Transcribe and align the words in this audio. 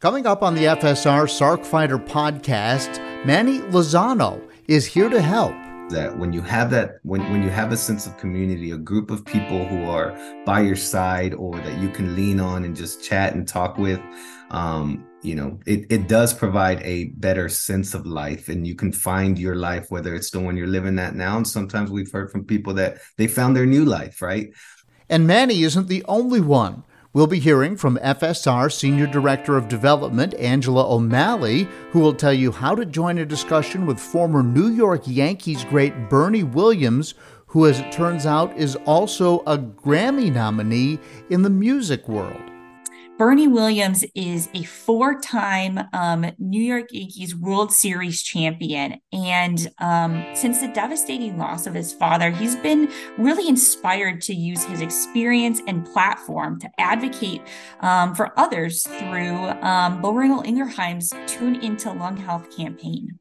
Coming 0.00 0.24
up 0.24 0.42
on 0.42 0.54
the 0.54 0.64
FSR 0.64 1.26
Sarc 1.26 1.62
Fighter 1.62 1.98
podcast, 1.98 2.96
Manny 3.26 3.58
Lozano 3.58 4.42
is 4.66 4.86
here 4.86 5.10
to 5.10 5.20
help. 5.20 5.52
That 5.90 6.16
when 6.16 6.32
you 6.32 6.40
have 6.40 6.70
that, 6.70 7.00
when, 7.02 7.20
when 7.30 7.42
you 7.42 7.50
have 7.50 7.70
a 7.70 7.76
sense 7.76 8.06
of 8.06 8.16
community, 8.16 8.70
a 8.70 8.78
group 8.78 9.10
of 9.10 9.26
people 9.26 9.66
who 9.66 9.84
are 9.84 10.18
by 10.46 10.60
your 10.62 10.74
side 10.74 11.34
or 11.34 11.54
that 11.56 11.78
you 11.82 11.90
can 11.90 12.16
lean 12.16 12.40
on 12.40 12.64
and 12.64 12.74
just 12.74 13.04
chat 13.04 13.34
and 13.34 13.46
talk 13.46 13.76
with, 13.76 14.00
um, 14.50 15.06
you 15.20 15.34
know, 15.34 15.60
it, 15.66 15.84
it 15.90 16.08
does 16.08 16.32
provide 16.32 16.80
a 16.80 17.10
better 17.18 17.50
sense 17.50 17.92
of 17.92 18.06
life 18.06 18.48
and 18.48 18.66
you 18.66 18.74
can 18.74 18.92
find 18.92 19.38
your 19.38 19.56
life, 19.56 19.90
whether 19.90 20.14
it's 20.14 20.30
the 20.30 20.40
one 20.40 20.56
you're 20.56 20.66
living 20.66 20.98
at 20.98 21.14
now. 21.14 21.36
And 21.36 21.46
sometimes 21.46 21.90
we've 21.90 22.10
heard 22.10 22.30
from 22.30 22.46
people 22.46 22.72
that 22.72 23.00
they 23.18 23.28
found 23.28 23.54
their 23.54 23.66
new 23.66 23.84
life, 23.84 24.22
right? 24.22 24.48
And 25.10 25.26
Manny 25.26 25.62
isn't 25.62 25.88
the 25.88 26.02
only 26.08 26.40
one. 26.40 26.84
We'll 27.12 27.26
be 27.26 27.40
hearing 27.40 27.76
from 27.76 27.96
FSR 27.96 28.72
Senior 28.72 29.08
Director 29.08 29.56
of 29.56 29.66
Development, 29.66 30.32
Angela 30.34 30.94
O'Malley, 30.94 31.66
who 31.90 31.98
will 31.98 32.14
tell 32.14 32.32
you 32.32 32.52
how 32.52 32.76
to 32.76 32.86
join 32.86 33.18
a 33.18 33.26
discussion 33.26 33.84
with 33.84 33.98
former 33.98 34.44
New 34.44 34.68
York 34.68 35.02
Yankees 35.06 35.64
great 35.64 36.08
Bernie 36.08 36.44
Williams, 36.44 37.14
who, 37.48 37.66
as 37.66 37.80
it 37.80 37.90
turns 37.90 38.26
out, 38.26 38.56
is 38.56 38.76
also 38.86 39.40
a 39.40 39.58
Grammy 39.58 40.32
nominee 40.32 41.00
in 41.30 41.42
the 41.42 41.50
music 41.50 42.06
world. 42.06 42.49
Bernie 43.20 43.48
Williams 43.48 44.02
is 44.14 44.48
a 44.54 44.62
four 44.62 45.20
time 45.20 45.78
um, 45.92 46.24
New 46.38 46.62
York 46.62 46.86
Yankees 46.90 47.36
World 47.36 47.70
Series 47.70 48.22
champion. 48.22 48.98
And 49.12 49.68
um, 49.76 50.24
since 50.32 50.62
the 50.62 50.68
devastating 50.68 51.36
loss 51.36 51.66
of 51.66 51.74
his 51.74 51.92
father, 51.92 52.30
he's 52.30 52.56
been 52.56 52.90
really 53.18 53.46
inspired 53.46 54.22
to 54.22 54.34
use 54.34 54.64
his 54.64 54.80
experience 54.80 55.60
and 55.66 55.84
platform 55.84 56.58
to 56.60 56.70
advocate 56.78 57.42
um, 57.80 58.14
for 58.14 58.32
others 58.40 58.84
through 58.84 59.36
um, 59.60 60.00
Boehringer 60.00 60.46
Ingelheim's 60.46 61.12
Tune 61.26 61.56
Into 61.56 61.92
Lung 61.92 62.16
Health 62.16 62.56
campaign. 62.56 63.18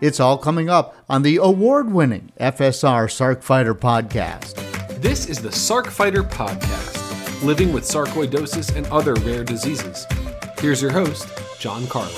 It's 0.00 0.20
all 0.20 0.38
coming 0.38 0.70
up 0.70 0.94
on 1.08 1.22
the 1.22 1.38
award 1.38 1.90
winning 1.90 2.30
FSR 2.38 3.08
Sarc 3.08 3.42
Fighter 3.42 3.74
podcast. 3.74 4.54
This 5.02 5.26
is 5.26 5.42
the 5.42 5.48
Sarc 5.48 5.88
Fighter 5.88 6.22
podcast 6.22 6.99
living 7.42 7.72
with 7.72 7.84
sarcoidosis 7.84 8.76
and 8.76 8.86
other 8.88 9.14
rare 9.14 9.44
diseases. 9.44 10.06
Here's 10.58 10.82
your 10.82 10.92
host, 10.92 11.28
John 11.58 11.86
Carlin. 11.86 12.12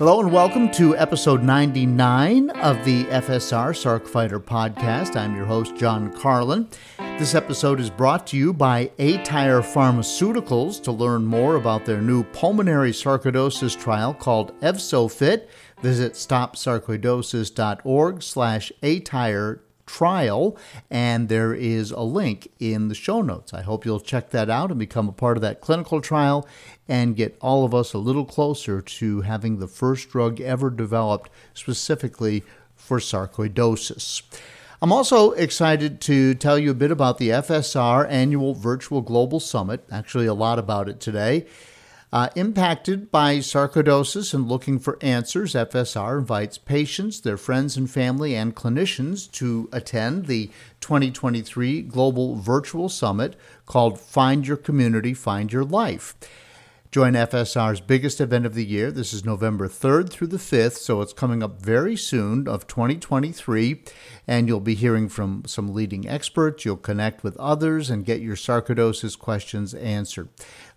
Hello 0.00 0.20
and 0.20 0.32
welcome 0.32 0.70
to 0.72 0.96
episode 0.96 1.42
99 1.42 2.48
of 2.50 2.82
the 2.86 3.04
FSR 3.04 3.74
Sarc 3.74 4.08
Fighter 4.08 4.40
podcast. 4.40 5.14
I'm 5.14 5.36
your 5.36 5.44
host, 5.44 5.76
John 5.76 6.10
Carlin. 6.10 6.68
This 6.98 7.34
episode 7.34 7.80
is 7.80 7.90
brought 7.90 8.26
to 8.28 8.38
you 8.38 8.54
by 8.54 8.86
aTyr 8.98 9.60
Pharmaceuticals. 9.60 10.82
To 10.84 10.90
learn 10.90 11.26
more 11.26 11.56
about 11.56 11.84
their 11.84 12.00
new 12.00 12.24
pulmonary 12.24 12.92
sarcoidosis 12.92 13.78
trial 13.78 14.14
called 14.14 14.58
EFZO-FIT, 14.62 15.50
Visit 15.82 16.12
stopsarcoidosis.org 16.12 18.22
slash 18.22 18.72
atyr 18.82 19.60
trial, 19.86 20.56
and 20.90 21.28
there 21.28 21.54
is 21.54 21.90
a 21.90 22.02
link 22.02 22.52
in 22.60 22.88
the 22.88 22.94
show 22.94 23.22
notes. 23.22 23.54
I 23.54 23.62
hope 23.62 23.86
you'll 23.86 23.98
check 23.98 24.28
that 24.30 24.50
out 24.50 24.70
and 24.70 24.78
become 24.78 25.08
a 25.08 25.12
part 25.12 25.38
of 25.38 25.40
that 25.40 25.62
clinical 25.62 26.02
trial 26.02 26.46
and 26.86 27.16
get 27.16 27.38
all 27.40 27.64
of 27.64 27.74
us 27.74 27.94
a 27.94 27.98
little 27.98 28.26
closer 28.26 28.82
to 28.82 29.22
having 29.22 29.58
the 29.58 29.66
first 29.66 30.10
drug 30.10 30.38
ever 30.40 30.68
developed 30.68 31.30
specifically 31.54 32.44
for 32.76 32.98
sarcoidosis. 32.98 34.22
I'm 34.82 34.92
also 34.92 35.32
excited 35.32 36.00
to 36.02 36.34
tell 36.34 36.58
you 36.58 36.70
a 36.70 36.74
bit 36.74 36.90
about 36.90 37.18
the 37.18 37.30
FSR 37.30 38.08
annual 38.08 38.54
virtual 38.54 39.00
global 39.00 39.40
summit, 39.40 39.84
actually, 39.90 40.26
a 40.26 40.34
lot 40.34 40.58
about 40.58 40.88
it 40.88 41.00
today. 41.00 41.46
Uh, 42.12 42.28
impacted 42.34 43.08
by 43.12 43.36
sarcoidosis 43.36 44.34
and 44.34 44.48
looking 44.48 44.80
for 44.80 44.98
answers, 45.00 45.54
FSR 45.54 46.18
invites 46.18 46.58
patients, 46.58 47.20
their 47.20 47.36
friends 47.36 47.76
and 47.76 47.88
family, 47.88 48.34
and 48.34 48.56
clinicians 48.56 49.30
to 49.30 49.68
attend 49.72 50.26
the 50.26 50.50
2023 50.80 51.82
Global 51.82 52.34
Virtual 52.34 52.88
Summit 52.88 53.36
called 53.64 54.00
Find 54.00 54.44
Your 54.44 54.56
Community, 54.56 55.14
Find 55.14 55.52
Your 55.52 55.64
Life. 55.64 56.16
Join 56.90 57.12
FSR's 57.12 57.80
biggest 57.80 58.20
event 58.20 58.44
of 58.44 58.54
the 58.54 58.64
year. 58.64 58.90
This 58.90 59.12
is 59.12 59.24
November 59.24 59.68
3rd 59.68 60.10
through 60.10 60.26
the 60.26 60.38
5th, 60.38 60.78
so 60.78 61.00
it's 61.00 61.12
coming 61.12 61.40
up 61.40 61.62
very 61.62 61.94
soon 61.94 62.48
of 62.48 62.66
2023. 62.66 63.84
And 64.26 64.48
you'll 64.48 64.58
be 64.58 64.74
hearing 64.74 65.08
from 65.08 65.44
some 65.46 65.72
leading 65.72 66.08
experts. 66.08 66.64
You'll 66.64 66.76
connect 66.76 67.22
with 67.22 67.36
others 67.36 67.90
and 67.90 68.04
get 68.04 68.20
your 68.20 68.34
sarcoidosis 68.34 69.16
questions 69.16 69.72
answered. 69.72 70.30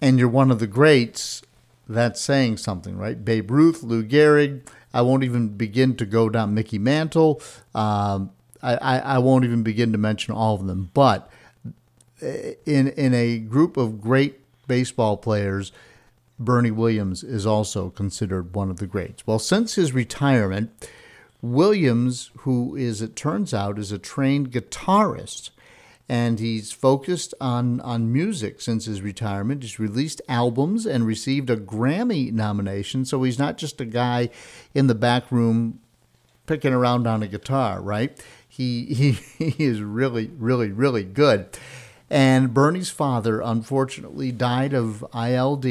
and 0.00 0.18
you're 0.18 0.28
one 0.28 0.50
of 0.50 0.60
the 0.60 0.66
greats, 0.66 1.42
that's 1.86 2.22
saying 2.22 2.56
something, 2.56 2.96
right? 2.96 3.22
Babe 3.22 3.50
Ruth, 3.50 3.82
Lou 3.82 4.02
Gehrig, 4.02 4.62
I 4.92 5.02
won't 5.02 5.24
even 5.24 5.48
begin 5.48 5.96
to 5.96 6.06
go 6.06 6.28
down 6.28 6.54
Mickey 6.54 6.78
Mantle. 6.78 7.40
Um, 7.74 8.30
I, 8.62 8.76
I, 8.76 8.98
I 8.98 9.18
won't 9.18 9.44
even 9.44 9.62
begin 9.62 9.92
to 9.92 9.98
mention 9.98 10.34
all 10.34 10.54
of 10.54 10.66
them. 10.66 10.90
But 10.94 11.30
in 12.20 12.88
in 12.88 13.14
a 13.14 13.38
group 13.38 13.76
of 13.76 14.00
great 14.00 14.40
baseball 14.66 15.16
players, 15.16 15.72
Bernie 16.38 16.70
Williams 16.70 17.22
is 17.22 17.46
also 17.46 17.90
considered 17.90 18.54
one 18.54 18.70
of 18.70 18.78
the 18.78 18.86
greats. 18.86 19.26
Well, 19.26 19.38
since 19.38 19.74
his 19.74 19.92
retirement, 19.92 20.70
Williams, 21.42 22.30
who 22.38 22.76
is 22.76 23.02
it 23.02 23.16
turns 23.16 23.54
out 23.54 23.78
is 23.78 23.92
a 23.92 23.98
trained 23.98 24.50
guitarist, 24.50 25.50
and 26.10 26.40
he's 26.40 26.72
focused 26.72 27.34
on, 27.40 27.80
on 27.82 28.12
music 28.12 28.60
since 28.60 28.86
his 28.86 29.00
retirement. 29.00 29.62
He's 29.62 29.78
released 29.78 30.20
albums 30.28 30.84
and 30.84 31.06
received 31.06 31.48
a 31.50 31.56
Grammy 31.56 32.32
nomination. 32.32 33.04
So 33.04 33.22
he's 33.22 33.38
not 33.38 33.56
just 33.56 33.80
a 33.80 33.84
guy 33.84 34.30
in 34.74 34.88
the 34.88 34.96
back 34.96 35.30
room 35.30 35.78
picking 36.46 36.72
around 36.72 37.06
on 37.06 37.22
a 37.22 37.28
guitar, 37.28 37.80
right? 37.80 38.20
He, 38.48 38.86
he, 38.92 39.12
he 39.12 39.64
is 39.64 39.82
really, 39.82 40.32
really, 40.36 40.72
really 40.72 41.04
good. 41.04 41.46
And 42.10 42.52
Bernie's 42.52 42.90
father, 42.90 43.40
unfortunately, 43.40 44.32
died 44.32 44.74
of 44.74 45.06
ILD. 45.14 45.64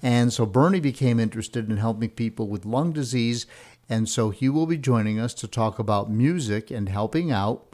And 0.00 0.32
so 0.32 0.46
Bernie 0.46 0.78
became 0.78 1.18
interested 1.18 1.68
in 1.68 1.78
helping 1.78 2.10
people 2.10 2.46
with 2.46 2.66
lung 2.66 2.92
disease. 2.92 3.46
And 3.88 4.08
so 4.08 4.30
he 4.30 4.48
will 4.48 4.66
be 4.66 4.78
joining 4.78 5.18
us 5.18 5.34
to 5.34 5.48
talk 5.48 5.80
about 5.80 6.08
music 6.08 6.70
and 6.70 6.88
helping 6.88 7.32
out 7.32 7.66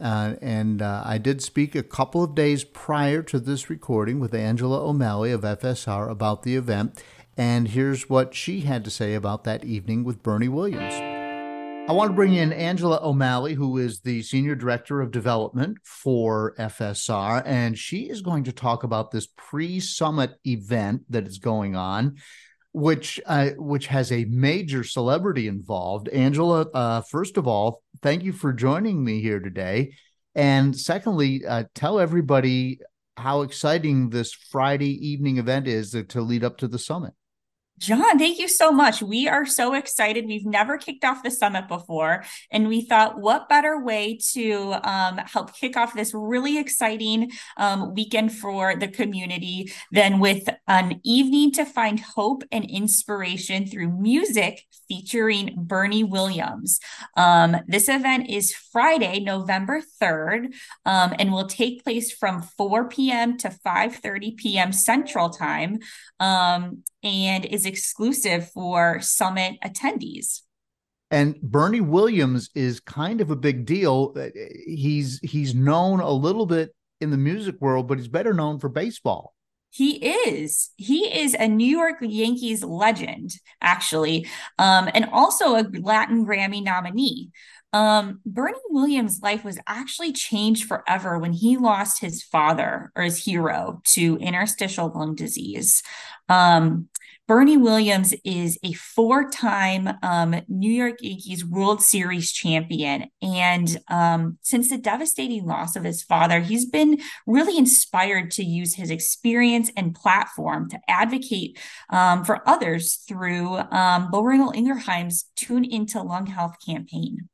uh, 0.00 0.34
and 0.40 0.80
uh, 0.80 1.02
I 1.04 1.18
did 1.18 1.42
speak 1.42 1.74
a 1.74 1.82
couple 1.82 2.22
of 2.22 2.34
days 2.34 2.64
prior 2.64 3.22
to 3.24 3.40
this 3.40 3.68
recording 3.68 4.20
with 4.20 4.34
Angela 4.34 4.84
O'Malley 4.86 5.32
of 5.32 5.42
FSR 5.42 6.10
about 6.10 6.42
the 6.42 6.56
event. 6.56 7.02
And 7.36 7.68
here's 7.68 8.08
what 8.08 8.34
she 8.34 8.60
had 8.60 8.84
to 8.84 8.90
say 8.90 9.14
about 9.14 9.44
that 9.44 9.64
evening 9.64 10.04
with 10.04 10.22
Bernie 10.22 10.48
Williams. 10.48 10.94
I 11.88 11.92
want 11.92 12.10
to 12.10 12.14
bring 12.14 12.34
in 12.34 12.52
Angela 12.52 13.00
O'Malley, 13.02 13.54
who 13.54 13.78
is 13.78 14.00
the 14.00 14.22
Senior 14.22 14.54
Director 14.54 15.00
of 15.00 15.10
Development 15.10 15.78
for 15.82 16.54
FSR, 16.58 17.42
and 17.46 17.78
she 17.78 18.10
is 18.10 18.20
going 18.20 18.44
to 18.44 18.52
talk 18.52 18.82
about 18.82 19.10
this 19.10 19.26
pre 19.26 19.80
summit 19.80 20.38
event 20.44 21.04
that 21.08 21.26
is 21.26 21.38
going 21.38 21.76
on. 21.76 22.16
Which 22.78 23.20
uh, 23.26 23.50
which 23.56 23.88
has 23.88 24.12
a 24.12 24.24
major 24.26 24.84
celebrity 24.84 25.48
involved. 25.48 26.08
Angela, 26.10 26.60
uh, 26.72 27.00
first 27.00 27.36
of 27.36 27.48
all, 27.48 27.82
thank 28.02 28.22
you 28.22 28.32
for 28.32 28.52
joining 28.52 29.04
me 29.04 29.20
here 29.20 29.40
today. 29.40 29.94
And 30.36 30.78
secondly, 30.78 31.44
uh, 31.44 31.64
tell 31.74 31.98
everybody 31.98 32.78
how 33.16 33.42
exciting 33.42 34.10
this 34.10 34.32
Friday 34.32 34.92
evening 35.08 35.38
event 35.38 35.66
is 35.66 35.96
to 36.08 36.20
lead 36.20 36.44
up 36.44 36.58
to 36.58 36.68
the 36.68 36.78
summit. 36.78 37.14
John, 37.78 38.18
thank 38.18 38.40
you 38.40 38.48
so 38.48 38.72
much. 38.72 39.02
We 39.02 39.28
are 39.28 39.46
so 39.46 39.74
excited. 39.74 40.26
We've 40.26 40.44
never 40.44 40.78
kicked 40.78 41.04
off 41.04 41.22
the 41.22 41.30
summit 41.30 41.68
before, 41.68 42.24
and 42.50 42.66
we 42.66 42.82
thought, 42.82 43.20
what 43.20 43.48
better 43.48 43.80
way 43.80 44.18
to 44.32 44.74
um, 44.82 45.18
help 45.18 45.54
kick 45.54 45.76
off 45.76 45.94
this 45.94 46.12
really 46.12 46.58
exciting 46.58 47.30
um, 47.56 47.94
weekend 47.94 48.32
for 48.36 48.74
the 48.74 48.88
community 48.88 49.72
than 49.92 50.18
with 50.18 50.48
an 50.66 51.00
evening 51.04 51.52
to 51.52 51.64
find 51.64 52.00
hope 52.00 52.42
and 52.50 52.64
inspiration 52.68 53.66
through 53.66 53.90
music 53.90 54.66
featuring 54.88 55.54
Bernie 55.56 56.04
Williams. 56.04 56.80
Um, 57.16 57.56
this 57.66 57.88
event 57.88 58.28
is 58.28 58.54
Friday, 58.54 59.20
November 59.20 59.82
3rd, 60.02 60.54
um, 60.86 61.14
and 61.18 61.32
will 61.32 61.46
take 61.46 61.84
place 61.84 62.12
from 62.12 62.42
4 62.42 62.88
p.m. 62.88 63.36
to 63.38 63.48
5:30 63.48 64.36
p.m. 64.36 64.72
Central 64.72 65.30
Time. 65.30 65.78
Um, 66.20 66.82
and 67.02 67.44
is 67.44 67.64
exclusive 67.64 68.50
for 68.50 69.00
summit 69.00 69.56
attendees. 69.64 70.42
And 71.10 71.40
Bernie 71.40 71.80
Williams 71.80 72.50
is 72.54 72.80
kind 72.80 73.20
of 73.20 73.30
a 73.30 73.36
big 73.36 73.64
deal. 73.64 74.12
Uh, 74.16 74.28
he's 74.66 75.20
he's 75.22 75.54
known 75.54 76.00
a 76.00 76.10
little 76.10 76.44
bit 76.44 76.74
in 77.00 77.10
the 77.10 77.16
music 77.16 77.56
world, 77.60 77.88
but 77.88 77.98
he's 77.98 78.08
better 78.08 78.34
known 78.34 78.58
for 78.58 78.68
baseball. 78.68 79.34
He 79.70 79.96
is. 79.96 80.70
He 80.76 81.06
is 81.06 81.34
a 81.34 81.46
New 81.46 81.66
York 81.66 81.96
Yankees 82.00 82.64
legend, 82.64 83.32
actually, 83.60 84.26
um, 84.58 84.88
and 84.94 85.08
also 85.12 85.56
a 85.56 85.66
Latin 85.80 86.26
Grammy 86.26 86.62
nominee. 86.62 87.30
Um, 87.72 88.20
Bernie 88.24 88.58
Williams' 88.70 89.20
life 89.22 89.44
was 89.44 89.58
actually 89.66 90.12
changed 90.12 90.64
forever 90.64 91.18
when 91.18 91.32
he 91.32 91.58
lost 91.58 92.00
his 92.00 92.22
father 92.22 92.90
or 92.96 93.02
his 93.02 93.22
hero 93.22 93.82
to 93.88 94.16
interstitial 94.16 94.90
lung 94.94 95.14
disease. 95.14 95.82
Um, 96.30 96.88
Bernie 97.28 97.58
Williams 97.58 98.14
is 98.24 98.58
a 98.62 98.72
four 98.72 99.28
time 99.28 99.98
um, 100.02 100.34
New 100.48 100.72
York 100.72 100.96
Yankees 101.02 101.44
World 101.44 101.82
Series 101.82 102.32
champion. 102.32 103.10
And 103.20 103.78
um, 103.88 104.38
since 104.40 104.70
the 104.70 104.78
devastating 104.78 105.44
loss 105.44 105.76
of 105.76 105.84
his 105.84 106.02
father, 106.02 106.40
he's 106.40 106.64
been 106.64 107.00
really 107.26 107.58
inspired 107.58 108.30
to 108.32 108.42
use 108.42 108.74
his 108.76 108.90
experience 108.90 109.70
and 109.76 109.94
platform 109.94 110.70
to 110.70 110.80
advocate 110.88 111.58
um, 111.90 112.24
for 112.24 112.48
others 112.48 113.04
through 113.06 113.58
um, 113.58 114.10
Boehringer 114.10 114.56
Ingelheim's 114.56 115.26
Tune 115.36 115.66
Into 115.66 116.00
Lung 116.00 116.24
Health 116.24 116.56
campaign. 116.64 117.28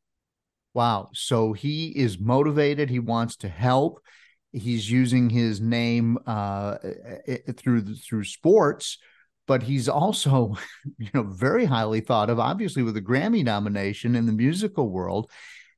Wow. 0.74 1.10
So 1.14 1.52
he 1.52 1.90
is 1.90 2.18
motivated, 2.18 2.90
he 2.90 2.98
wants 2.98 3.36
to 3.36 3.48
help. 3.48 4.00
He's 4.50 4.90
using 4.90 5.30
his 5.30 5.60
name 5.60 6.18
uh, 6.26 6.78
through 7.56 7.94
through 7.94 8.24
sports 8.24 8.98
but 9.46 9.62
he's 9.62 9.88
also, 9.88 10.54
you 10.98 11.08
know, 11.14 11.22
very 11.22 11.64
highly 11.64 12.00
thought 12.00 12.30
of, 12.30 12.38
obviously 12.38 12.82
with 12.82 12.96
a 12.96 13.02
Grammy 13.02 13.44
nomination 13.44 14.14
in 14.14 14.26
the 14.26 14.32
musical 14.32 14.88
world. 14.88 15.30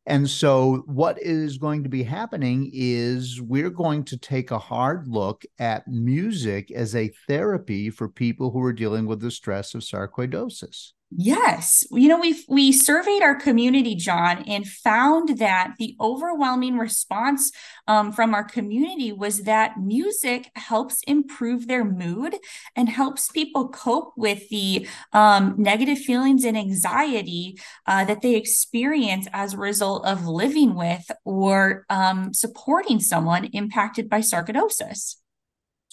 And 0.09 0.31
so, 0.31 0.85
what 0.87 1.21
is 1.21 1.59
going 1.59 1.83
to 1.83 1.89
be 1.89 2.05
happening 2.05 2.71
is 2.73 3.43
we're 3.43 3.71
going 3.71 4.05
to 4.05 4.17
take 4.17 4.53
a 4.53 4.59
hard 4.59 5.09
look 5.09 5.43
at 5.59 5.89
music 5.89 6.71
as 6.71 6.95
a 6.95 7.11
therapy 7.27 7.91
for 7.91 8.09
people 8.09 8.53
who 8.53 8.63
are 8.63 8.73
dealing 8.73 9.07
with 9.07 9.21
the 9.21 9.33
stress 9.33 9.75
of 9.75 9.83
sarcoidosis. 9.83 10.93
Yes. 11.11 11.85
You 11.93 12.09
know, 12.09 12.19
we 12.19 12.45
we 12.49 12.73
surveyed 12.73 13.23
our 13.23 13.37
community, 13.37 13.95
John, 13.95 14.43
and 14.43 14.67
found 14.67 15.39
that 15.39 15.75
the 15.79 15.97
overwhelming 16.01 16.79
response 16.79 17.53
um, 17.87 18.11
from 18.11 18.35
our 18.35 18.43
community 18.43 19.13
was 19.13 19.43
that 19.43 19.79
music 19.79 20.51
helps 20.57 21.03
improve 21.07 21.69
their 21.69 21.85
mood 21.85 22.35
and 22.75 22.89
helps 22.89 23.29
people 23.31 23.69
cope 23.69 24.15
with 24.17 24.49
the 24.49 24.89
um, 25.13 25.55
negative 25.57 25.99
feelings 25.99 26.45
and 26.45 26.59
anxiety 26.59 27.57
uh, 27.87 28.05
that 28.05 28.21
they 28.21 28.35
experience 28.35 29.29
as 29.33 29.55
a 29.55 29.59
result 29.59 30.05
of 30.05 30.27
living 30.27 30.75
with 30.75 31.09
or 31.25 31.87
um, 31.89 32.35
supporting 32.35 32.99
someone 32.99 33.45
impacted 33.53 34.09
by 34.11 34.19
sarcoidosis. 34.19 35.17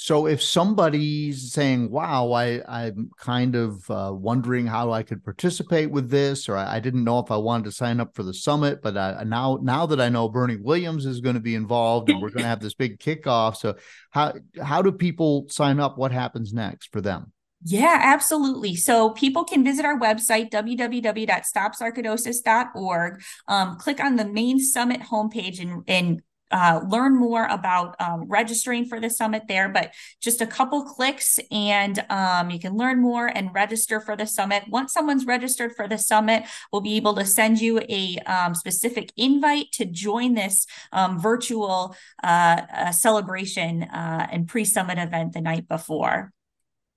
So 0.03 0.25
if 0.25 0.43
somebody's 0.43 1.53
saying, 1.53 1.89
"Wow, 1.89 2.33
I 2.33 2.61
I'm 2.67 3.09
kind 3.17 3.55
of 3.55 3.89
uh, 3.89 4.11
wondering 4.13 4.67
how 4.67 4.91
I 4.91 5.01
could 5.01 5.23
participate 5.23 5.91
with 5.91 6.09
this," 6.09 6.49
or 6.49 6.57
I, 6.57 6.75
I, 6.75 6.81
didn't 6.81 7.05
know 7.05 7.19
if 7.19 7.31
I 7.31 7.37
wanted 7.37 7.63
to 7.63 7.71
sign 7.71 8.01
up 8.01 8.13
for 8.13 8.21
the 8.21 8.33
summit, 8.33 8.81
but 8.81 8.97
I, 8.97 9.23
now 9.23 9.59
now 9.61 9.85
that 9.85 10.01
I 10.01 10.09
know 10.09 10.27
Bernie 10.27 10.57
Williams 10.57 11.05
is 11.05 11.21
going 11.21 11.35
to 11.35 11.39
be 11.39 11.55
involved 11.55 12.09
and 12.09 12.21
we're 12.21 12.31
going 12.31 12.43
to 12.43 12.49
have 12.49 12.59
this 12.59 12.73
big 12.73 12.99
kickoff, 12.99 13.55
so 13.55 13.75
how 14.11 14.33
how 14.61 14.81
do 14.81 14.91
people 14.91 15.45
sign 15.49 15.79
up? 15.79 15.97
What 15.97 16.11
happens 16.11 16.51
next 16.51 16.91
for 16.91 16.99
them? 16.99 17.31
Yeah, 17.63 18.01
absolutely. 18.03 18.75
So 18.75 19.11
people 19.11 19.45
can 19.45 19.63
visit 19.63 19.85
our 19.85 19.97
website, 19.97 20.51
www.stopsarcoidosis.org, 20.51 23.23
um, 23.47 23.77
click 23.77 24.03
on 24.03 24.17
the 24.17 24.25
main 24.25 24.59
summit 24.59 24.99
homepage 24.99 25.61
and, 25.61 25.81
and 25.87 26.21
uh, 26.51 26.81
learn 26.87 27.15
more 27.15 27.45
about 27.45 27.95
um, 27.99 28.25
registering 28.27 28.85
for 28.85 28.99
the 28.99 29.09
summit 29.09 29.43
there. 29.47 29.69
But 29.69 29.93
just 30.21 30.41
a 30.41 30.47
couple 30.47 30.83
clicks 30.83 31.39
and 31.51 32.03
um, 32.09 32.49
you 32.49 32.59
can 32.59 32.77
learn 32.77 33.01
more 33.01 33.27
and 33.27 33.53
register 33.53 33.99
for 33.99 34.15
the 34.15 34.27
summit. 34.27 34.63
Once 34.67 34.93
someone's 34.93 35.25
registered 35.25 35.75
for 35.75 35.87
the 35.87 35.97
summit, 35.97 36.43
we'll 36.71 36.81
be 36.81 36.95
able 36.95 37.15
to 37.15 37.25
send 37.25 37.59
you 37.59 37.79
a 37.89 38.17
um, 38.25 38.53
specific 38.55 39.11
invite 39.17 39.71
to 39.73 39.85
join 39.85 40.33
this 40.35 40.65
um, 40.91 41.19
virtual 41.19 41.95
uh, 42.23 42.61
uh, 42.73 42.91
celebration 42.91 43.83
uh, 43.83 44.27
and 44.31 44.47
pre 44.47 44.65
summit 44.65 44.97
event 44.97 45.33
the 45.33 45.41
night 45.41 45.67
before. 45.67 46.31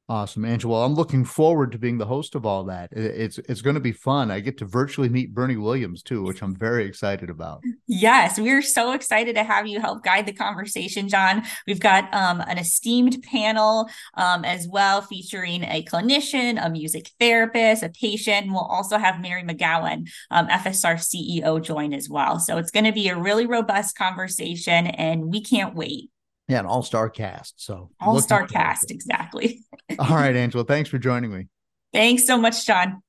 Awesome, 0.09 0.45
Angela. 0.45 0.75
Well, 0.75 0.85
I'm 0.85 0.95
looking 0.95 1.25
forward 1.25 1.73
to 1.73 1.79
being 1.79 1.99
the 1.99 2.07
host 2.07 2.37
of 2.37 2.47
all 2.47 2.63
that. 2.65 2.93
It's 2.93 3.39
it's 3.39 3.61
going 3.61 3.75
to 3.75 3.81
be 3.81 3.91
fun. 3.91 4.31
I 4.31 4.39
get 4.39 4.57
to 4.59 4.65
virtually 4.65 5.09
meet 5.09 5.35
Bernie 5.35 5.57
Williams 5.57 6.01
too, 6.01 6.23
which 6.23 6.43
I'm 6.43 6.55
very 6.55 6.85
excited 6.85 7.29
about. 7.29 7.65
Yes, 7.89 8.39
we're 8.39 8.63
so 8.63 8.93
excited 8.93 9.35
to 9.35 9.43
have 9.43 9.67
you 9.67 9.81
help 9.81 10.05
guide 10.05 10.27
the 10.27 10.33
conversation, 10.33 11.09
John. 11.09 11.43
We've 11.67 11.81
got 11.81 12.13
um, 12.15 12.41
an 12.41 12.57
esteemed 12.57 13.21
panel 13.25 13.89
um, 14.15 14.45
as 14.45 14.69
well, 14.69 15.03
featuring 15.03 15.65
a 15.65 15.83
clinician, 15.83 16.65
a 16.65 16.71
music 16.71 17.11
therapist, 17.19 17.83
a 17.83 17.89
patient. 17.89 18.53
We'll 18.53 18.61
also 18.61 18.99
have 18.99 19.21
Mary 19.21 19.43
McGowan, 19.43 20.09
um, 20.31 20.47
FSR 20.47 20.99
CEO, 20.99 21.61
join 21.61 21.93
as 21.93 22.09
well. 22.09 22.39
So 22.39 22.59
it's 22.59 22.71
going 22.71 22.85
to 22.85 22.93
be 22.93 23.09
a 23.09 23.19
really 23.19 23.47
robust 23.47 23.99
conversation, 23.99 24.87
and 24.87 25.33
we 25.33 25.41
can't 25.41 25.75
wait. 25.75 26.11
Yeah, 26.49 26.61
an 26.61 26.67
all 26.67 26.83
star 26.83 27.11
cast. 27.11 27.55
So 27.57 27.91
all 28.01 28.21
star 28.21 28.47
cast, 28.47 28.91
exactly. 28.91 29.65
all 29.99 30.17
right, 30.17 30.37
Angela. 30.37 30.65
Thanks 30.65 30.89
for 30.89 30.99
joining 30.99 31.33
me. 31.33 31.49
Thanks 31.93 32.27
so 32.27 32.39
much, 32.39 32.67
John. 32.67 33.03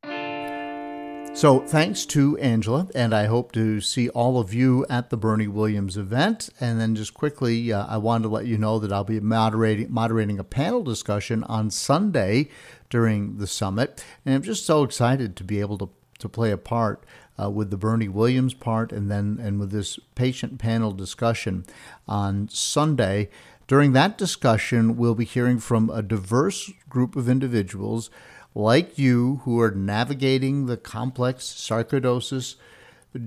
So, 1.38 1.60
thanks 1.60 2.08
to 2.08 2.36
Angela, 2.40 2.88
and 2.96 3.14
I 3.14 3.26
hope 3.26 3.52
to 3.52 3.80
see 3.80 4.10
all 4.10 4.40
of 4.40 4.56
you 4.56 4.88
at 4.90 5.12
the 5.12 5.18
Bernie 5.18 5.48
Williams 5.48 5.96
event. 5.96 6.50
And 6.60 6.82
then, 6.82 6.96
just 6.96 7.14
quickly, 7.14 7.72
uh, 7.72 7.86
I 7.86 7.98
wanted 7.98 8.24
to 8.24 8.30
let 8.30 8.48
you 8.48 8.58
know 8.58 8.80
that 8.80 8.92
I'll 8.92 9.04
be 9.04 9.20
moderating 9.20 9.94
moderating 9.94 10.40
a 10.40 10.44
panel 10.44 10.82
discussion 10.82 11.44
on 11.44 11.70
Sunday 11.70 12.50
during 12.90 13.38
the 13.38 13.46
summit, 13.46 14.04
and 14.26 14.34
I'm 14.34 14.42
just 14.42 14.66
so 14.66 14.82
excited 14.82 15.36
to 15.36 15.44
be 15.44 15.60
able 15.60 15.78
to 15.78 15.90
to 16.18 16.28
play 16.28 16.50
a 16.50 16.58
part 16.58 17.06
uh, 17.42 17.50
with 17.50 17.70
the 17.70 17.78
Bernie 17.78 18.08
Williams 18.08 18.54
part, 18.54 18.92
and 18.92 19.10
then 19.10 19.40
and 19.42 19.60
with 19.60 19.72
this 19.72 20.00
patient 20.16 20.60
panel 20.60 20.92
discussion 20.92 21.66
on 22.08 22.50
Sunday. 22.50 23.30
During 23.68 23.92
that 23.94 24.18
discussion, 24.18 24.96
we'll 24.96 25.16
be 25.16 25.26
hearing 25.26 25.60
from 25.60 25.90
a 25.90 26.02
diverse 26.02 26.72
group 26.88 27.16
of 27.16 27.28
individuals 27.28 28.10
like 28.56 28.98
you 28.98 29.42
who 29.44 29.60
are 29.60 29.72
navigating 29.72 30.66
the 30.66 30.78
complex 30.78 31.46
sarcoidosis 31.46 32.56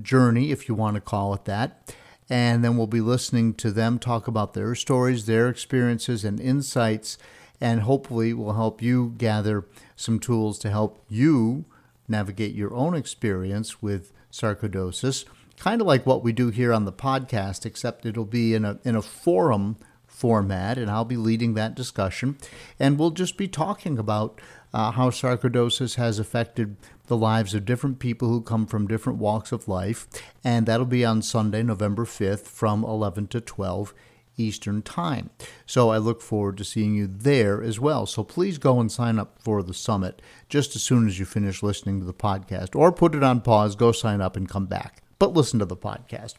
journey, 0.01 0.51
if 0.51 0.67
you 0.67 0.75
want 0.75 0.95
to 0.95 1.01
call 1.01 1.33
it 1.33 1.45
that. 1.45 1.95
And 2.29 2.63
then 2.63 2.77
we'll 2.77 2.87
be 2.87 3.01
listening 3.01 3.53
to 3.55 3.71
them 3.71 3.99
talk 3.99 4.27
about 4.27 4.53
their 4.53 4.73
stories, 4.73 5.25
their 5.25 5.47
experiences, 5.49 6.23
and 6.23 6.39
insights, 6.39 7.17
and 7.59 7.81
hopefully 7.81 8.33
will 8.33 8.53
help 8.53 8.81
you 8.81 9.13
gather 9.17 9.65
some 9.95 10.19
tools 10.19 10.57
to 10.59 10.69
help 10.69 11.03
you 11.07 11.65
navigate 12.11 12.53
your 12.53 12.73
own 12.73 12.93
experience 12.93 13.81
with 13.81 14.13
sarcoidosis, 14.31 15.25
kind 15.57 15.81
of 15.81 15.87
like 15.87 16.05
what 16.05 16.23
we 16.23 16.31
do 16.31 16.49
here 16.49 16.73
on 16.73 16.85
the 16.85 16.93
podcast, 16.93 17.65
except 17.65 18.05
it'll 18.05 18.25
be 18.25 18.53
in 18.53 18.65
a 18.65 18.79
in 18.83 18.95
a 18.95 19.01
forum 19.01 19.77
format, 20.05 20.77
and 20.77 20.91
I'll 20.91 21.05
be 21.05 21.17
leading 21.17 21.55
that 21.55 21.73
discussion, 21.73 22.37
and 22.79 22.99
we'll 22.99 23.11
just 23.11 23.37
be 23.37 23.47
talking 23.47 23.97
about 23.97 24.39
uh, 24.73 24.91
how 24.91 25.09
sarcoidosis 25.09 25.95
has 25.95 26.19
affected 26.19 26.75
the 27.07 27.17
lives 27.17 27.53
of 27.53 27.65
different 27.65 27.99
people 27.99 28.29
who 28.29 28.41
come 28.41 28.65
from 28.65 28.87
different 28.87 29.19
walks 29.19 29.51
of 29.51 29.67
life. 29.67 30.07
And 30.43 30.65
that'll 30.65 30.85
be 30.85 31.03
on 31.03 31.21
Sunday, 31.21 31.61
November 31.63 32.05
5th 32.05 32.45
from 32.47 32.83
11 32.83 33.27
to 33.27 33.41
12 33.41 33.93
Eastern 34.37 34.81
Time. 34.81 35.29
So 35.65 35.89
I 35.89 35.97
look 35.97 36.21
forward 36.21 36.57
to 36.57 36.63
seeing 36.63 36.95
you 36.95 37.07
there 37.07 37.61
as 37.61 37.79
well. 37.79 38.05
So 38.05 38.23
please 38.23 38.57
go 38.57 38.79
and 38.79 38.91
sign 38.91 39.19
up 39.19 39.37
for 39.39 39.63
the 39.63 39.73
summit 39.73 40.21
just 40.49 40.75
as 40.75 40.83
soon 40.83 41.07
as 41.07 41.19
you 41.19 41.25
finish 41.25 41.63
listening 41.63 41.99
to 41.99 42.05
the 42.05 42.13
podcast, 42.13 42.75
or 42.75 42.91
put 42.91 43.15
it 43.15 43.23
on 43.23 43.41
pause, 43.41 43.75
go 43.75 43.91
sign 43.91 44.21
up, 44.21 44.35
and 44.35 44.49
come 44.49 44.65
back. 44.65 45.01
But 45.19 45.33
listen 45.33 45.59
to 45.59 45.65
the 45.65 45.77
podcast. 45.77 46.35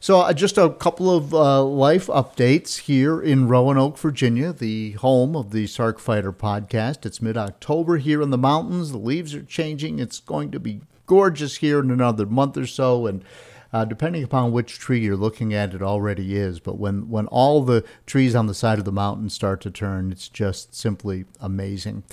So, 0.00 0.20
uh, 0.20 0.32
just 0.32 0.58
a 0.58 0.70
couple 0.70 1.14
of 1.14 1.34
uh, 1.34 1.62
life 1.64 2.06
updates 2.06 2.80
here 2.82 3.20
in 3.20 3.48
Roanoke, 3.48 3.98
Virginia, 3.98 4.52
the 4.52 4.92
home 4.92 5.34
of 5.34 5.50
the 5.50 5.64
Sarc 5.64 5.98
Fighter 5.98 6.32
podcast. 6.32 7.04
It's 7.04 7.20
mid 7.20 7.36
October 7.36 7.96
here 7.96 8.22
in 8.22 8.30
the 8.30 8.38
mountains. 8.38 8.92
The 8.92 8.98
leaves 8.98 9.34
are 9.34 9.42
changing. 9.42 9.98
It's 9.98 10.20
going 10.20 10.52
to 10.52 10.60
be 10.60 10.82
gorgeous 11.06 11.56
here 11.56 11.80
in 11.80 11.90
another 11.90 12.26
month 12.26 12.56
or 12.56 12.66
so. 12.66 13.08
And 13.08 13.24
uh, 13.72 13.84
depending 13.84 14.22
upon 14.22 14.52
which 14.52 14.78
tree 14.78 15.00
you're 15.00 15.16
looking 15.16 15.52
at, 15.52 15.74
it 15.74 15.82
already 15.82 16.36
is. 16.36 16.60
But 16.60 16.78
when, 16.78 17.08
when 17.08 17.26
all 17.26 17.62
the 17.62 17.84
trees 18.06 18.34
on 18.34 18.46
the 18.46 18.54
side 18.54 18.78
of 18.78 18.84
the 18.84 18.92
mountain 18.92 19.30
start 19.30 19.60
to 19.62 19.70
turn, 19.70 20.12
it's 20.12 20.28
just 20.28 20.74
simply 20.74 21.26
amazing. 21.40 22.04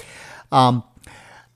Um, 0.52 0.84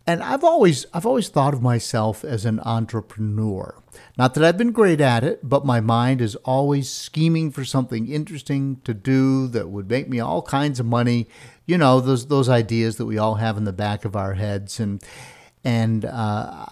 and 0.09 0.23
I've 0.23 0.43
always 0.43 0.87
I've 0.91 1.05
always 1.05 1.29
thought 1.29 1.53
of 1.53 1.61
myself 1.61 2.23
as 2.23 2.43
an 2.43 2.59
entrepreneur. 2.61 3.75
Not 4.17 4.33
that 4.33 4.43
I've 4.43 4.57
been 4.57 4.71
great 4.71 5.01
at 5.01 5.23
it, 5.23 5.47
but 5.47 5.67
my 5.67 5.81
mind 5.81 6.19
is 6.19 6.35
always 6.37 6.89
scheming 6.89 7.51
for 7.51 7.63
something 7.63 8.07
interesting 8.07 8.81
to 8.85 8.95
do 8.95 9.47
that 9.49 9.69
would 9.69 9.87
make 9.87 10.09
me 10.09 10.19
all 10.19 10.41
kinds 10.41 10.79
of 10.79 10.87
money. 10.87 11.27
You 11.67 11.77
know, 11.77 11.99
those 11.99 12.25
those 12.25 12.49
ideas 12.49 12.95
that 12.95 13.05
we 13.05 13.19
all 13.19 13.35
have 13.35 13.55
in 13.55 13.65
the 13.65 13.71
back 13.71 14.03
of 14.03 14.15
our 14.15 14.33
heads, 14.33 14.79
and 14.79 15.03
and 15.63 16.05
uh, 16.05 16.65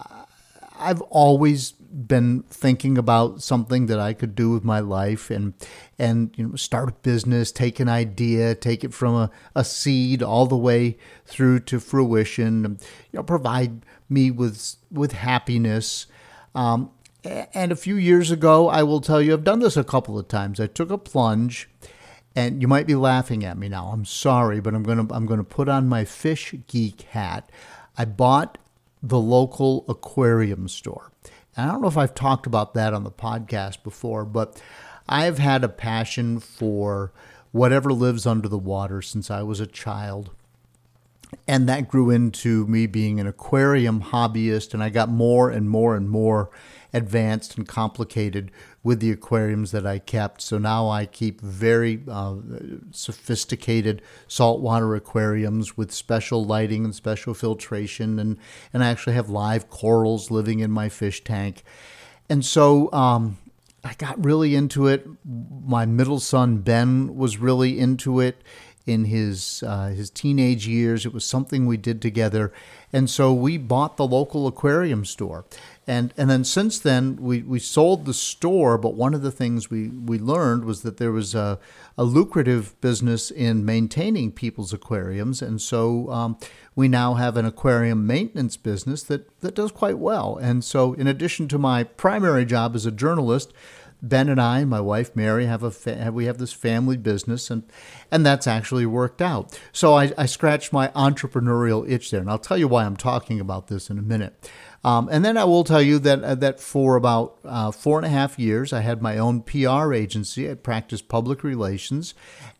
I've 0.76 1.02
always 1.02 1.74
been 1.90 2.42
thinking 2.50 2.98
about 2.98 3.42
something 3.42 3.86
that 3.86 3.98
I 3.98 4.12
could 4.12 4.34
do 4.34 4.50
with 4.50 4.64
my 4.64 4.80
life 4.80 5.30
and 5.30 5.54
and 5.98 6.32
you 6.36 6.46
know 6.46 6.56
start 6.56 6.88
a 6.88 6.92
business, 6.92 7.50
take 7.50 7.80
an 7.80 7.88
idea, 7.88 8.54
take 8.54 8.84
it 8.84 8.92
from 8.92 9.14
a, 9.14 9.30
a 9.54 9.64
seed 9.64 10.22
all 10.22 10.46
the 10.46 10.56
way 10.56 10.96
through 11.24 11.60
to 11.60 11.80
fruition, 11.80 12.78
you 13.12 13.18
know, 13.18 13.22
provide 13.22 13.84
me 14.08 14.30
with 14.30 14.76
with 14.90 15.12
happiness. 15.12 16.06
Um, 16.54 16.90
and 17.24 17.72
a 17.72 17.76
few 17.76 17.96
years 17.96 18.30
ago, 18.30 18.68
I 18.68 18.82
will 18.82 19.00
tell 19.00 19.20
you, 19.20 19.32
I've 19.32 19.44
done 19.44 19.58
this 19.58 19.76
a 19.76 19.84
couple 19.84 20.18
of 20.18 20.28
times. 20.28 20.60
I 20.60 20.66
took 20.66 20.90
a 20.90 20.98
plunge, 20.98 21.68
and 22.34 22.62
you 22.62 22.68
might 22.68 22.86
be 22.86 22.94
laughing 22.94 23.44
at 23.44 23.58
me 23.58 23.68
now. 23.68 23.86
I'm 23.88 24.04
sorry, 24.04 24.60
but 24.60 24.74
I'm 24.74 24.82
gonna 24.82 25.06
I'm 25.10 25.26
gonna 25.26 25.44
put 25.44 25.68
on 25.68 25.88
my 25.88 26.04
fish 26.04 26.54
geek 26.66 27.02
hat. 27.02 27.50
I 27.96 28.04
bought 28.04 28.58
the 29.02 29.18
local 29.18 29.84
aquarium 29.88 30.68
store. 30.68 31.12
And 31.58 31.68
I 31.68 31.72
don't 31.72 31.82
know 31.82 31.88
if 31.88 31.98
I've 31.98 32.14
talked 32.14 32.46
about 32.46 32.74
that 32.74 32.94
on 32.94 33.02
the 33.02 33.10
podcast 33.10 33.82
before, 33.82 34.24
but 34.24 34.62
I've 35.08 35.38
had 35.38 35.64
a 35.64 35.68
passion 35.68 36.38
for 36.38 37.12
whatever 37.50 37.92
lives 37.92 38.26
under 38.26 38.48
the 38.48 38.56
water 38.56 39.02
since 39.02 39.28
I 39.28 39.42
was 39.42 39.58
a 39.58 39.66
child. 39.66 40.30
And 41.48 41.68
that 41.68 41.88
grew 41.88 42.10
into 42.10 42.64
me 42.68 42.86
being 42.86 43.18
an 43.18 43.26
aquarium 43.26 44.02
hobbyist, 44.02 44.72
and 44.72 44.84
I 44.84 44.88
got 44.88 45.08
more 45.08 45.50
and 45.50 45.68
more 45.68 45.96
and 45.96 46.08
more 46.08 46.48
advanced 46.94 47.58
and 47.58 47.66
complicated 47.66 48.52
with 48.88 49.00
the 49.00 49.10
aquariums 49.10 49.70
that 49.70 49.86
I 49.86 49.98
kept. 49.98 50.40
So 50.40 50.56
now 50.56 50.88
I 50.88 51.04
keep 51.04 51.42
very 51.42 52.00
uh, 52.08 52.36
sophisticated 52.90 54.00
saltwater 54.26 54.94
aquariums 54.94 55.76
with 55.76 55.92
special 55.92 56.42
lighting 56.42 56.86
and 56.86 56.94
special 56.94 57.34
filtration, 57.34 58.18
and, 58.18 58.38
and 58.72 58.82
I 58.82 58.88
actually 58.88 59.12
have 59.12 59.28
live 59.28 59.68
corals 59.68 60.30
living 60.30 60.60
in 60.60 60.70
my 60.70 60.88
fish 60.88 61.22
tank. 61.22 61.64
And 62.30 62.42
so 62.42 62.90
um, 62.92 63.36
I 63.84 63.92
got 63.92 64.24
really 64.24 64.54
into 64.54 64.86
it. 64.86 65.06
My 65.66 65.84
middle 65.84 66.18
son, 66.18 66.62
Ben, 66.62 67.14
was 67.14 67.36
really 67.36 67.78
into 67.78 68.20
it 68.20 68.42
in 68.86 69.04
his 69.04 69.62
uh, 69.66 69.88
his 69.88 70.08
teenage 70.08 70.66
years. 70.66 71.04
It 71.04 71.12
was 71.12 71.26
something 71.26 71.66
we 71.66 71.76
did 71.76 72.00
together, 72.00 72.54
and 72.90 73.10
so 73.10 73.34
we 73.34 73.58
bought 73.58 73.98
the 73.98 74.06
local 74.06 74.46
aquarium 74.46 75.04
store. 75.04 75.44
And 75.88 76.12
and 76.18 76.28
then 76.28 76.44
since 76.44 76.78
then 76.78 77.16
we, 77.16 77.40
we 77.40 77.58
sold 77.58 78.04
the 78.04 78.12
store, 78.12 78.76
but 78.76 78.92
one 78.94 79.14
of 79.14 79.22
the 79.22 79.32
things 79.32 79.70
we, 79.70 79.88
we 79.88 80.18
learned 80.18 80.66
was 80.66 80.82
that 80.82 80.98
there 80.98 81.10
was 81.10 81.34
a, 81.34 81.58
a 81.96 82.04
lucrative 82.04 82.78
business 82.82 83.30
in 83.30 83.64
maintaining 83.64 84.30
people's 84.30 84.74
aquariums, 84.74 85.40
and 85.40 85.62
so 85.62 86.10
um, 86.10 86.36
we 86.76 86.88
now 86.88 87.14
have 87.14 87.38
an 87.38 87.46
aquarium 87.46 88.06
maintenance 88.06 88.58
business 88.58 89.02
that, 89.04 89.40
that 89.40 89.54
does 89.54 89.72
quite 89.72 89.98
well. 89.98 90.36
And 90.36 90.62
so, 90.62 90.92
in 90.92 91.06
addition 91.06 91.48
to 91.48 91.58
my 91.58 91.84
primary 91.84 92.44
job 92.44 92.76
as 92.76 92.84
a 92.84 92.92
journalist, 92.92 93.54
Ben 94.02 94.28
and 94.28 94.40
I, 94.40 94.64
my 94.64 94.80
wife 94.80 95.16
Mary, 95.16 95.46
have 95.46 95.62
a 95.62 95.70
fa- 95.70 96.10
we 96.12 96.26
have 96.26 96.36
this 96.36 96.52
family 96.52 96.98
business, 96.98 97.50
and 97.50 97.62
and 98.10 98.26
that's 98.26 98.46
actually 98.46 98.84
worked 98.84 99.22
out. 99.22 99.58
So 99.72 99.94
I, 99.94 100.12
I 100.18 100.26
scratched 100.26 100.70
my 100.70 100.88
entrepreneurial 100.88 101.90
itch 101.90 102.10
there, 102.10 102.20
and 102.20 102.30
I'll 102.30 102.38
tell 102.38 102.58
you 102.58 102.68
why 102.68 102.84
I'm 102.84 102.96
talking 102.96 103.40
about 103.40 103.68
this 103.68 103.88
in 103.88 103.98
a 103.98 104.02
minute. 104.02 104.50
Um, 104.88 105.10
and 105.12 105.22
then 105.22 105.36
I 105.36 105.44
will 105.44 105.64
tell 105.64 105.82
you 105.82 105.98
that 105.98 106.24
uh, 106.24 106.34
that 106.36 106.60
for 106.60 106.96
about 106.96 107.38
uh, 107.44 107.70
four 107.70 107.98
and 107.98 108.06
a 108.06 108.08
half 108.08 108.38
years, 108.38 108.72
I 108.72 108.80
had 108.80 109.02
my 109.02 109.18
own 109.18 109.42
PR 109.42 109.92
agency. 109.92 110.50
I 110.50 110.54
practiced 110.54 111.08
public 111.08 111.44
relations, 111.44 112.14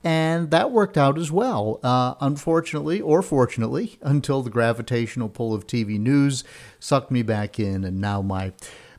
and 0.04 0.50
that 0.50 0.70
worked 0.70 0.98
out 0.98 1.16
as 1.16 1.32
well. 1.32 1.80
Uh, 1.82 2.16
unfortunately, 2.20 3.00
or 3.00 3.22
fortunately, 3.22 3.98
until 4.02 4.42
the 4.42 4.50
gravitational 4.50 5.30
pull 5.30 5.54
of 5.54 5.66
TV 5.66 5.98
news 5.98 6.44
sucked 6.78 7.10
me 7.10 7.22
back 7.22 7.58
in, 7.58 7.82
and 7.82 7.98
now 7.98 8.20
my 8.20 8.52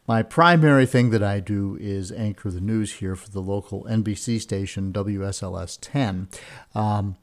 my 0.07 0.23
primary 0.23 0.87
thing 0.87 1.11
that 1.11 1.21
I 1.21 1.39
do 1.39 1.77
is 1.79 2.11
anchor 2.11 2.49
the 2.49 2.59
news 2.59 2.93
here 2.93 3.15
for 3.15 3.29
the 3.29 3.41
local 3.41 3.83
NBC 3.83 4.41
station 4.41 4.91
WSLS 4.91 5.77
10. 5.79 6.29
Um, 6.73 7.15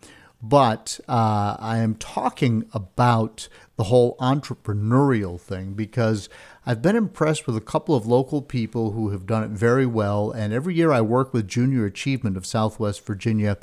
but 0.42 1.00
uh, 1.08 1.56
I 1.58 1.78
am 1.78 1.94
talking 1.94 2.66
about 2.72 3.48
the 3.76 3.84
whole 3.84 4.16
entrepreneurial 4.18 5.40
thing 5.40 5.74
because 5.74 6.28
I've 6.64 6.82
been 6.82 6.96
impressed 6.96 7.46
with 7.46 7.56
a 7.56 7.60
couple 7.60 7.94
of 7.94 8.06
local 8.06 8.42
people 8.42 8.92
who 8.92 9.10
have 9.10 9.26
done 9.26 9.44
it 9.44 9.50
very 9.50 9.86
well. 9.86 10.30
And 10.30 10.52
every 10.52 10.74
year 10.74 10.92
I 10.92 11.00
work 11.00 11.32
with 11.32 11.48
Junior 11.48 11.84
Achievement 11.86 12.36
of 12.36 12.46
Southwest 12.46 13.04
Virginia 13.04 13.56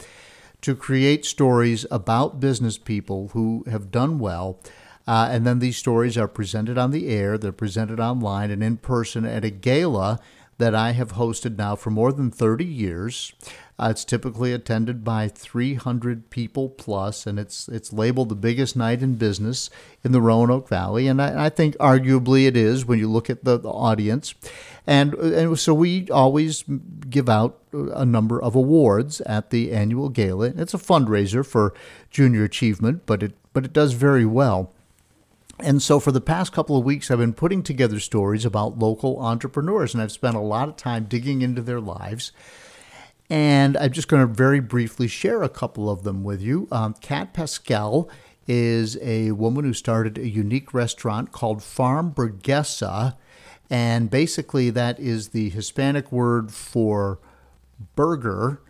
to 0.61 0.75
create 0.75 1.25
stories 1.25 1.85
about 1.91 2.39
business 2.39 2.77
people 2.77 3.29
who 3.29 3.65
have 3.69 3.91
done 3.91 4.19
well. 4.19 4.59
Uh, 5.05 5.27
and 5.29 5.45
then 5.45 5.59
these 5.59 5.77
stories 5.77 6.17
are 6.17 6.29
presented 6.29 6.77
on 6.77 6.91
the 6.91 7.09
air, 7.09 7.37
they're 7.37 7.51
presented 7.51 7.99
online 7.99 8.49
and 8.49 8.63
in 8.63 8.77
person 8.77 9.25
at 9.25 9.43
a 9.43 9.49
gala 9.49 10.19
that 10.57 10.73
I 10.73 10.91
have 10.91 11.13
hosted 11.13 11.57
now 11.57 11.75
for 11.75 11.89
more 11.89 12.13
than 12.13 12.31
30 12.31 12.63
years. 12.63 13.33
Uh, 13.79 13.87
it's 13.89 14.05
typically 14.05 14.53
attended 14.53 15.03
by 15.03 15.27
300 15.27 16.29
people 16.29 16.69
plus, 16.69 17.25
and 17.25 17.39
it's 17.39 17.67
it's 17.67 17.91
labeled 17.91 18.29
the 18.29 18.35
biggest 18.35 18.75
night 18.75 19.01
in 19.01 19.15
business 19.15 19.69
in 20.03 20.11
the 20.11 20.21
Roanoke 20.21 20.69
Valley, 20.69 21.07
and 21.07 21.21
I, 21.21 21.45
I 21.45 21.49
think 21.49 21.75
arguably 21.77 22.45
it 22.45 22.55
is 22.55 22.85
when 22.85 22.99
you 22.99 23.09
look 23.09 23.29
at 23.29 23.43
the, 23.43 23.57
the 23.57 23.71
audience. 23.71 24.35
And, 24.85 25.13
and 25.13 25.57
so 25.57 25.73
we 25.73 26.09
always 26.09 26.63
give 27.09 27.29
out 27.29 27.57
a 27.71 28.05
number 28.05 28.41
of 28.41 28.53
awards 28.53 29.21
at 29.21 29.49
the 29.49 29.71
annual 29.71 30.09
gala. 30.09 30.53
It's 30.57 30.73
a 30.73 30.77
fundraiser 30.77 31.45
for 31.45 31.73
junior 32.11 32.43
achievement, 32.43 33.03
but 33.05 33.23
it 33.23 33.33
but 33.53 33.65
it 33.65 33.73
does 33.73 33.93
very 33.93 34.25
well. 34.25 34.73
And 35.59 35.81
so, 35.81 35.99
for 35.99 36.11
the 36.11 36.19
past 36.19 36.51
couple 36.51 36.75
of 36.75 36.83
weeks, 36.83 37.09
I've 37.09 37.19
been 37.19 37.33
putting 37.33 37.63
together 37.63 37.99
stories 37.99 38.43
about 38.43 38.79
local 38.79 39.19
entrepreneurs, 39.19 39.93
and 39.93 40.03
I've 40.03 40.11
spent 40.11 40.35
a 40.35 40.41
lot 40.41 40.67
of 40.67 40.75
time 40.75 41.05
digging 41.05 41.41
into 41.41 41.61
their 41.61 41.79
lives 41.79 42.31
and 43.29 43.77
I'm 43.77 43.91
just 43.91 44.07
going 44.07 44.27
to 44.27 44.33
very 44.33 44.59
briefly 44.59 45.07
share 45.07 45.43
a 45.43 45.49
couple 45.49 45.89
of 45.89 46.03
them 46.03 46.23
with 46.23 46.41
you. 46.41 46.67
Um, 46.71 46.93
Kat 47.01 47.33
Pascal 47.33 48.09
is 48.47 48.97
a 49.01 49.31
woman 49.31 49.63
who 49.63 49.73
started 49.73 50.17
a 50.17 50.27
unique 50.27 50.73
restaurant 50.73 51.31
called 51.31 51.63
Farm 51.63 52.11
Burguesa. 52.11 53.15
And 53.69 54.09
basically, 54.09 54.69
that 54.71 54.99
is 54.99 55.29
the 55.29 55.49
Hispanic 55.49 56.11
word 56.11 56.51
for 56.51 57.19
burger. 57.95 58.61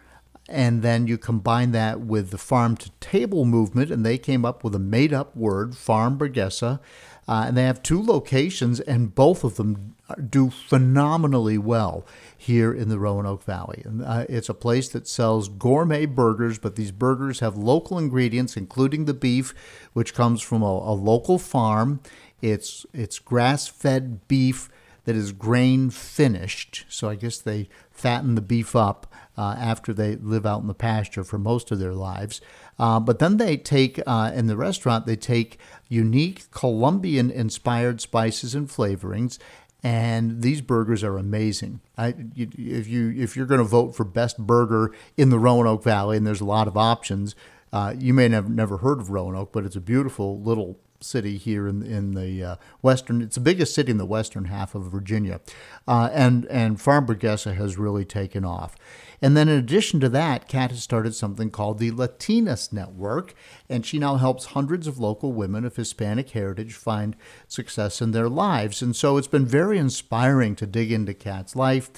And 0.47 0.81
then 0.81 1.07
you 1.07 1.17
combine 1.17 1.71
that 1.71 2.01
with 2.01 2.29
the 2.29 2.37
farm 2.37 2.77
to 2.77 2.91
table 2.99 3.45
movement, 3.45 3.89
and 3.89 4.05
they 4.05 4.17
came 4.17 4.45
up 4.45 4.63
with 4.63 4.75
a 4.75 4.79
made 4.79 5.13
up 5.13 5.35
word, 5.35 5.75
Farm 5.75 6.17
Burguesa. 6.17 6.79
Uh, 7.27 7.45
and 7.47 7.57
they 7.57 7.63
have 7.63 7.81
two 7.81 8.01
locations, 8.01 8.81
and 8.81 9.15
both 9.15 9.43
of 9.43 9.55
them 9.55 9.95
do 10.29 10.49
phenomenally 10.49 11.57
well 11.57 12.05
here 12.43 12.73
in 12.73 12.89
the 12.89 12.99
Roanoke 12.99 13.43
Valley. 13.43 13.81
And 13.85 14.03
uh, 14.03 14.25
it's 14.27 14.49
a 14.49 14.53
place 14.53 14.89
that 14.89 15.07
sells 15.07 15.47
gourmet 15.47 16.05
burgers, 16.05 16.59
but 16.59 16.75
these 16.75 16.91
burgers 16.91 17.39
have 17.39 17.55
local 17.55 17.97
ingredients, 17.97 18.57
including 18.57 19.05
the 19.05 19.13
beef, 19.13 19.53
which 19.93 20.13
comes 20.13 20.41
from 20.41 20.61
a, 20.61 20.65
a 20.65 20.95
local 20.95 21.39
farm. 21.39 21.99
It's 22.41 22.85
it's 22.93 23.19
grass-fed 23.19 24.27
beef 24.27 24.69
that 25.05 25.15
is 25.15 25.31
grain 25.31 25.89
finished. 25.89 26.85
So 26.89 27.09
I 27.09 27.15
guess 27.15 27.37
they 27.37 27.69
fatten 27.91 28.35
the 28.35 28.41
beef 28.41 28.75
up 28.75 29.13
uh, 29.37 29.55
after 29.57 29.93
they 29.93 30.15
live 30.15 30.45
out 30.45 30.61
in 30.61 30.67
the 30.67 30.73
pasture 30.73 31.23
for 31.23 31.37
most 31.37 31.71
of 31.71 31.79
their 31.79 31.93
lives. 31.93 32.41
Uh, 32.79 32.99
but 32.99 33.19
then 33.19 33.37
they 33.37 33.57
take, 33.57 33.99
uh, 34.07 34.31
in 34.33 34.47
the 34.47 34.57
restaurant, 34.57 35.05
they 35.05 35.15
take 35.15 35.59
unique 35.89 36.49
Colombian 36.51 37.29
inspired 37.31 38.01
spices 38.01 38.55
and 38.55 38.69
flavorings. 38.69 39.37
And 39.83 40.41
these 40.41 40.61
burgers 40.61 41.03
are 41.03 41.17
amazing. 41.17 41.81
I, 41.97 42.15
you, 42.33 42.47
if 42.57 42.87
you 42.87 43.13
if 43.17 43.35
you're 43.35 43.45
going 43.45 43.59
to 43.59 43.65
vote 43.65 43.95
for 43.95 44.05
best 44.05 44.37
burger 44.37 44.93
in 45.17 45.29
the 45.29 45.37
Roanoke 45.37 45.83
Valley, 45.83 46.15
and 46.15 46.25
there's 46.25 46.39
a 46.39 46.45
lot 46.45 46.69
of 46.69 46.77
options, 46.77 47.35
uh, 47.73 47.93
you 47.97 48.13
may 48.13 48.29
have 48.29 48.49
never 48.49 48.77
heard 48.77 48.99
of 48.99 49.09
Roanoke, 49.09 49.51
but 49.51 49.65
it's 49.65 49.75
a 49.75 49.81
beautiful 49.81 50.39
little 50.39 50.79
city 51.01 51.37
here 51.37 51.67
in 51.67 51.83
in 51.83 52.13
the 52.13 52.43
uh, 52.43 52.55
western. 52.81 53.21
It's 53.21 53.35
the 53.35 53.41
biggest 53.41 53.75
city 53.75 53.91
in 53.91 53.97
the 53.97 54.05
western 54.05 54.45
half 54.45 54.73
of 54.73 54.83
Virginia, 54.83 55.41
uh, 55.85 56.09
and 56.13 56.45
and 56.45 56.77
Farmburguesa 56.77 57.55
has 57.55 57.77
really 57.77 58.05
taken 58.05 58.45
off. 58.45 58.75
And 59.23 59.37
then 59.37 59.47
in 59.47 59.57
addition 59.57 60.01
to 60.01 60.09
that, 60.09 60.49
Kat 60.49 60.71
has 60.71 60.83
started 60.83 61.15
something 61.15 61.49
called 61.49 61.79
the 61.79 61.91
Latinas 61.91 62.73
Network, 62.73 63.33
and 63.69 63.85
she 63.85 63.97
now 63.97 64.17
helps 64.17 64.47
hundreds 64.47 64.85
of 64.85 64.99
local 64.99 65.31
women 65.31 65.63
of 65.63 65.77
Hispanic 65.77 66.31
heritage 66.31 66.73
find 66.73 67.15
success 67.47 68.01
in 68.01 68.11
their 68.11 68.27
lives. 68.27 68.81
And 68.81 68.93
so 68.93 69.15
it's 69.15 69.29
been 69.29 69.45
very 69.45 69.77
inspiring 69.77 70.57
to 70.57 70.67
dig 70.67 70.91
into 70.91 71.13
Kat's 71.13 71.55
life 71.55 71.89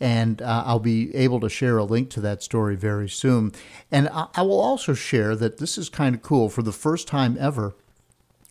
and 0.00 0.40
uh, 0.40 0.62
I'll 0.64 0.78
be 0.78 1.12
able 1.16 1.40
to 1.40 1.48
share 1.48 1.76
a 1.78 1.82
link 1.82 2.10
to 2.10 2.20
that 2.20 2.44
story 2.44 2.76
very 2.76 3.08
soon. 3.08 3.50
And 3.90 4.08
I, 4.10 4.28
I 4.36 4.42
will 4.42 4.60
also 4.60 4.94
share 4.94 5.34
that 5.34 5.58
this 5.58 5.76
is 5.76 5.88
kind 5.88 6.14
of 6.14 6.22
cool. 6.22 6.48
For 6.48 6.62
the 6.62 6.70
first 6.70 7.08
time 7.08 7.36
ever, 7.40 7.74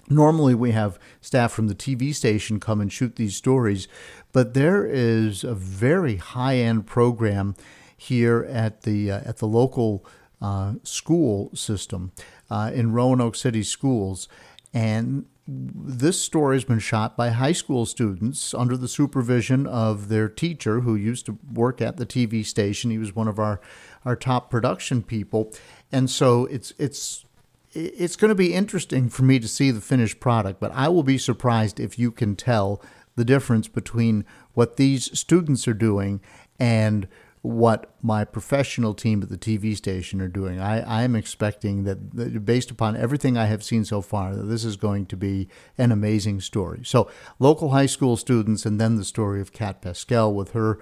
Normally, 0.09 0.55
we 0.55 0.71
have 0.71 0.97
staff 1.19 1.51
from 1.51 1.67
the 1.67 1.75
TV 1.75 2.15
station 2.15 2.61
come 2.61 2.79
and 2.79 2.91
shoot 2.91 3.17
these 3.17 3.35
stories, 3.35 3.89
but 4.31 4.53
there 4.53 4.85
is 4.85 5.43
a 5.43 5.53
very 5.53 6.15
high 6.15 6.55
end 6.55 6.87
program 6.87 7.57
here 7.97 8.47
at 8.49 8.83
the 8.83 9.11
uh, 9.11 9.21
at 9.25 9.37
the 9.37 9.47
local 9.47 10.05
uh, 10.41 10.73
school 10.83 11.49
system 11.53 12.11
uh, 12.49 12.71
in 12.73 12.93
Roanoke 12.93 13.35
City 13.35 13.63
Schools, 13.63 14.29
and 14.73 15.25
this 15.47 16.21
story 16.21 16.57
has 16.57 16.65
been 16.65 16.79
shot 16.79 17.15
by 17.15 17.29
high 17.29 17.53
school 17.53 17.85
students 17.85 18.53
under 18.53 18.75
the 18.75 18.87
supervision 18.87 19.65
of 19.65 20.09
their 20.09 20.27
teacher, 20.27 20.81
who 20.81 20.95
used 20.95 21.25
to 21.25 21.37
work 21.53 21.81
at 21.81 21.97
the 21.97 22.05
TV 22.05 22.45
station. 22.45 22.91
He 22.91 22.97
was 22.97 23.15
one 23.15 23.27
of 23.27 23.39
our 23.39 23.59
our 24.05 24.15
top 24.15 24.49
production 24.49 25.01
people, 25.01 25.51
and 25.91 26.09
so 26.09 26.45
it's 26.45 26.73
it's 26.77 27.25
it's 27.73 28.15
going 28.15 28.29
to 28.29 28.35
be 28.35 28.53
interesting 28.53 29.09
for 29.09 29.23
me 29.23 29.39
to 29.39 29.47
see 29.47 29.71
the 29.71 29.81
finished 29.81 30.19
product, 30.19 30.59
but 30.59 30.71
I 30.71 30.89
will 30.89 31.03
be 31.03 31.17
surprised 31.17 31.79
if 31.79 31.99
you 31.99 32.11
can 32.11 32.35
tell 32.35 32.81
the 33.15 33.25
difference 33.25 33.67
between 33.67 34.25
what 34.53 34.77
these 34.77 35.17
students 35.17 35.67
are 35.67 35.73
doing 35.73 36.21
and 36.59 37.07
what 37.41 37.93
my 38.01 38.25
professional 38.25 38.93
team 38.93 39.21
at 39.21 39.29
the 39.29 39.37
TV 39.37 39.75
station 39.75 40.21
are 40.21 40.27
doing. 40.27 40.59
I, 40.59 41.03
am 41.03 41.15
expecting 41.15 41.83
that, 41.83 42.15
that, 42.15 42.45
based 42.45 42.71
upon 42.71 42.97
everything 42.97 43.37
I 43.37 43.45
have 43.45 43.63
seen 43.63 43.85
so 43.85 44.01
far, 44.01 44.35
that 44.35 44.43
this 44.43 44.65
is 44.65 44.75
going 44.75 45.05
to 45.07 45.17
be 45.17 45.47
an 45.77 45.91
amazing 45.91 46.41
story. 46.41 46.81
So, 46.83 47.09
local 47.39 47.69
high 47.69 47.85
school 47.85 48.17
students, 48.17 48.65
and 48.65 48.81
then 48.81 48.95
the 48.95 49.05
story 49.05 49.39
of 49.39 49.53
Kat 49.53 49.81
Pascal 49.81 50.33
with 50.33 50.51
her 50.51 50.79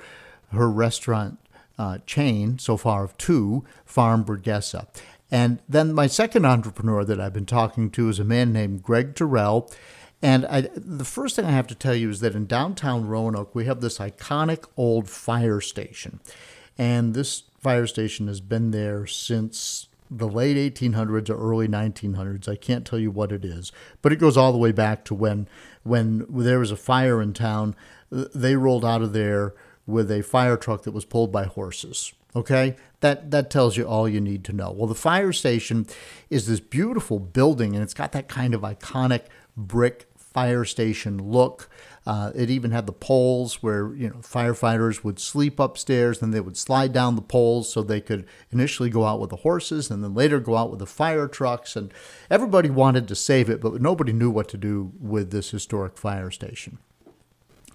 her 0.52 0.70
restaurant 0.70 1.40
uh, 1.78 2.00
chain 2.06 2.58
so 2.58 2.78
far 2.78 3.04
of 3.04 3.18
two, 3.18 3.66
Farmburguesa. 3.88 4.88
And 5.32 5.60
then 5.68 5.94
my 5.94 6.08
second 6.08 6.46
entrepreneur 6.46 7.04
that 7.04 7.20
I've 7.20 7.34
been 7.34 7.46
talking 7.46 7.90
to 7.92 8.10
is 8.10 8.20
a 8.20 8.24
man 8.24 8.54
named 8.54 8.84
Greg 8.84 9.16
Terrell. 9.16 9.70
And 10.26 10.44
I, 10.48 10.62
the 10.62 11.06
first 11.06 11.36
thing 11.36 11.46
I 11.46 11.52
have 11.52 11.68
to 11.68 11.76
tell 11.76 11.94
you 11.94 12.10
is 12.10 12.20
that 12.22 12.34
in 12.34 12.48
downtown 12.48 13.06
Roanoke, 13.06 13.54
we 13.54 13.66
have 13.66 13.80
this 13.80 14.00
iconic 14.00 14.66
old 14.76 15.08
fire 15.08 15.62
station. 15.62 16.20
And 16.80 17.14
this 17.14 17.44
fire 17.60 17.86
station 17.86 18.26
has 18.26 18.42
been 18.42 18.72
there 18.72 19.06
since 19.06 19.88
the 20.10 20.28
late 20.28 20.58
1800s 20.58 21.30
or 21.30 21.38
early 21.38 21.68
1900s. 21.68 22.50
I 22.50 22.56
can't 22.56 22.88
tell 22.88 22.98
you 22.98 23.12
what 23.12 23.32
it 23.32 23.46
is, 23.46 23.72
but 24.02 24.12
it 24.12 24.16
goes 24.16 24.36
all 24.36 24.52
the 24.52 24.58
way 24.58 24.72
back 24.72 25.06
to 25.06 25.14
when 25.14 25.48
when 25.84 26.26
there 26.28 26.58
was 26.58 26.72
a 26.72 26.76
fire 26.76 27.22
in 27.22 27.34
town. 27.34 27.76
They 28.10 28.56
rolled 28.56 28.84
out 28.84 29.04
of 29.04 29.14
there 29.14 29.54
with 29.86 30.10
a 30.10 30.24
fire 30.24 30.58
truck 30.58 30.84
that 30.84 30.92
was 30.92 31.06
pulled 31.06 31.32
by 31.32 31.44
horses. 31.44 32.14
Okay, 32.36 32.76
that 33.02 33.30
that 33.30 33.52
tells 33.52 33.78
you 33.78 33.86
all 33.86 34.10
you 34.10 34.20
need 34.20 34.44
to 34.46 34.54
know. 34.54 34.72
Well, 34.72 34.88
the 34.88 34.96
fire 34.96 35.32
station 35.32 35.86
is 36.32 36.48
this 36.48 36.60
beautiful 36.60 37.20
building, 37.20 37.76
and 37.76 37.84
it's 37.84 37.94
got 37.94 38.12
that 38.14 38.28
kind 38.28 38.56
of 38.56 38.62
iconic 38.62 39.26
brick 39.56 40.08
fire 40.36 40.66
station 40.66 41.18
look. 41.18 41.70
Uh, 42.06 42.30
it 42.36 42.50
even 42.50 42.72
had 42.72 42.86
the 42.86 42.92
poles 42.92 43.64
where 43.64 43.96
you 43.96 44.10
know 44.10 44.18
firefighters 44.18 45.02
would 45.02 45.18
sleep 45.18 45.62
upstairs, 45.62 46.22
and 46.22 46.34
they 46.34 46.42
would 46.42 46.58
slide 46.58 46.92
down 46.92 47.16
the 47.16 47.22
poles 47.22 47.72
so 47.72 47.82
they 47.82 48.02
could 48.02 48.28
initially 48.52 48.90
go 48.90 49.06
out 49.06 49.22
with 49.22 49.30
the 49.30 49.38
horses, 49.48 49.90
and 49.90 50.04
then 50.04 50.14
later 50.14 50.42
go 50.42 50.58
out 50.58 50.70
with 50.70 50.80
the 50.80 50.86
fire 50.86 51.30
trucks. 51.30 51.78
And 51.78 51.94
everybody 52.30 52.70
wanted 52.70 53.08
to 53.08 53.16
save 53.16 53.50
it, 53.50 53.62
but 53.62 53.82
nobody 53.82 54.12
knew 54.12 54.30
what 54.30 54.50
to 54.50 54.58
do 54.58 54.92
with 55.00 55.32
this 55.32 55.52
historic 55.52 55.98
fire 55.98 56.30
station. 56.30 56.80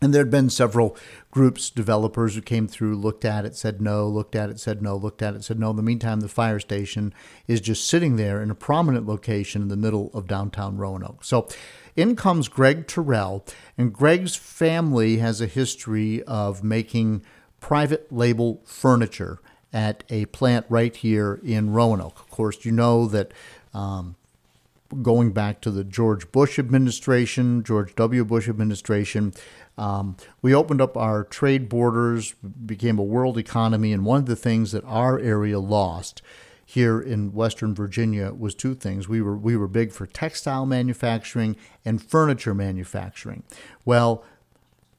And 0.02 0.14
there 0.14 0.22
had 0.22 0.30
been 0.30 0.50
several 0.50 0.96
groups, 1.30 1.68
developers 1.68 2.34
who 2.34 2.42
came 2.42 2.66
through, 2.68 2.96
looked 2.96 3.24
at 3.24 3.44
it, 3.44 3.54
said 3.54 3.80
no, 3.80 4.06
looked 4.08 4.34
at 4.34 4.48
it, 4.48 4.58
said 4.58 4.80
no, 4.82 4.96
looked 4.96 5.22
at 5.22 5.34
it, 5.34 5.44
said 5.44 5.58
no. 5.58 5.70
In 5.70 5.76
the 5.76 5.82
meantime, 5.82 6.20
the 6.20 6.28
fire 6.28 6.58
station 6.58 7.12
is 7.46 7.60
just 7.60 7.86
sitting 7.86 8.16
there 8.16 8.42
in 8.42 8.50
a 8.50 8.54
prominent 8.54 9.06
location 9.06 9.62
in 9.62 9.68
the 9.68 9.76
middle 9.76 10.10
of 10.14 10.26
downtown 10.26 10.78
Roanoke. 10.78 11.24
So 11.24 11.48
in 11.96 12.16
comes 12.16 12.48
Greg 12.48 12.86
Terrell, 12.86 13.44
and 13.76 13.92
Greg's 13.92 14.36
family 14.36 15.18
has 15.18 15.40
a 15.40 15.46
history 15.46 16.22
of 16.24 16.62
making 16.64 17.22
private 17.60 18.10
label 18.12 18.62
furniture 18.64 19.40
at 19.72 20.04
a 20.08 20.26
plant 20.26 20.66
right 20.68 20.94
here 20.94 21.40
in 21.44 21.70
Roanoke. 21.70 22.20
Of 22.20 22.30
course, 22.30 22.64
you 22.64 22.72
know 22.72 23.06
that. 23.06 23.32
Um, 23.72 24.16
going 25.02 25.30
back 25.30 25.60
to 25.60 25.70
the 25.70 25.84
George 25.84 26.32
Bush 26.32 26.58
administration, 26.58 27.62
George 27.62 27.94
W. 27.94 28.24
Bush 28.24 28.48
administration, 28.48 29.32
um, 29.78 30.16
we 30.42 30.54
opened 30.54 30.80
up 30.80 30.96
our 30.96 31.24
trade 31.24 31.68
borders, 31.68 32.34
became 32.66 32.98
a 32.98 33.02
world 33.04 33.38
economy, 33.38 33.92
and 33.92 34.04
one 34.04 34.18
of 34.18 34.26
the 34.26 34.36
things 34.36 34.72
that 34.72 34.84
our 34.84 35.18
area 35.18 35.58
lost 35.58 36.22
here 36.70 37.00
in 37.00 37.32
Western 37.32 37.74
Virginia 37.74 38.32
was 38.32 38.54
two 38.54 38.76
things. 38.76 39.08
We 39.08 39.20
were 39.20 39.36
we 39.36 39.56
were 39.56 39.66
big 39.66 39.90
for 39.90 40.06
textile 40.06 40.66
manufacturing 40.66 41.56
and 41.84 42.00
furniture 42.00 42.54
manufacturing. 42.54 43.42
Well, 43.84 44.24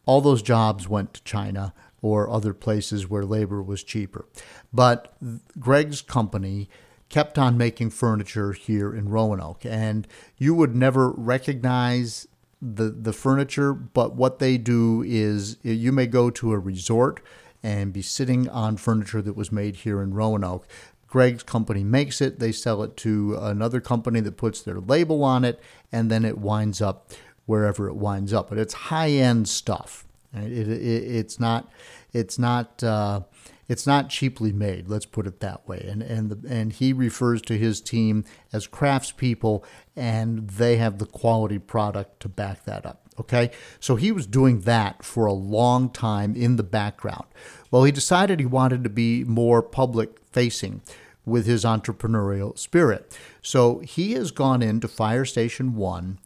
all 0.06 0.20
those 0.20 0.42
jobs 0.42 0.90
went 0.90 1.14
to 1.14 1.24
China 1.24 1.74
or 2.02 2.30
other 2.30 2.54
places 2.54 3.10
where 3.10 3.24
labor 3.24 3.64
was 3.64 3.84
cheaper. 3.84 4.26
But 4.74 5.14
Greg's 5.60 6.02
company 6.02 6.70
kept 7.08 7.38
on 7.38 7.58
making 7.58 7.92
furniture 7.92 8.52
here 8.52 8.94
in 8.94 9.08
Roanoke, 9.08 9.66
and 9.66 10.08
you 10.38 10.54
would 10.54 10.76
never 10.76 11.12
recognize 11.12 12.28
the 12.62 12.90
the 12.90 13.14
furniture, 13.14 13.74
but 13.74 14.14
what 14.14 14.40
they 14.40 14.58
do 14.58 15.04
is 15.08 15.56
you 15.64 15.94
may 15.94 16.06
go 16.06 16.30
to 16.32 16.52
a 16.52 16.60
resort 16.60 17.22
and 17.64 17.94
be 17.94 18.02
sitting 18.02 18.50
on 18.50 18.78
furniture 18.78 19.22
that 19.22 19.36
was 19.36 19.52
made 19.52 19.78
here 19.78 20.02
in 20.02 20.14
Roanoke. 20.14 20.68
Greg's 21.12 21.44
company 21.44 21.84
makes 21.84 22.22
it, 22.22 22.40
they 22.40 22.54
sell 22.54 22.82
it 22.84 22.96
to 22.98 23.38
another 23.40 23.82
company 23.82 24.22
that 24.22 24.38
puts 24.38 24.62
their 24.62 24.80
label 24.80 25.26
on 25.26 25.44
it, 25.44 25.60
and 25.92 26.10
then 26.10 26.24
it 26.24 26.38
winds 26.38 26.82
up 26.82 27.12
wherever 27.46 27.90
it 27.90 27.96
winds 27.96 28.32
up. 28.32 28.48
But 28.48 28.58
it's 28.58 28.74
high 28.74 29.10
end 29.10 29.50
stuff. 29.50 30.06
It, 30.34 30.70
it, 30.70 30.82
it's 30.82 31.38
not 31.38 31.70
it's 32.14 32.40
not 32.40 32.82
uh, 32.82 33.22
it's 33.68 33.86
not 33.86 34.10
cheaply 34.10 34.54
made. 34.54 34.88
Let's 34.88 35.06
put 35.06 35.28
it 35.28 35.42
that 35.42 35.68
way. 35.68 35.86
And 35.86 36.02
and 36.02 36.32
the, 36.32 36.50
and 36.50 36.72
he 36.72 36.94
refers 36.94 37.42
to 37.44 37.58
his 37.58 37.82
team 37.82 38.24
as 38.54 38.66
craftspeople, 38.66 39.66
and 39.98 40.50
they 40.50 40.78
have 40.78 40.98
the 40.98 41.06
quality 41.06 41.60
product 41.60 42.22
to 42.22 42.30
back 42.30 42.64
that 42.64 42.86
up. 42.86 43.02
Okay, 43.20 43.52
so 43.82 43.98
he 43.98 44.14
was 44.14 44.26
doing 44.26 44.62
that 44.62 45.04
for 45.04 45.26
a 45.26 45.34
long 45.34 45.90
time 45.90 46.36
in 46.38 46.56
the 46.56 46.64
background. 46.64 47.26
Well, 47.70 47.84
he 47.84 47.92
decided 47.92 48.40
he 48.40 48.46
wanted 48.46 48.86
to 48.86 48.90
be 48.90 49.26
more 49.26 49.62
public 49.62 50.20
facing 50.32 50.82
with 51.26 51.46
his 51.46 51.64
entrepreneurial 51.64 52.58
spirit. 52.58 53.18
So 53.42 53.80
he 53.80 54.14
has 54.14 54.32
gone 54.32 54.62
into 54.62 54.88
Fire 54.88 55.26
Station 55.26 55.76
One 55.76 56.20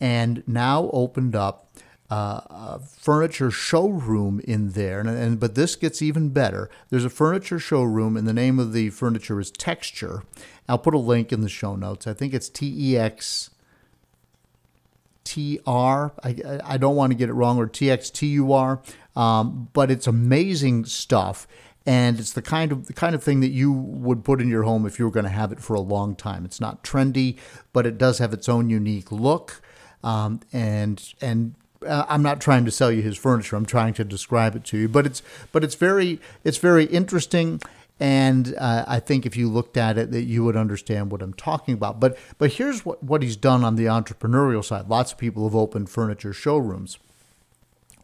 and 0.00 0.42
now 0.46 0.90
opened 0.92 1.36
up 1.36 1.60
uh, 2.10 2.78
furniture 2.78 3.50
showroom 3.50 4.40
in 4.40 4.70
there, 4.70 5.00
and, 5.00 5.08
and, 5.08 5.40
but 5.40 5.54
this 5.54 5.74
gets 5.74 6.02
even 6.02 6.28
better. 6.28 6.68
There's 6.90 7.04
a 7.04 7.10
furniture 7.10 7.58
showroom, 7.58 8.16
and 8.16 8.28
the 8.28 8.32
name 8.32 8.58
of 8.58 8.72
the 8.72 8.90
furniture 8.90 9.40
is 9.40 9.50
Texture. 9.50 10.22
I'll 10.68 10.78
put 10.78 10.94
a 10.94 10.98
link 10.98 11.32
in 11.32 11.40
the 11.40 11.48
show 11.48 11.76
notes. 11.76 12.06
I 12.06 12.12
think 12.12 12.34
it's 12.34 12.48
T 12.48 12.72
E 12.76 12.98
X 12.98 13.50
T 15.24 15.58
R. 15.66 16.12
I, 16.22 16.60
I 16.62 16.76
don't 16.76 16.94
want 16.94 17.12
to 17.12 17.16
get 17.16 17.30
it 17.30 17.32
wrong, 17.32 17.58
or 17.58 17.66
T 17.66 17.90
X 17.90 18.10
T 18.10 18.26
U 18.28 18.52
R. 18.52 18.82
Um, 19.16 19.70
but 19.72 19.90
it's 19.90 20.06
amazing 20.06 20.84
stuff, 20.84 21.48
and 21.86 22.18
it's 22.18 22.32
the 22.32 22.42
kind 22.42 22.72
of 22.72 22.86
the 22.86 22.92
kind 22.92 23.14
of 23.14 23.22
thing 23.22 23.40
that 23.40 23.50
you 23.50 23.70
would 23.72 24.24
put 24.24 24.40
in 24.40 24.48
your 24.48 24.62
home 24.62 24.86
if 24.86 24.98
you 24.98 25.04
were 25.04 25.10
going 25.10 25.24
to 25.24 25.30
have 25.30 25.52
it 25.52 25.60
for 25.60 25.74
a 25.74 25.80
long 25.80 26.16
time. 26.16 26.44
It's 26.44 26.60
not 26.60 26.82
trendy, 26.82 27.36
but 27.72 27.86
it 27.86 27.98
does 27.98 28.18
have 28.18 28.32
its 28.32 28.48
own 28.48 28.70
unique 28.70 29.12
look. 29.12 29.60
Um, 30.02 30.40
and 30.52 31.02
and 31.20 31.54
uh, 31.86 32.06
I'm 32.08 32.22
not 32.22 32.40
trying 32.40 32.64
to 32.64 32.70
sell 32.70 32.90
you 32.90 33.02
his 33.02 33.18
furniture. 33.18 33.56
I'm 33.56 33.66
trying 33.66 33.94
to 33.94 34.04
describe 34.04 34.56
it 34.56 34.64
to 34.64 34.78
you, 34.78 34.88
but 34.88 35.06
it's 35.06 35.22
but 35.52 35.62
it's 35.62 35.74
very 35.74 36.20
it's 36.42 36.58
very 36.58 36.84
interesting. 36.86 37.60
And 38.00 38.56
uh, 38.58 38.84
I 38.88 38.98
think 38.98 39.24
if 39.24 39.36
you 39.36 39.48
looked 39.48 39.76
at 39.76 39.96
it, 39.96 40.10
that 40.10 40.24
you 40.24 40.42
would 40.42 40.56
understand 40.56 41.12
what 41.12 41.22
I'm 41.22 41.34
talking 41.34 41.74
about. 41.74 42.00
But 42.00 42.18
but 42.38 42.54
here's 42.54 42.84
what, 42.84 43.02
what 43.02 43.22
he's 43.22 43.36
done 43.36 43.62
on 43.62 43.76
the 43.76 43.84
entrepreneurial 43.84 44.64
side. 44.64 44.88
Lots 44.88 45.12
of 45.12 45.18
people 45.18 45.44
have 45.44 45.54
opened 45.54 45.90
furniture 45.90 46.32
showrooms. 46.32 46.98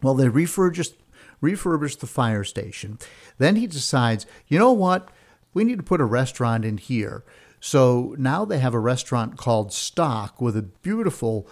Well, 0.01 0.13
they 0.13 0.29
refurbished 0.29 0.93
refurbished 1.41 1.99
the 1.99 2.07
fire 2.07 2.43
station. 2.43 2.99
Then 3.37 3.55
he 3.57 3.67
decides, 3.67 4.25
you 4.47 4.57
know 4.57 4.71
what? 4.71 5.09
We 5.53 5.63
need 5.63 5.77
to 5.77 5.83
put 5.83 5.99
a 5.99 6.05
restaurant 6.05 6.63
in 6.63 6.77
here. 6.77 7.23
So 7.59 8.15
now 8.17 8.45
they 8.45 8.59
have 8.59 8.73
a 8.73 8.79
restaurant 8.79 9.37
called 9.37 9.73
Stock 9.73 10.39
with 10.41 10.55
a 10.55 10.61
beautiful, 10.61 11.47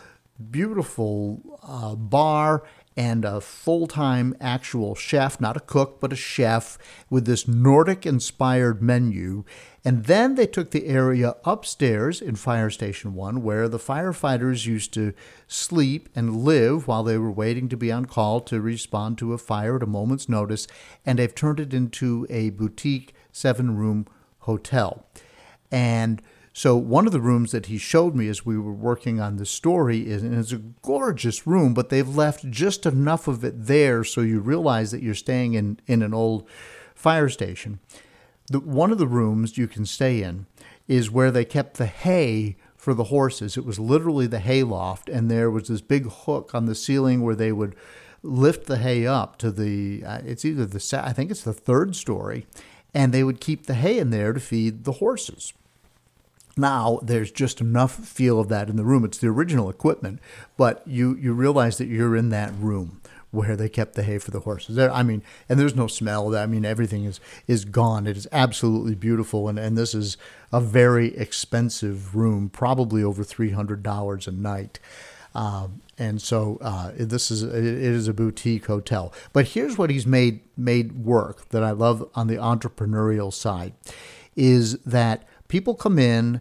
beautiful 0.50 1.60
uh, 1.62 1.96
bar 1.96 2.64
and 3.00 3.24
a 3.24 3.40
full 3.40 3.88
time 3.88 4.36
actual 4.42 4.94
chef, 4.94 5.40
not 5.40 5.56
a 5.56 5.62
cook, 5.62 6.02
but 6.02 6.12
a 6.12 6.18
chef, 6.18 6.78
with 7.10 7.26
this 7.26 7.48
Nordic 7.48 8.06
inspired 8.06 8.82
menu. 8.82 9.46
And 9.86 10.04
then 10.04 10.36
they 10.36 10.46
took 10.46 10.72
the 10.72 10.86
area 10.86 11.38
upstairs 11.46 12.22
in 12.22 12.36
Fire 12.36 12.70
Station 12.70 13.14
1, 13.14 13.42
where 13.42 13.70
the 13.70 13.80
firefighters 13.80 14.66
used 14.66 14.94
to 14.96 15.14
sleep 15.48 16.10
and 16.14 16.44
live 16.44 16.90
while 16.90 17.04
they 17.04 17.18
were 17.18 17.32
waiting 17.32 17.70
to 17.70 17.78
be 17.78 17.90
on 17.90 18.04
call 18.04 18.42
to 18.42 18.60
respond 18.60 19.18
to 19.20 19.32
a 19.32 19.38
fire 19.38 19.78
at 19.78 19.84
a 19.84 19.88
moment's 19.88 20.28
notice. 20.28 20.68
And 21.06 21.20
they've 21.20 21.34
turned 21.34 21.62
it 21.62 21.74
into 21.74 22.28
a 22.30 22.50
boutique 22.50 23.14
seven 23.32 23.78
room 23.78 24.08
hotel. 24.40 25.06
And 25.72 26.22
so 26.54 26.76
one 26.76 27.06
of 27.06 27.12
the 27.12 27.22
rooms 27.22 27.52
that 27.52 27.68
he 27.68 27.78
showed 27.78 28.16
me 28.16 28.28
as 28.28 28.46
we 28.46 28.58
were 28.58 28.74
working 28.74 29.20
on 29.20 29.38
the 29.38 29.46
story 29.46 30.08
is 30.08 30.24
and 30.24 30.38
it's 30.38 30.52
a 30.52 30.58
gorgeous 30.58 31.46
room, 31.46 31.74
but 31.74 31.90
they've 31.90 32.16
left 32.16 32.50
just 32.50 32.86
enough 32.86 33.28
of 33.28 33.44
it 33.44 33.66
there 33.66 34.04
so 34.04 34.22
you 34.22 34.40
realize 34.40 34.92
that 34.92 35.04
you're 35.04 35.16
staying 35.16 35.54
in, 35.54 35.80
in 35.88 36.02
an 36.02 36.14
old 36.14 36.48
fire 36.96 37.30
station. 37.30 37.80
The, 38.48 38.60
one 38.60 38.92
of 38.92 38.98
the 38.98 39.08
rooms 39.08 39.58
you 39.58 39.68
can 39.68 39.86
stay 39.86 40.24
in 40.24 40.48
is 40.88 41.12
where 41.12 41.32
they 41.32 41.46
kept 41.46 41.78
the 41.78 41.86
hay 41.86 42.58
for 42.76 42.94
the 42.94 43.06
horses. 43.06 43.56
It 43.56 43.66
was 43.66 43.80
literally 43.80 44.26
the 44.26 44.40
hay 44.40 44.64
loft, 44.64 45.08
and 45.08 45.30
there 45.30 45.52
was 45.52 45.68
this 45.68 45.82
big 45.82 46.10
hook 46.10 46.56
on 46.56 46.66
the 46.66 46.74
ceiling 46.74 47.22
where 47.22 47.36
they 47.36 47.52
would 47.52 47.76
lift 48.24 48.66
the 48.66 48.78
hay 48.78 49.06
up 49.06 49.38
to 49.38 49.52
the. 49.52 50.04
Uh, 50.04 50.22
it's 50.26 50.44
either 50.44 50.66
the 50.66 51.02
I 51.04 51.14
think 51.14 51.30
it's 51.30 51.44
the 51.44 51.54
third 51.54 51.96
story, 51.96 52.48
and 52.94 53.14
they 53.14 53.24
would 53.24 53.40
keep 53.40 53.66
the 53.66 53.76
hay 53.76 54.00
in 54.00 54.10
there 54.10 54.34
to 54.34 54.40
feed 54.40 54.84
the 54.86 54.94
horses. 54.94 55.54
Now 56.60 57.00
there's 57.02 57.32
just 57.32 57.62
enough 57.62 57.94
feel 57.94 58.40
of 58.40 58.50
that 58.50 58.70
in 58.70 58.76
the 58.76 58.84
room. 58.84 59.06
It's 59.06 59.18
the 59.18 59.28
original 59.28 59.70
equipment, 59.70 60.20
but 60.58 60.84
you 60.86 61.16
you 61.16 61.34
realize 61.34 61.78
that 61.78 61.88
you're 61.88 62.16
in 62.16 62.30
that 62.30 62.52
room 62.60 63.02
where 63.32 63.56
they 63.56 63.70
kept 63.70 63.94
the 63.94 64.04
hay 64.04 64.18
for 64.18 64.32
the 64.32 64.40
horses. 64.40 64.76
There, 64.76 64.92
I 64.92 65.04
mean, 65.04 65.22
and 65.48 65.60
there's 65.60 65.76
no 65.76 65.88
smell. 65.88 66.36
I 66.36 66.46
mean, 66.46 66.66
everything 66.66 67.06
is 67.06 67.20
is 67.48 67.66
gone. 67.66 68.08
It 68.08 68.18
is 68.18 68.28
absolutely 68.32 68.96
beautiful, 68.96 69.48
and 69.48 69.60
and 69.60 69.78
this 69.78 69.94
is 69.94 70.18
a 70.52 70.60
very 70.60 71.16
expensive 71.16 72.16
room, 72.16 72.50
probably 72.50 73.04
over 73.04 73.24
three 73.24 73.52
hundred 73.52 73.84
dollars 73.84 74.28
a 74.28 74.32
night. 74.32 74.80
Um, 75.36 75.82
and 75.98 76.22
so 76.22 76.58
uh, 76.62 76.92
this 76.96 77.30
is 77.30 77.44
it 77.44 77.54
is 77.54 78.08
a 78.08 78.14
boutique 78.14 78.66
hotel. 78.66 79.14
But 79.32 79.50
here's 79.50 79.78
what 79.78 79.90
he's 79.90 80.08
made 80.08 80.40
made 80.58 81.06
work 81.06 81.50
that 81.50 81.64
I 81.64 81.72
love 81.72 82.10
on 82.16 82.28
the 82.28 82.38
entrepreneurial 82.38 83.32
side, 83.32 83.74
is 84.36 84.80
that 84.80 85.28
people 85.50 85.76
come 85.76 86.00
in 86.00 86.40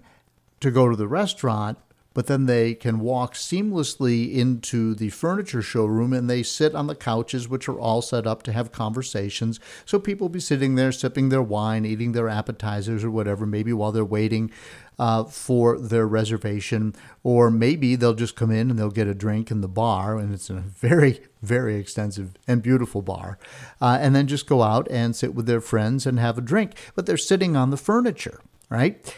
to 0.60 0.70
go 0.70 0.88
to 0.88 0.94
the 0.94 1.08
restaurant, 1.08 1.78
but 2.14 2.26
then 2.26 2.46
they 2.46 2.74
can 2.74 2.98
walk 2.98 3.34
seamlessly 3.34 4.34
into 4.34 4.94
the 4.94 5.08
furniture 5.10 5.62
showroom 5.62 6.12
and 6.12 6.28
they 6.28 6.42
sit 6.42 6.74
on 6.74 6.88
the 6.88 6.94
couches, 6.94 7.48
which 7.48 7.68
are 7.68 7.78
all 7.78 8.02
set 8.02 8.26
up 8.26 8.42
to 8.42 8.52
have 8.52 8.72
conversations. 8.72 9.60
So 9.84 10.00
people 10.00 10.28
be 10.28 10.40
sitting 10.40 10.74
there 10.74 10.90
sipping 10.90 11.28
their 11.28 11.42
wine, 11.42 11.84
eating 11.84 12.12
their 12.12 12.28
appetizers 12.28 13.04
or 13.04 13.10
whatever, 13.10 13.46
maybe 13.46 13.72
while 13.72 13.92
they're 13.92 14.04
waiting 14.04 14.50
uh, 14.98 15.24
for 15.24 15.78
their 15.78 16.08
reservation, 16.08 16.92
or 17.22 17.52
maybe 17.52 17.94
they'll 17.94 18.14
just 18.14 18.34
come 18.34 18.50
in 18.50 18.68
and 18.68 18.76
they'll 18.78 18.90
get 18.90 19.06
a 19.06 19.14
drink 19.14 19.52
in 19.52 19.60
the 19.60 19.68
bar, 19.68 20.18
and 20.18 20.34
it's 20.34 20.50
a 20.50 20.54
very, 20.54 21.20
very 21.40 21.76
extensive 21.76 22.34
and 22.48 22.64
beautiful 22.64 23.00
bar, 23.00 23.38
uh, 23.80 23.96
and 24.00 24.16
then 24.16 24.26
just 24.26 24.48
go 24.48 24.62
out 24.62 24.88
and 24.90 25.14
sit 25.14 25.36
with 25.36 25.46
their 25.46 25.60
friends 25.60 26.04
and 26.04 26.18
have 26.18 26.36
a 26.36 26.40
drink. 26.40 26.72
But 26.96 27.06
they're 27.06 27.16
sitting 27.16 27.54
on 27.54 27.70
the 27.70 27.76
furniture 27.76 28.40
right? 28.68 29.14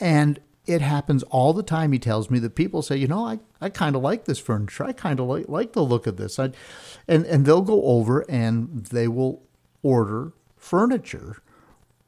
And 0.00 0.40
it 0.66 0.80
happens 0.80 1.22
all 1.24 1.52
the 1.52 1.62
time. 1.62 1.92
He 1.92 1.98
tells 1.98 2.30
me 2.30 2.38
that 2.38 2.54
people 2.54 2.82
say, 2.82 2.96
you 2.96 3.06
know, 3.06 3.24
I, 3.24 3.38
I 3.60 3.68
kind 3.68 3.94
of 3.94 4.02
like 4.02 4.24
this 4.24 4.38
furniture. 4.38 4.84
I 4.84 4.92
kind 4.92 5.20
of 5.20 5.26
like, 5.26 5.48
like 5.48 5.72
the 5.72 5.82
look 5.82 6.06
of 6.06 6.16
this. 6.16 6.38
I, 6.38 6.52
and, 7.06 7.26
and 7.26 7.44
they'll 7.44 7.62
go 7.62 7.82
over 7.84 8.24
and 8.28 8.86
they 8.86 9.08
will 9.08 9.42
order 9.82 10.32
furniture 10.56 11.42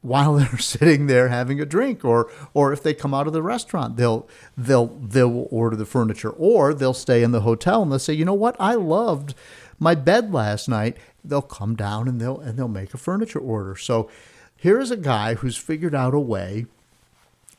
while 0.01 0.35
they're 0.37 0.59
sitting 0.59 1.07
there 1.07 1.29
having 1.29 1.61
a 1.61 1.67
drink 1.67 2.05
or 2.05 2.31
or 2.55 2.73
if 2.73 2.83
they 2.83 2.95
come 2.95 3.13
out 3.13 3.27
of 3.27 3.33
the 3.33 3.43
restaurant 3.43 3.97
they'll 3.97 4.27
they'll 4.57 4.87
they'll 4.87 5.47
order 5.51 5.77
the 5.77 5.85
furniture 5.85 6.31
or 6.31 6.73
they'll 6.73 6.95
stay 6.95 7.23
in 7.23 7.33
the 7.33 7.41
hotel 7.43 7.83
and 7.83 7.91
they'll 7.91 7.99
say 7.99 8.15
you 8.15 8.25
know 8.25 8.35
what 8.35 8.57
I 8.59 8.75
loved 8.75 9.35
my 9.79 9.95
bed 9.95 10.33
last 10.33 10.69
night 10.69 10.97
they'll 11.25 11.43
come 11.43 11.75
down 11.75 12.09
and 12.09 12.21
they'll 12.21 12.41
and 12.41 12.59
they'll 12.59 12.69
make 12.69 12.95
a 12.95 12.99
furniture 12.99 13.41
order 13.41 13.77
so 13.77 14.09
here 14.57 14.81
is 14.81 14.91
a 14.91 14.97
guy 14.97 15.35
who's 15.35 15.57
figured 15.57 15.95
out 15.95 16.15
a 16.15 16.21
way 16.21 16.67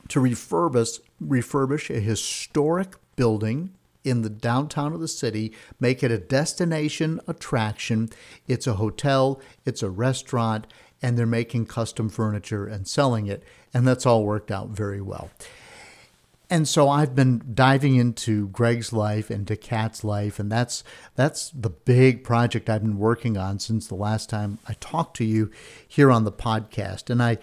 to 0.08 0.20
refurbish 0.20 1.00
refurbish 1.22 1.94
a 1.94 2.00
historic 2.00 2.94
building 3.16 3.74
in 4.04 4.22
the 4.22 4.30
downtown 4.30 4.92
of 4.92 5.00
the 5.00 5.08
city, 5.08 5.52
make 5.80 6.02
it 6.02 6.10
a 6.10 6.18
destination 6.18 7.20
attraction. 7.26 8.08
It's 8.46 8.66
a 8.66 8.74
hotel, 8.74 9.40
it's 9.64 9.82
a 9.82 9.90
restaurant, 9.90 10.66
and 11.02 11.18
they're 11.18 11.26
making 11.26 11.66
custom 11.66 12.08
furniture 12.08 12.66
and 12.66 12.86
selling 12.86 13.26
it, 13.26 13.42
and 13.74 13.86
that's 13.86 14.06
all 14.06 14.24
worked 14.24 14.50
out 14.50 14.68
very 14.68 15.00
well. 15.00 15.30
And 16.50 16.66
so 16.66 16.88
I've 16.88 17.14
been 17.14 17.42
diving 17.52 17.96
into 17.96 18.48
Greg's 18.48 18.90
life 18.90 19.28
and 19.28 19.46
to 19.48 19.56
Kat's 19.56 20.02
life, 20.02 20.38
and 20.38 20.50
that's 20.50 20.82
that's 21.14 21.50
the 21.50 21.68
big 21.68 22.24
project 22.24 22.70
I've 22.70 22.82
been 22.82 22.98
working 22.98 23.36
on 23.36 23.58
since 23.58 23.86
the 23.86 23.94
last 23.94 24.30
time 24.30 24.58
I 24.66 24.74
talked 24.80 25.16
to 25.18 25.24
you 25.24 25.50
here 25.86 26.10
on 26.10 26.24
the 26.24 26.32
podcast. 26.32 27.10
And 27.10 27.22
I 27.22 27.36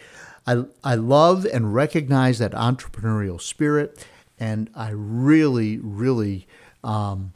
I, 0.48 0.66
I 0.84 0.96
love 0.96 1.46
and 1.46 1.74
recognize 1.74 2.40
that 2.40 2.52
entrepreneurial 2.52 3.42
spirit, 3.42 4.06
and 4.40 4.70
I 4.76 4.92
really, 4.92 5.78
really 5.78 6.48
um, 6.84 7.34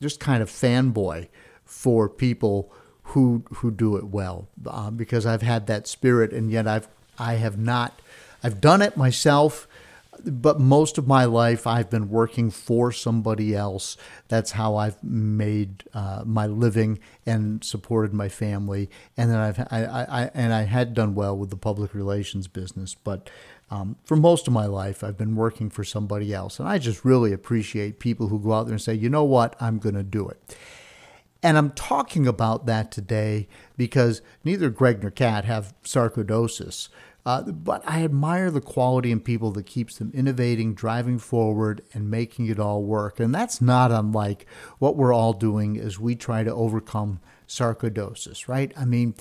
just 0.00 0.20
kind 0.20 0.42
of 0.42 0.50
fanboy 0.50 1.28
for 1.64 2.08
people 2.08 2.72
who 3.04 3.44
who 3.54 3.70
do 3.70 3.96
it 3.96 4.04
well 4.04 4.48
uh, 4.66 4.90
because 4.90 5.26
I've 5.26 5.42
had 5.42 5.66
that 5.66 5.86
spirit, 5.86 6.32
and 6.32 6.50
yet 6.50 6.68
I've 6.68 6.88
I 7.18 7.34
have 7.34 7.58
not 7.58 8.00
I've 8.42 8.60
done 8.60 8.82
it 8.82 8.96
myself 8.96 9.66
but 10.24 10.60
most 10.60 10.98
of 10.98 11.06
my 11.06 11.24
life 11.24 11.66
I've 11.66 11.90
been 11.90 12.08
working 12.08 12.50
for 12.50 12.92
somebody 12.92 13.54
else. 13.54 13.96
That's 14.28 14.52
how 14.52 14.76
I've 14.76 15.02
made 15.02 15.84
uh, 15.94 16.22
my 16.24 16.46
living 16.46 16.98
and 17.26 17.62
supported 17.64 18.12
my 18.12 18.28
family. 18.28 18.90
And 19.16 19.30
then 19.30 19.38
I've 19.38 19.60
I, 19.60 20.06
I, 20.08 20.30
and 20.34 20.52
I 20.52 20.62
had 20.62 20.94
done 20.94 21.14
well 21.14 21.36
with 21.36 21.50
the 21.50 21.56
public 21.56 21.94
relations 21.94 22.48
business, 22.48 22.94
but 22.94 23.30
um, 23.70 23.96
for 24.04 24.16
most 24.16 24.46
of 24.46 24.52
my 24.52 24.66
life 24.66 25.02
I've 25.02 25.18
been 25.18 25.36
working 25.36 25.70
for 25.70 25.84
somebody 25.84 26.32
else. 26.34 26.58
And 26.58 26.68
I 26.68 26.78
just 26.78 27.04
really 27.04 27.32
appreciate 27.32 27.98
people 28.00 28.28
who 28.28 28.38
go 28.38 28.52
out 28.52 28.64
there 28.64 28.74
and 28.74 28.82
say, 28.82 28.94
you 28.94 29.08
know 29.08 29.24
what, 29.24 29.56
I'm 29.60 29.78
going 29.78 29.94
to 29.94 30.02
do 30.02 30.28
it. 30.28 30.56
And 31.42 31.58
I'm 31.58 31.72
talking 31.72 32.26
about 32.28 32.66
that 32.66 32.92
today 32.92 33.48
because 33.76 34.22
neither 34.44 34.70
Greg 34.70 35.02
nor 35.02 35.10
Kat 35.10 35.44
have 35.44 35.74
sarcoidosis. 35.82 36.88
Uh, 37.24 37.42
but 37.42 37.82
I 37.86 38.02
admire 38.02 38.50
the 38.50 38.60
quality 38.60 39.12
in 39.12 39.20
people 39.20 39.52
that 39.52 39.64
keeps 39.64 39.98
them 39.98 40.10
innovating, 40.12 40.74
driving 40.74 41.18
forward, 41.18 41.82
and 41.92 42.10
making 42.10 42.46
it 42.46 42.58
all 42.58 42.82
work. 42.82 43.20
And 43.20 43.32
that's 43.32 43.60
not 43.60 43.92
unlike 43.92 44.44
what 44.78 44.96
we're 44.96 45.14
all 45.14 45.32
doing 45.32 45.78
as 45.78 46.00
we 46.00 46.16
try 46.16 46.42
to 46.42 46.52
overcome 46.52 47.20
sarcoidosis, 47.46 48.48
right? 48.48 48.72
I 48.76 48.84
mean, 48.84 49.14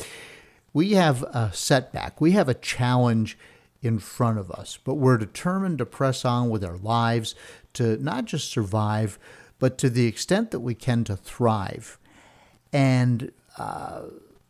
we 0.74 0.94
have 0.94 1.22
a 1.24 1.52
setback, 1.54 2.20
we 2.20 2.32
have 2.32 2.50
a 2.50 2.54
challenge 2.56 3.38
in 3.84 4.00
front 4.00 4.40
of 4.40 4.50
us, 4.52 4.80
but 4.84 4.96
we're 4.96 5.18
determined 5.18 5.78
to 5.80 5.86
press 5.86 6.24
on 6.24 6.50
with 6.50 6.64
our 6.64 6.78
lives 6.78 7.36
to 7.74 7.98
not 7.98 8.26
just 8.26 8.50
survive, 8.50 9.20
but 9.60 9.78
to 9.78 9.90
the 9.90 10.08
extent 10.08 10.52
that 10.52 10.60
we 10.60 10.74
can 10.74 11.04
to 11.04 11.16
thrive. 11.16 12.00
And 12.74 13.32
uh, 13.58 14.04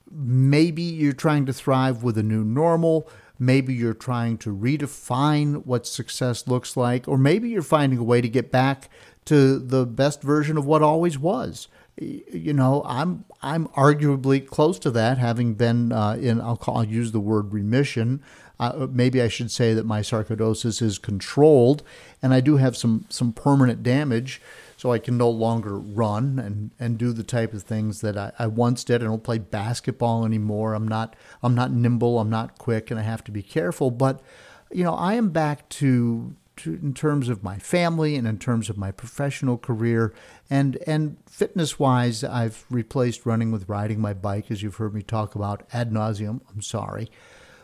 maybe 0.10 0.84
you're 0.84 1.14
trying 1.14 1.46
to 1.48 1.54
thrive 1.54 2.04
with 2.04 2.18
a 2.18 2.24
new 2.24 2.44
normal 2.44 3.10
Maybe 3.42 3.74
you're 3.74 3.96
trying 3.96 4.38
to 4.38 4.56
redefine 4.56 5.66
what 5.66 5.88
success 5.88 6.48
looks 6.48 6.78
like, 6.78 7.08
or 7.08 7.18
maybe 7.18 7.50
you're 7.50 7.64
finding 7.64 7.98
a 7.98 8.04
way 8.04 8.22
to 8.22 8.30
get 8.30 8.52
back 8.52 8.88
to 9.26 9.58
the 9.58 9.84
best 9.84 10.22
version 10.22 10.60
of 10.60 10.66
what 10.68 10.84
always 10.84 11.18
was. 11.18 11.68
You 11.98 12.54
know, 12.54 12.84
I'm 12.86 13.26
I'm 13.42 13.68
arguably 13.70 14.46
close 14.46 14.78
to 14.80 14.92
that, 14.92 15.18
having 15.18 15.56
been 15.56 15.92
uh, 15.92 16.18
in. 16.22 16.40
I'll, 16.40 16.56
call, 16.56 16.78
I'll 16.78 16.84
use 16.84 17.14
the 17.14 17.20
word 17.20 17.52
remission. 17.52 18.22
Uh, 18.60 18.86
maybe 18.92 19.20
I 19.20 19.28
should 19.28 19.50
say 19.50 19.74
that 19.74 19.88
my 19.88 20.02
sarcoidosis 20.02 20.80
is 20.80 21.00
controlled, 21.00 21.82
and 22.22 22.36
I 22.36 22.42
do 22.42 22.58
have 22.58 22.78
some 22.78 23.06
some 23.10 23.34
permanent 23.34 23.82
damage. 23.82 24.40
So 24.82 24.92
I 24.92 24.98
can 24.98 25.16
no 25.16 25.30
longer 25.30 25.78
run 25.78 26.40
and, 26.40 26.72
and 26.80 26.98
do 26.98 27.14
the 27.14 27.22
type 27.22 27.54
of 27.54 27.62
things 27.62 28.02
that 28.02 28.18
I, 28.18 28.32
I 28.40 28.48
once 28.48 28.84
did. 28.84 29.04
I 29.04 29.06
don't 29.06 29.24
play 29.24 29.38
basketball 29.38 30.26
anymore. 30.26 30.74
I'm 30.74 30.88
not 30.88 31.16
I'm 31.44 31.54
not 31.54 31.72
nimble. 31.72 32.18
I'm 32.18 32.32
not 32.32 32.58
quick, 32.58 32.90
and 32.90 33.00
I 33.00 33.04
have 33.04 33.24
to 33.26 33.32
be 33.32 33.44
careful. 33.44 33.92
But 33.92 34.24
you 34.72 34.84
know, 34.84 34.96
I 34.96 35.14
am 35.14 35.30
back 35.30 35.70
to, 35.70 36.36
in 36.66 36.96
terms 36.96 37.30
of 37.30 37.44
my 37.44 37.60
family 37.60 38.16
and 38.16 38.28
in 38.28 38.40
terms 38.40 38.72
of 38.72 38.78
my 38.78 38.90
professional 38.90 39.60
career 39.60 40.16
and 40.50 40.80
and 40.88 41.18
fitness 41.30 41.78
wise, 41.78 42.24
I've 42.24 42.66
replaced 42.72 43.24
running 43.24 43.52
with 43.52 43.70
riding 43.70 44.00
my 44.00 44.16
bike, 44.16 44.50
as 44.50 44.64
you've 44.64 44.78
heard 44.78 44.96
me 44.96 45.04
talk 45.04 45.36
about 45.36 45.62
ad 45.72 45.92
nauseum. 45.92 46.42
I'm 46.52 46.64
sorry, 46.64 47.12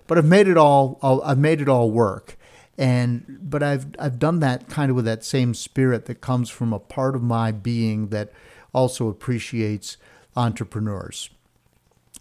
but 0.05 0.19
I've 0.19 0.25
made 0.25 0.47
it 0.47 0.55
all. 0.55 0.99
I've 1.01 1.39
made 1.39 1.61
it 1.61 1.67
all 1.67 1.89
work 1.89 2.36
and 2.77 3.39
but 3.41 3.63
I've 3.63 3.87
I've 3.97 4.19
done 4.19 4.39
that 4.41 4.69
kind 4.69 4.89
of 4.89 4.95
with 4.95 5.05
that 5.05 5.23
same 5.23 5.53
spirit 5.53 6.05
that 6.05 6.21
comes 6.21 6.49
from 6.49 6.73
a 6.73 6.79
part 6.79 7.15
of 7.15 7.23
my 7.23 7.51
being 7.51 8.09
that 8.09 8.31
also 8.73 9.09
appreciates 9.09 9.97
entrepreneurs. 10.35 11.29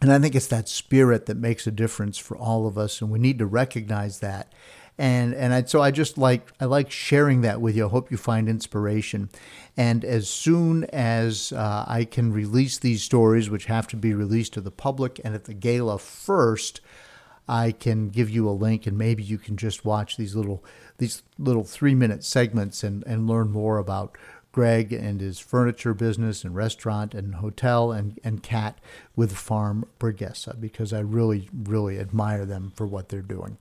And 0.00 0.12
I 0.12 0.18
think 0.18 0.34
it's 0.34 0.46
that 0.48 0.68
spirit 0.68 1.26
that 1.26 1.36
makes 1.36 1.66
a 1.66 1.70
difference 1.70 2.18
for 2.18 2.36
all 2.36 2.66
of 2.66 2.76
us, 2.76 3.00
and 3.00 3.10
we 3.10 3.18
need 3.18 3.38
to 3.38 3.46
recognize 3.46 4.20
that. 4.20 4.52
And 4.98 5.34
and 5.34 5.52
I, 5.52 5.64
so 5.64 5.82
I 5.82 5.90
just 5.90 6.16
like 6.16 6.52
I 6.58 6.64
like 6.64 6.90
sharing 6.90 7.42
that 7.42 7.60
with 7.60 7.76
you. 7.76 7.86
I 7.86 7.90
hope 7.90 8.10
you 8.10 8.16
find 8.16 8.48
inspiration. 8.48 9.28
And 9.76 10.06
as 10.06 10.28
soon 10.28 10.84
as 10.84 11.52
uh, 11.52 11.84
I 11.86 12.04
can 12.04 12.32
release 12.32 12.78
these 12.78 13.02
stories, 13.02 13.50
which 13.50 13.66
have 13.66 13.86
to 13.88 13.96
be 13.96 14.14
released 14.14 14.54
to 14.54 14.62
the 14.62 14.70
public 14.70 15.20
and 15.22 15.34
at 15.34 15.44
the 15.44 15.52
gala 15.52 15.98
first, 15.98 16.80
I 17.48 17.72
can 17.72 18.08
give 18.08 18.28
you 18.28 18.48
a 18.48 18.50
link 18.50 18.86
and 18.86 18.98
maybe 18.98 19.22
you 19.22 19.38
can 19.38 19.56
just 19.56 19.84
watch 19.84 20.16
these 20.16 20.34
little 20.34 20.64
these 20.98 21.22
little 21.38 21.64
three 21.64 21.94
minute 21.94 22.24
segments 22.24 22.82
and, 22.82 23.04
and 23.06 23.28
learn 23.28 23.50
more 23.50 23.78
about 23.78 24.16
Greg 24.56 24.90
and 24.90 25.20
his 25.20 25.38
furniture 25.38 25.92
business 25.92 26.42
and 26.42 26.56
restaurant 26.56 27.12
and 27.12 27.34
hotel 27.34 27.92
and, 27.92 28.18
and 28.24 28.42
Kat 28.42 28.78
with 29.14 29.36
Farm 29.36 29.84
Burguesa 30.00 30.58
because 30.58 30.94
I 30.94 31.00
really, 31.00 31.50
really 31.52 31.98
admire 31.98 32.46
them 32.46 32.72
for 32.74 32.86
what 32.86 33.10
they're 33.10 33.20
doing. 33.20 33.58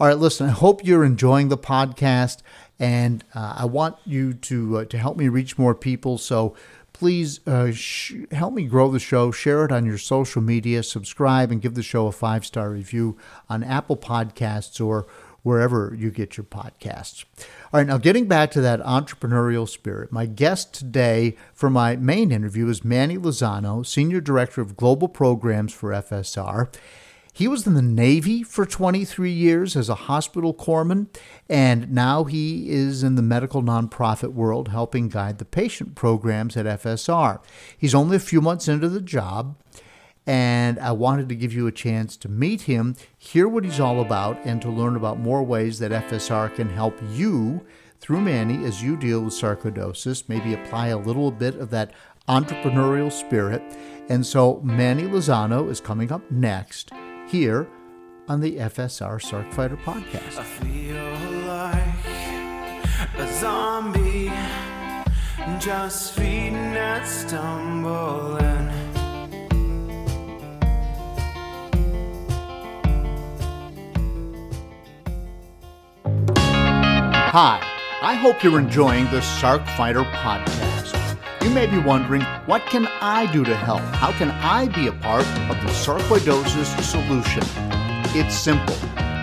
All 0.00 0.06
right, 0.06 0.16
listen, 0.16 0.48
I 0.48 0.52
hope 0.52 0.86
you're 0.86 1.04
enjoying 1.04 1.50
the 1.50 1.58
podcast 1.58 2.38
and 2.78 3.22
uh, 3.34 3.56
I 3.58 3.66
want 3.66 3.96
you 4.06 4.32
to 4.32 4.78
uh, 4.78 4.84
to 4.86 4.96
help 4.96 5.18
me 5.18 5.28
reach 5.28 5.58
more 5.58 5.74
people. 5.74 6.16
So 6.16 6.56
please 6.92 7.40
uh, 7.46 7.72
sh- 7.72 8.14
help 8.30 8.54
me 8.54 8.64
grow 8.64 8.90
the 8.90 8.98
show. 8.98 9.30
Share 9.30 9.64
it 9.64 9.72
on 9.72 9.86
your 9.86 9.98
social 9.98 10.42
media, 10.42 10.82
subscribe, 10.82 11.50
and 11.50 11.60
give 11.60 11.74
the 11.74 11.82
show 11.82 12.06
a 12.06 12.12
five 12.12 12.44
star 12.44 12.70
review 12.70 13.16
on 13.48 13.62
Apple 13.62 13.96
Podcasts 13.96 14.84
or 14.84 15.06
wherever 15.42 15.94
you 15.98 16.10
get 16.10 16.36
your 16.36 16.44
podcasts. 16.44 17.24
All 17.72 17.80
right, 17.80 17.86
now 17.86 17.98
getting 17.98 18.26
back 18.26 18.50
to 18.52 18.60
that 18.60 18.80
entrepreneurial 18.80 19.68
spirit, 19.68 20.12
my 20.12 20.26
guest 20.26 20.72
today 20.72 21.36
for 21.52 21.68
my 21.68 21.96
main 21.96 22.30
interview 22.30 22.68
is 22.68 22.84
Manny 22.84 23.18
Lozano, 23.18 23.84
Senior 23.84 24.20
Director 24.20 24.60
of 24.60 24.76
Global 24.76 25.08
Programs 25.08 25.72
for 25.72 25.90
FSR. 25.90 26.72
He 27.34 27.48
was 27.48 27.66
in 27.66 27.72
the 27.72 27.80
Navy 27.80 28.42
for 28.42 28.66
23 28.66 29.32
years 29.32 29.74
as 29.74 29.88
a 29.88 29.94
hospital 29.94 30.52
corpsman, 30.52 31.06
and 31.48 31.90
now 31.90 32.24
he 32.24 32.68
is 32.68 33.02
in 33.02 33.14
the 33.14 33.22
medical 33.22 33.62
nonprofit 33.62 34.34
world 34.34 34.68
helping 34.68 35.08
guide 35.08 35.38
the 35.38 35.46
patient 35.46 35.94
programs 35.94 36.58
at 36.58 36.66
FSR. 36.66 37.40
He's 37.76 37.94
only 37.94 38.16
a 38.16 38.20
few 38.20 38.42
months 38.42 38.68
into 38.68 38.86
the 38.90 39.00
job, 39.00 39.56
and 40.26 40.78
I 40.78 40.92
wanted 40.92 41.30
to 41.30 41.34
give 41.34 41.54
you 41.54 41.66
a 41.66 41.72
chance 41.72 42.18
to 42.18 42.28
meet 42.28 42.62
him, 42.62 42.96
hear 43.16 43.48
what 43.48 43.64
he's 43.64 43.80
all 43.80 44.02
about, 44.02 44.38
and 44.44 44.60
to 44.60 44.68
learn 44.68 44.94
about 44.94 45.18
more 45.18 45.42
ways 45.42 45.78
that 45.78 45.90
FSR 45.90 46.54
can 46.54 46.68
help 46.68 46.98
you 47.12 47.64
through 47.98 48.20
Manny 48.20 48.62
as 48.66 48.82
you 48.82 48.94
deal 48.94 49.22
with 49.22 49.32
sarcoidosis, 49.32 50.28
maybe 50.28 50.52
apply 50.52 50.88
a 50.88 50.98
little 50.98 51.30
bit 51.30 51.54
of 51.54 51.70
that 51.70 51.92
entrepreneurial 52.28 53.10
spirit. 53.10 53.62
And 54.10 54.26
so 54.26 54.60
Manny 54.62 55.04
Lozano 55.04 55.70
is 55.70 55.80
coming 55.80 56.12
up 56.12 56.30
next 56.30 56.92
here 57.28 57.68
on 58.28 58.40
the 58.40 58.56
FSR 58.56 59.20
Sarc 59.20 59.52
Fighter 59.52 59.76
podcast. 59.76 60.38
I 60.38 60.44
feel 60.44 60.96
like 61.46 63.18
a 63.18 63.32
zombie, 63.40 64.32
just 65.58 66.14
feeding 66.14 66.54
and 66.54 67.06
stumbling. 67.06 68.70
Hi, 77.34 77.62
I 78.02 78.14
hope 78.14 78.42
you're 78.42 78.58
enjoying 78.58 79.04
the 79.06 79.20
Sarc 79.20 79.66
Fighter 79.76 80.02
podcast. 80.02 81.01
You 81.42 81.50
may 81.50 81.66
be 81.66 81.78
wondering, 81.78 82.22
what 82.46 82.64
can 82.66 82.86
I 83.00 83.30
do 83.32 83.42
to 83.42 83.56
help? 83.56 83.80
How 83.96 84.12
can 84.12 84.30
I 84.30 84.68
be 84.68 84.86
a 84.86 84.92
part 84.92 85.26
of 85.50 85.60
the 85.60 85.72
sarcoidosis 85.72 86.80
solution? 86.84 87.42
It's 88.16 88.36
simple. 88.36 88.76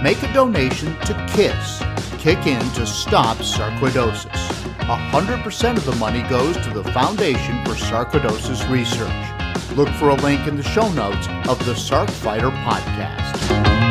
Make 0.03 0.21
a 0.23 0.34
donation 0.34 0.99
to 1.05 1.13
KISS, 1.29 1.82
Kick 2.21 2.45
In 2.45 2.60
to 2.73 2.86
Stop 2.86 3.38
Sarcoidosis. 3.38 4.49
100% 4.79 5.77
of 5.77 5.86
the 5.86 5.95
money 5.95 6.23
goes 6.23 6.58
to 6.58 6.71
the 6.71 6.84
Foundation 6.91 7.63
for 7.63 7.71
Sarcoidosis 7.71 8.69
Research. 8.69 9.77
Look 9.77 9.88
for 9.95 10.10
a 10.10 10.15
link 10.15 10.45
in 10.45 10.58
the 10.58 10.63
show 10.63 10.91
notes 10.91 11.29
of 11.47 11.58
the 11.65 11.73
Sarc 11.73 12.10
Fighter 12.10 12.49
podcast. 12.49 13.88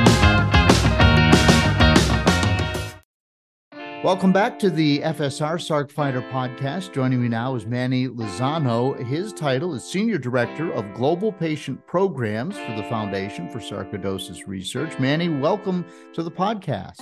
Welcome 4.05 4.33
back 4.33 4.61
to 4.61 4.71
the 4.71 5.01
FSR 5.01 5.59
Sarc 5.59 5.91
Fighter 5.91 6.23
podcast. 6.23 6.93
Joining 6.93 7.21
me 7.21 7.27
now 7.27 7.57
is 7.57 7.67
Manny 7.67 8.07
Lozano. 8.07 8.97
His 9.05 9.33
title 9.33 9.75
is 9.75 9.83
Senior 9.83 10.19
Director 10.19 10.73
of 10.73 10.95
Global 10.95 11.33
Patient 11.33 11.85
Programs 11.85 12.57
for 12.57 12.77
the 12.77 12.85
Foundation 12.85 13.51
for 13.51 13.59
Sarcoidosis 13.59 14.47
Research. 14.47 14.97
Manny, 15.01 15.29
welcome 15.29 15.85
to 16.13 16.23
the 16.23 16.31
podcast. 16.31 17.01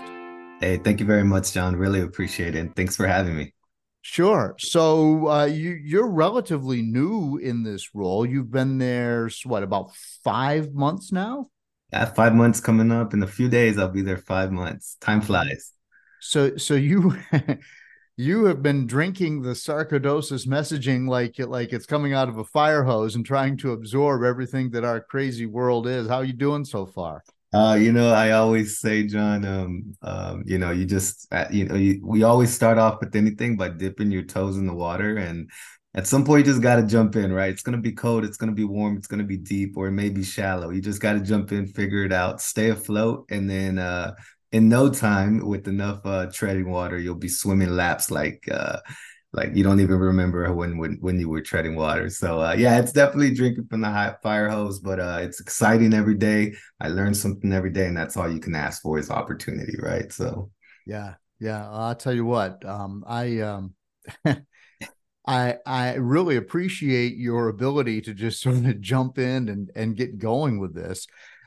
Hey, 0.59 0.79
thank 0.79 0.99
you 0.99 1.05
very 1.05 1.23
much, 1.23 1.53
John. 1.53 1.77
Really 1.77 2.01
appreciate 2.01 2.55
it. 2.55 2.75
Thanks 2.75 2.97
for 2.97 3.07
having 3.07 3.37
me. 3.37 3.53
Sure. 4.01 4.55
So 4.59 5.29
uh, 5.29 5.45
you 5.45 5.73
you're 5.73 6.09
relatively 6.09 6.81
new 6.81 7.37
in 7.37 7.63
this 7.63 7.95
role. 7.95 8.25
You've 8.25 8.51
been 8.51 8.79
there 8.79 9.29
what 9.45 9.63
about 9.63 9.95
five 10.25 10.73
months 10.73 11.13
now? 11.13 11.51
Yeah, 11.93 12.07
five 12.07 12.35
months 12.35 12.59
coming 12.59 12.91
up 12.91 13.13
in 13.13 13.23
a 13.23 13.27
few 13.27 13.51
days. 13.51 13.77
I'll 13.77 13.89
be 13.89 14.01
there 14.01 14.17
five 14.17 14.51
months. 14.51 14.97
Time 15.03 15.21
flies. 15.21 15.75
So 16.27 16.57
so 16.57 16.75
you 16.75 17.17
you 18.17 18.47
have 18.47 18.63
been 18.63 18.87
drinking 18.87 19.43
the 19.43 19.51
sarcoidosis 19.51 20.47
messaging 20.47 21.09
like 21.09 21.39
it 21.39 21.49
like 21.49 21.73
it's 21.73 21.87
coming 21.87 22.15
out 22.15 22.29
of 22.29 22.39
a 22.39 22.45
fire 22.45 22.83
hose 22.83 23.15
and 23.15 23.25
trying 23.25 23.57
to 23.59 23.73
absorb 23.73 24.25
everything 24.25 24.71
that 24.71 24.85
our 24.85 25.01
crazy 25.01 25.47
world 25.47 25.87
is. 25.87 26.09
How 26.09 26.17
are 26.17 26.25
you 26.25 26.33
doing 26.33 26.65
so 26.65 26.87
far? 26.87 27.23
Uh, 27.55 27.75
you 27.75 27.93
know, 27.93 28.11
I 28.11 28.33
always 28.33 28.81
say, 28.81 29.07
John, 29.07 29.45
um, 29.45 29.97
um, 30.03 30.43
you 30.45 30.59
know, 30.59 30.73
you 30.73 30.85
just, 30.85 31.27
uh, 31.33 31.47
you 31.51 31.65
know, 31.65 31.77
you, 31.77 32.01
we 32.05 32.23
always 32.23 32.53
start 32.53 32.77
off 32.77 32.99
with 33.01 33.15
anything 33.15 33.57
by 33.57 33.69
dipping 33.69 34.11
your 34.11 34.25
toes 34.25 34.59
in 34.59 34.67
the 34.67 34.75
water. 34.75 35.17
And 35.17 35.49
at 35.95 36.07
some 36.07 36.25
point, 36.25 36.45
you 36.45 36.53
just 36.53 36.63
got 36.63 36.77
to 36.77 36.87
jump 36.87 37.17
in, 37.17 37.33
right? 37.33 37.49
It's 37.51 37.63
going 37.63 37.77
to 37.77 37.81
be 37.81 37.93
cold, 37.93 38.25
it's 38.25 38.37
going 38.37 38.51
to 38.51 38.55
be 38.55 38.65
warm, 38.65 38.97
it's 38.97 39.07
going 39.07 39.21
to 39.21 39.25
be 39.25 39.39
deep, 39.39 39.77
or 39.77 39.87
it 39.87 39.93
may 39.93 40.11
be 40.11 40.23
shallow. 40.23 40.71
You 40.71 40.83
just 40.83 41.01
got 41.01 41.15
to 41.15 41.21
jump 41.21 41.53
in, 41.53 41.67
figure 41.67 42.05
it 42.05 42.13
out, 42.13 42.43
stay 42.43 42.69
afloat, 42.69 43.27
and 43.31 43.49
then 43.49 43.79
uh, 43.79 44.13
in 44.53 44.69
no 44.69 44.91
time 44.91 45.47
with 45.47 45.69
enough 45.69 46.01
uh, 46.05 46.27
treading 46.33 46.71
water, 46.71 46.99
you'll 46.99 47.15
be 47.15 47.29
swimming 47.29 47.71
laps 47.71 48.11
like 48.11 48.49
uh, 48.51 48.79
like 49.33 49.55
you 49.55 49.63
don't 49.63 49.81
even 49.81 49.99
remember 49.99 50.51
when 50.53 50.79
when 50.79 50.97
when 51.01 51.21
you 51.21 51.29
were 51.29 51.43
treading 51.43 51.75
water. 51.75 52.09
So 52.09 52.41
uh, 52.41 52.55
yeah, 52.57 52.79
it's 52.79 52.93
definitely 52.93 53.35
drinking 53.35 53.67
from 53.69 53.83
the 53.83 53.91
hot 53.91 54.23
fire 54.23 54.49
hose, 54.49 54.81
but 54.81 54.99
uh, 54.99 55.19
it's 55.21 55.41
exciting 55.41 55.93
every 55.93 56.15
day. 56.15 56.55
I 56.81 56.89
learn 56.89 57.15
something 57.15 57.53
every 57.53 57.71
day, 57.71 57.87
and 57.87 57.97
that's 57.97 58.17
all 58.17 58.33
you 58.33 58.41
can 58.41 58.55
ask 58.55 58.83
for 58.83 58.99
is 58.99 59.11
opportunity, 59.11 59.77
right? 59.81 60.11
So 60.13 60.51
yeah, 60.87 61.15
yeah. 61.39 61.69
I'll 61.71 61.95
tell 61.95 62.15
you 62.15 62.25
what, 62.25 62.65
um, 62.65 63.05
I 63.07 63.41
um, 63.41 63.75
I 65.27 65.57
I 65.67 65.95
really 65.95 66.37
appreciate 66.37 67.17
your 67.17 67.49
ability 67.49 68.01
to 68.03 68.15
just 68.15 68.41
sort 68.41 68.65
of 68.65 68.81
jump 68.81 69.19
in 69.19 69.49
and 69.49 69.71
and 69.75 69.97
get 69.97 70.19
going 70.19 70.61
with 70.61 70.75
this. 70.75 71.07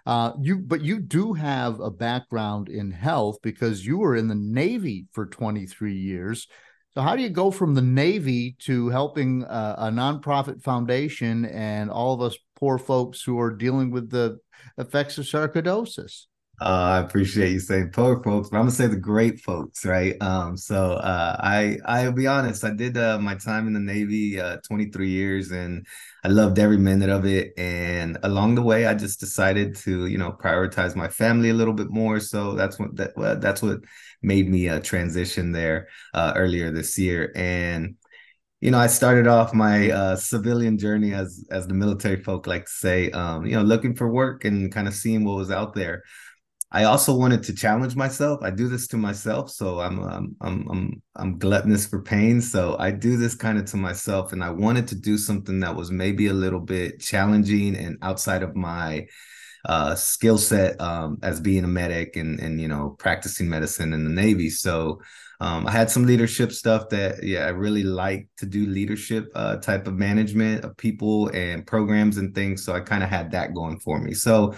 Uh, 0.10 0.34
you, 0.42 0.58
but 0.58 0.82
you 0.82 0.98
do 0.98 1.34
have 1.34 1.80
a 1.80 1.92
background 1.92 2.68
in 2.68 2.90
health 2.90 3.38
because 3.44 3.86
you 3.86 4.00
were 4.00 4.16
in 4.16 4.28
the 4.28 4.34
Navy 4.34 5.06
for 5.12 5.28
23 5.28 5.94
years. 5.94 6.48
So, 6.96 7.02
how 7.02 7.16
do 7.16 7.22
you 7.22 7.30
go 7.30 7.52
from 7.52 7.76
the 7.76 7.84
Navy 7.84 8.56
to 8.62 8.90
helping 8.90 9.44
uh, 9.44 9.76
a 9.78 9.92
nonprofit 9.92 10.64
foundation 10.64 11.46
and 11.46 11.92
all 11.92 12.16
of 12.16 12.22
us 12.22 12.36
poor 12.56 12.80
folks 12.80 13.22
who 13.22 13.40
are 13.40 13.56
dealing 13.56 13.92
with 13.92 14.10
the 14.10 14.40
effects 14.80 15.20
of 15.20 15.26
sarcoidosis? 15.26 16.26
Uh, 16.62 16.66
I 16.66 17.00
appreciate 17.00 17.52
you 17.54 17.60
saying 17.62 17.92
poor 17.94 18.22
folks, 18.22 18.50
but 18.50 18.58
I'm 18.58 18.64
gonna 18.64 18.72
say 18.72 18.88
the 18.88 18.98
great 18.98 19.40
folks, 19.40 19.86
right? 19.86 20.22
Um, 20.22 20.58
so 20.58 20.94
uh, 20.94 21.38
I 21.40 21.78
I'll 21.86 22.12
be 22.12 22.28
honest, 22.28 22.66
I 22.66 22.72
did 22.72 22.98
uh, 22.98 23.18
my 23.18 23.36
time 23.36 23.66
in 23.68 23.74
the 23.74 23.80
Navy, 23.80 24.40
uh, 24.42 24.58
23 24.68 25.10
years, 25.10 25.52
and 25.52 25.88
I 26.24 26.28
loved 26.28 26.60
every 26.60 26.78
minute 26.78 27.10
of 27.10 27.26
it. 27.26 27.54
And 27.58 28.18
along 28.24 28.56
the 28.56 28.62
way, 28.62 28.86
I 28.88 28.94
just 28.94 29.22
decided 29.22 29.76
to, 29.78 30.08
you 30.08 30.18
know, 30.18 30.34
prioritize 30.34 30.98
my 30.98 31.08
family 31.08 31.50
a 31.50 31.54
little 31.54 31.74
bit 31.74 31.90
more. 31.92 32.20
So 32.20 32.56
that's 32.56 32.78
what 32.78 32.94
that 32.98 33.40
that's 33.42 33.62
what 33.62 33.80
made 34.22 34.50
me 34.50 34.68
uh, 34.68 34.82
transition 34.82 35.54
there 35.54 35.88
uh, 36.14 36.34
earlier 36.36 36.72
this 36.72 36.98
year. 37.00 37.32
And 37.36 37.96
you 38.62 38.72
know, 38.72 38.78
I 38.80 38.88
started 38.88 39.26
off 39.28 39.54
my 39.54 39.90
uh, 39.90 40.16
civilian 40.18 40.78
journey 40.78 41.14
as 41.14 41.46
as 41.50 41.68
the 41.68 41.74
military 41.74 42.22
folk 42.22 42.46
like 42.48 42.66
to 42.66 42.72
say, 42.72 43.10
um, 43.12 43.46
you 43.46 43.56
know, 43.56 43.62
looking 43.64 43.96
for 43.96 44.10
work 44.12 44.44
and 44.44 44.72
kind 44.72 44.88
of 44.88 44.94
seeing 44.94 45.24
what 45.24 45.38
was 45.38 45.52
out 45.52 45.74
there. 45.76 46.04
I 46.72 46.84
also 46.84 47.16
wanted 47.16 47.42
to 47.44 47.54
challenge 47.54 47.96
myself. 47.96 48.42
I 48.44 48.52
do 48.52 48.68
this 48.68 48.88
to 48.90 48.98
myself, 48.98 49.50
so 49.50 49.80
I'm 49.80 50.00
I'm 50.04 50.36
I'm 50.42 50.70
I'm, 50.70 51.02
I'm 51.16 51.40
gluttonous 51.40 51.88
for 51.88 52.02
pain. 52.02 52.42
So 52.42 52.76
I 52.78 52.92
do 52.92 53.18
this 53.18 53.34
kind 53.34 53.58
of 53.58 53.66
to 53.66 53.78
myself, 53.78 54.34
and 54.34 54.44
I 54.44 54.52
wanted 54.52 54.88
to 54.90 54.96
do 54.96 55.18
something 55.18 55.60
that 55.62 55.76
was 55.76 55.90
maybe 55.90 56.28
a 56.28 56.34
little 56.34 56.60
bit 56.60 57.00
challenging 57.00 57.76
and 57.76 57.98
outside 58.04 58.44
of 58.44 58.56
my 58.56 59.08
uh, 59.66 59.96
skill 59.96 60.38
set 60.38 60.80
um, 60.80 61.18
as 61.24 61.42
being 61.42 61.64
a 61.64 61.68
medic 61.68 62.16
and 62.16 62.40
and 62.40 62.62
you 62.62 62.68
know 62.68 62.96
practicing 63.00 63.50
medicine 63.50 63.92
in 63.94 64.04
the 64.04 64.12
Navy. 64.12 64.52
So 64.52 65.02
um, 65.42 65.66
I 65.66 65.72
had 65.72 65.90
some 65.90 66.06
leadership 66.06 66.52
stuff 66.52 66.90
that 66.90 67.24
yeah 67.24 67.46
I 67.46 67.50
really 67.50 67.84
like 67.84 68.28
to 68.38 68.46
do 68.46 68.68
leadership 68.68 69.26
uh, 69.34 69.58
type 69.58 69.88
of 69.88 69.96
management 69.96 70.64
of 70.64 70.78
people 70.78 71.30
and 71.30 71.66
programs 71.66 72.18
and 72.18 72.36
things. 72.36 72.64
So 72.64 72.74
I 72.74 72.80
kind 72.82 73.04
of 73.04 73.10
had 73.10 73.32
that 73.32 73.56
going 73.56 73.80
for 73.80 74.00
me. 74.00 74.14
So 74.14 74.54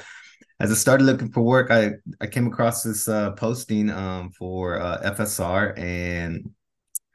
as 0.62 0.72
I 0.72 0.76
started 0.76 1.06
looking 1.06 1.32
for 1.32 1.42
work, 1.42 1.72
I 1.72 1.94
I 2.22 2.28
came 2.28 2.46
across 2.46 2.84
this 2.84 3.08
uh, 3.08 3.32
posting 3.32 3.90
um, 3.90 4.30
for 4.30 4.80
uh, 4.80 5.02
FSR, 5.16 5.78
and 5.78 6.52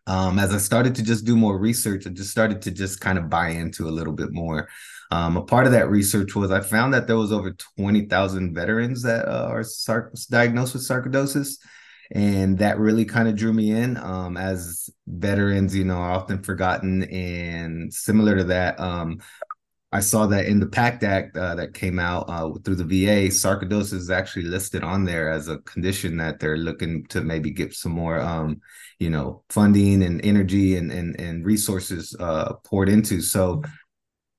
um, 0.09 0.40
as 0.40 0.52
I 0.52 0.59
started 0.59 0.96
to 0.96 1.02
just 1.04 1.24
do 1.24 1.37
more 1.37 1.56
research, 1.56 2.09
I 2.09 2.11
just 2.11 2.32
started 2.32 2.61
to 2.62 2.72
just 2.72 3.00
kind 3.00 3.18
of 3.18 3.30
buy 3.30 3.50
into 3.50 3.88
a 3.88 3.96
little 3.98 4.12
bit 4.12 4.32
more. 4.32 4.68
Um, 5.12 5.37
a 5.37 5.42
part 5.42 5.66
of 5.66 5.72
that 5.72 5.88
research 5.88 6.35
was 6.35 6.50
I 6.50 6.61
found 6.61 6.92
that 6.94 7.06
there 7.06 7.16
was 7.16 7.32
over 7.32 7.52
twenty 7.78 8.06
thousand 8.06 8.52
veterans 8.52 9.04
that 9.04 9.28
uh, 9.28 9.46
are 9.48 9.62
sar- 9.62 10.12
diagnosed 10.28 10.74
with 10.74 10.82
sarcoidosis, 10.82 11.59
and 12.11 12.59
that 12.59 12.80
really 12.80 13.04
kind 13.04 13.28
of 13.28 13.37
drew 13.37 13.52
me 13.52 13.70
in. 13.70 13.96
Um, 13.96 14.37
as 14.37 14.90
veterans, 15.06 15.72
you 15.72 15.85
know, 15.85 15.98
are 15.98 16.11
often 16.11 16.42
forgotten, 16.42 17.04
and 17.04 17.94
similar 17.94 18.38
to 18.38 18.44
that, 18.44 18.80
um, 18.80 19.20
I 19.92 20.01
saw 20.01 20.27
that 20.27 20.46
in 20.46 20.59
the 20.59 20.66
PACT 20.66 21.05
Act 21.05 21.37
uh, 21.37 21.55
that 21.55 21.72
came 21.72 21.99
out 21.99 22.29
uh, 22.29 22.51
through 22.64 22.77
the 22.77 22.85
VA, 22.85 23.29
sarcoidosis 23.29 23.92
is 23.92 24.11
actually 24.11 24.42
listed 24.42 24.83
on 24.83 25.05
there 25.05 25.31
as 25.31 25.49
a 25.49 25.59
condition 25.59 26.16
that 26.16 26.40
they're 26.40 26.57
looking 26.57 27.07
to 27.07 27.20
maybe 27.20 27.51
get 27.51 27.72
some 27.72 27.92
more, 27.92 28.20
um, 28.20 28.61
you 28.99 29.11
know, 29.11 29.44
funding 29.49 30.03
and 30.03 30.25
energy 30.25 30.77
and 30.77 30.90
and, 30.90 31.18
and 31.20 31.46
resources 31.46 32.16
uh, 32.18 32.55
poured 32.64 32.88
into. 32.88 33.20
So 33.20 33.62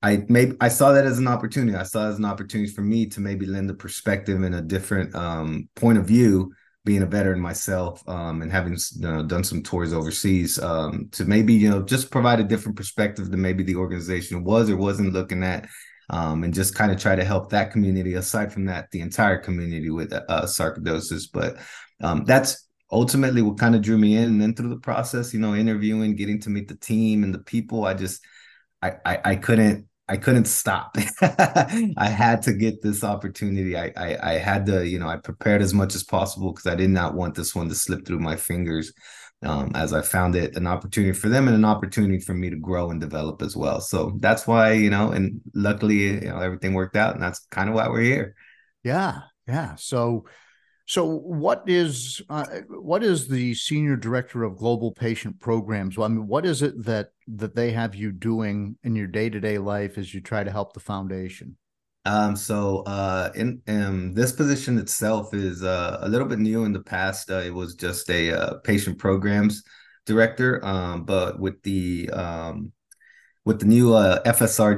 I 0.01 0.25
maybe 0.27 0.55
I 0.59 0.67
saw 0.67 0.91
that 0.91 1.05
as 1.05 1.17
an 1.17 1.27
opportunity. 1.27 1.77
I 1.77 1.83
saw 1.83 2.09
as 2.09 2.17
an 2.17 2.25
opportunity 2.25 2.71
for 2.71 2.81
me 2.81 3.07
to 3.07 3.21
maybe 3.21 3.45
lend 3.45 3.69
a 3.69 3.73
perspective 3.73 4.43
and 4.43 4.55
a 4.55 4.61
different 4.61 5.15
um, 5.15 5.69
point 5.75 5.97
of 5.97 6.05
view 6.05 6.51
being 6.87 7.03
a 7.03 7.05
veteran 7.05 7.39
myself 7.39 8.01
um, 8.07 8.41
and 8.41 8.49
having 8.49 8.77
you 8.95 9.01
know, 9.01 9.21
done 9.21 9.43
some 9.43 9.61
tours 9.61 9.91
overseas 9.91 10.57
um, 10.59 11.09
to 11.11 11.25
maybe 11.25 11.53
you 11.53 11.69
know 11.69 11.81
just 11.83 12.09
provide 12.09 12.39
a 12.39 12.45
different 12.45 12.77
perspective 12.77 13.29
than 13.29 13.41
maybe 13.41 13.61
the 13.61 13.75
organization 13.75 14.41
was 14.45 14.69
or 14.69 14.77
wasn't 14.77 15.11
looking 15.11 15.43
at 15.43 15.67
um, 16.09 16.45
and 16.45 16.53
just 16.53 16.73
kind 16.73 16.89
of 16.89 16.97
try 16.97 17.13
to 17.13 17.25
help 17.25 17.49
that 17.49 17.71
community 17.71 18.13
aside 18.13 18.53
from 18.53 18.63
that 18.65 18.89
the 18.91 19.01
entire 19.01 19.37
community 19.37 19.89
with 19.89 20.13
uh, 20.13 20.43
sarcoidosis. 20.43 21.25
But 21.31 21.57
um, 22.01 22.23
that's 22.23 22.65
ultimately 22.89 23.41
what 23.41 23.59
kind 23.59 23.75
of 23.75 23.81
drew 23.81 23.97
me 23.97 24.15
in 24.15 24.23
and 24.23 24.41
then 24.41 24.55
through 24.55 24.69
the 24.69 24.77
process 24.77 25.33
you 25.33 25.41
know 25.41 25.53
interviewing 25.53 26.15
getting 26.15 26.39
to 26.39 26.49
meet 26.49 26.69
the 26.69 26.77
team 26.77 27.21
and 27.25 27.33
the 27.33 27.39
people 27.39 27.83
i 27.83 27.93
just 27.93 28.23
I, 28.81 28.93
I, 29.05 29.19
I 29.25 29.35
couldn't 29.35 29.87
I 30.09 30.17
couldn't 30.17 30.45
stop. 30.45 30.95
I 31.21 32.07
had 32.09 32.41
to 32.43 32.53
get 32.53 32.81
this 32.81 33.03
opportunity. 33.03 33.77
I, 33.77 33.91
I, 33.97 34.17
I 34.21 34.33
had 34.33 34.65
to, 34.67 34.87
you 34.87 34.99
know, 34.99 35.07
I 35.09 35.17
prepared 35.17 35.61
as 35.61 35.73
much 35.73 35.95
as 35.95 36.03
possible 36.03 36.53
because 36.53 36.65
I 36.65 36.75
did 36.75 36.89
not 36.89 37.13
want 37.13 37.35
this 37.35 37.53
one 37.53 37.67
to 37.69 37.75
slip 37.75 38.05
through 38.05 38.19
my 38.19 38.35
fingers. 38.35 38.93
Um, 39.43 39.73
as 39.75 39.93
I 39.93 40.01
found 40.01 40.35
it 40.35 40.57
an 40.57 40.65
opportunity 40.65 41.13
for 41.13 41.29
them 41.29 41.47
and 41.47 41.55
an 41.55 41.65
opportunity 41.65 42.19
for 42.19 42.33
me 42.33 42.49
to 42.49 42.55
grow 42.55 42.89
and 42.89 42.99
develop 42.99 43.43
as 43.43 43.55
well. 43.55 43.81
So 43.81 44.17
that's 44.19 44.47
why, 44.47 44.71
you 44.71 44.89
know, 44.89 45.11
and 45.11 45.41
luckily, 45.53 46.05
you 46.05 46.21
know, 46.21 46.39
everything 46.39 46.73
worked 46.73 46.95
out, 46.95 47.13
and 47.13 47.21
that's 47.21 47.45
kind 47.51 47.69
of 47.69 47.75
why 47.75 47.87
we're 47.87 48.01
here. 48.01 48.35
Yeah, 48.83 49.19
yeah. 49.47 49.75
So 49.75 50.25
so, 50.89 51.05
what 51.05 51.63
is 51.67 52.21
uh, 52.29 52.45
what 52.69 53.03
is 53.03 53.27
the 53.27 53.53
senior 53.55 53.97
director 53.97 54.43
of 54.43 54.55
global 54.55 54.93
patient 54.93 55.37
programs? 55.37 55.97
Well, 55.97 56.05
I 56.05 56.07
mean, 56.07 56.27
what 56.27 56.45
is 56.45 56.61
it 56.61 56.81
that 56.85 57.09
that 57.27 57.55
they 57.55 57.71
have 57.71 57.93
you 57.93 58.13
doing 58.13 58.77
in 58.83 58.95
your 58.95 59.07
day 59.07 59.29
to 59.29 59.41
day 59.41 59.57
life 59.57 59.97
as 59.97 60.13
you 60.13 60.21
try 60.21 60.45
to 60.45 60.51
help 60.51 60.71
the 60.71 60.79
foundation? 60.79 61.57
Um, 62.05 62.37
so, 62.37 62.83
uh, 62.83 63.33
in, 63.35 63.61
in 63.67 64.13
this 64.13 64.31
position 64.31 64.77
itself 64.77 65.33
is 65.33 65.61
uh, 65.61 65.97
a 66.03 66.07
little 66.07 66.27
bit 66.27 66.39
new. 66.39 66.63
In 66.63 66.71
the 66.71 66.79
past, 66.79 67.29
uh, 67.29 67.39
it 67.39 67.53
was 67.53 67.75
just 67.75 68.09
a 68.09 68.31
uh, 68.31 68.53
patient 68.59 68.97
programs 68.97 69.63
director, 70.05 70.63
um, 70.65 71.03
but 71.03 71.37
with 71.37 71.61
the 71.63 72.09
um, 72.11 72.71
with 73.47 73.61
the 73.61 73.65
new 73.65 73.93
uh, 73.93 74.21
the 74.25 74.31
FSR 74.33 74.77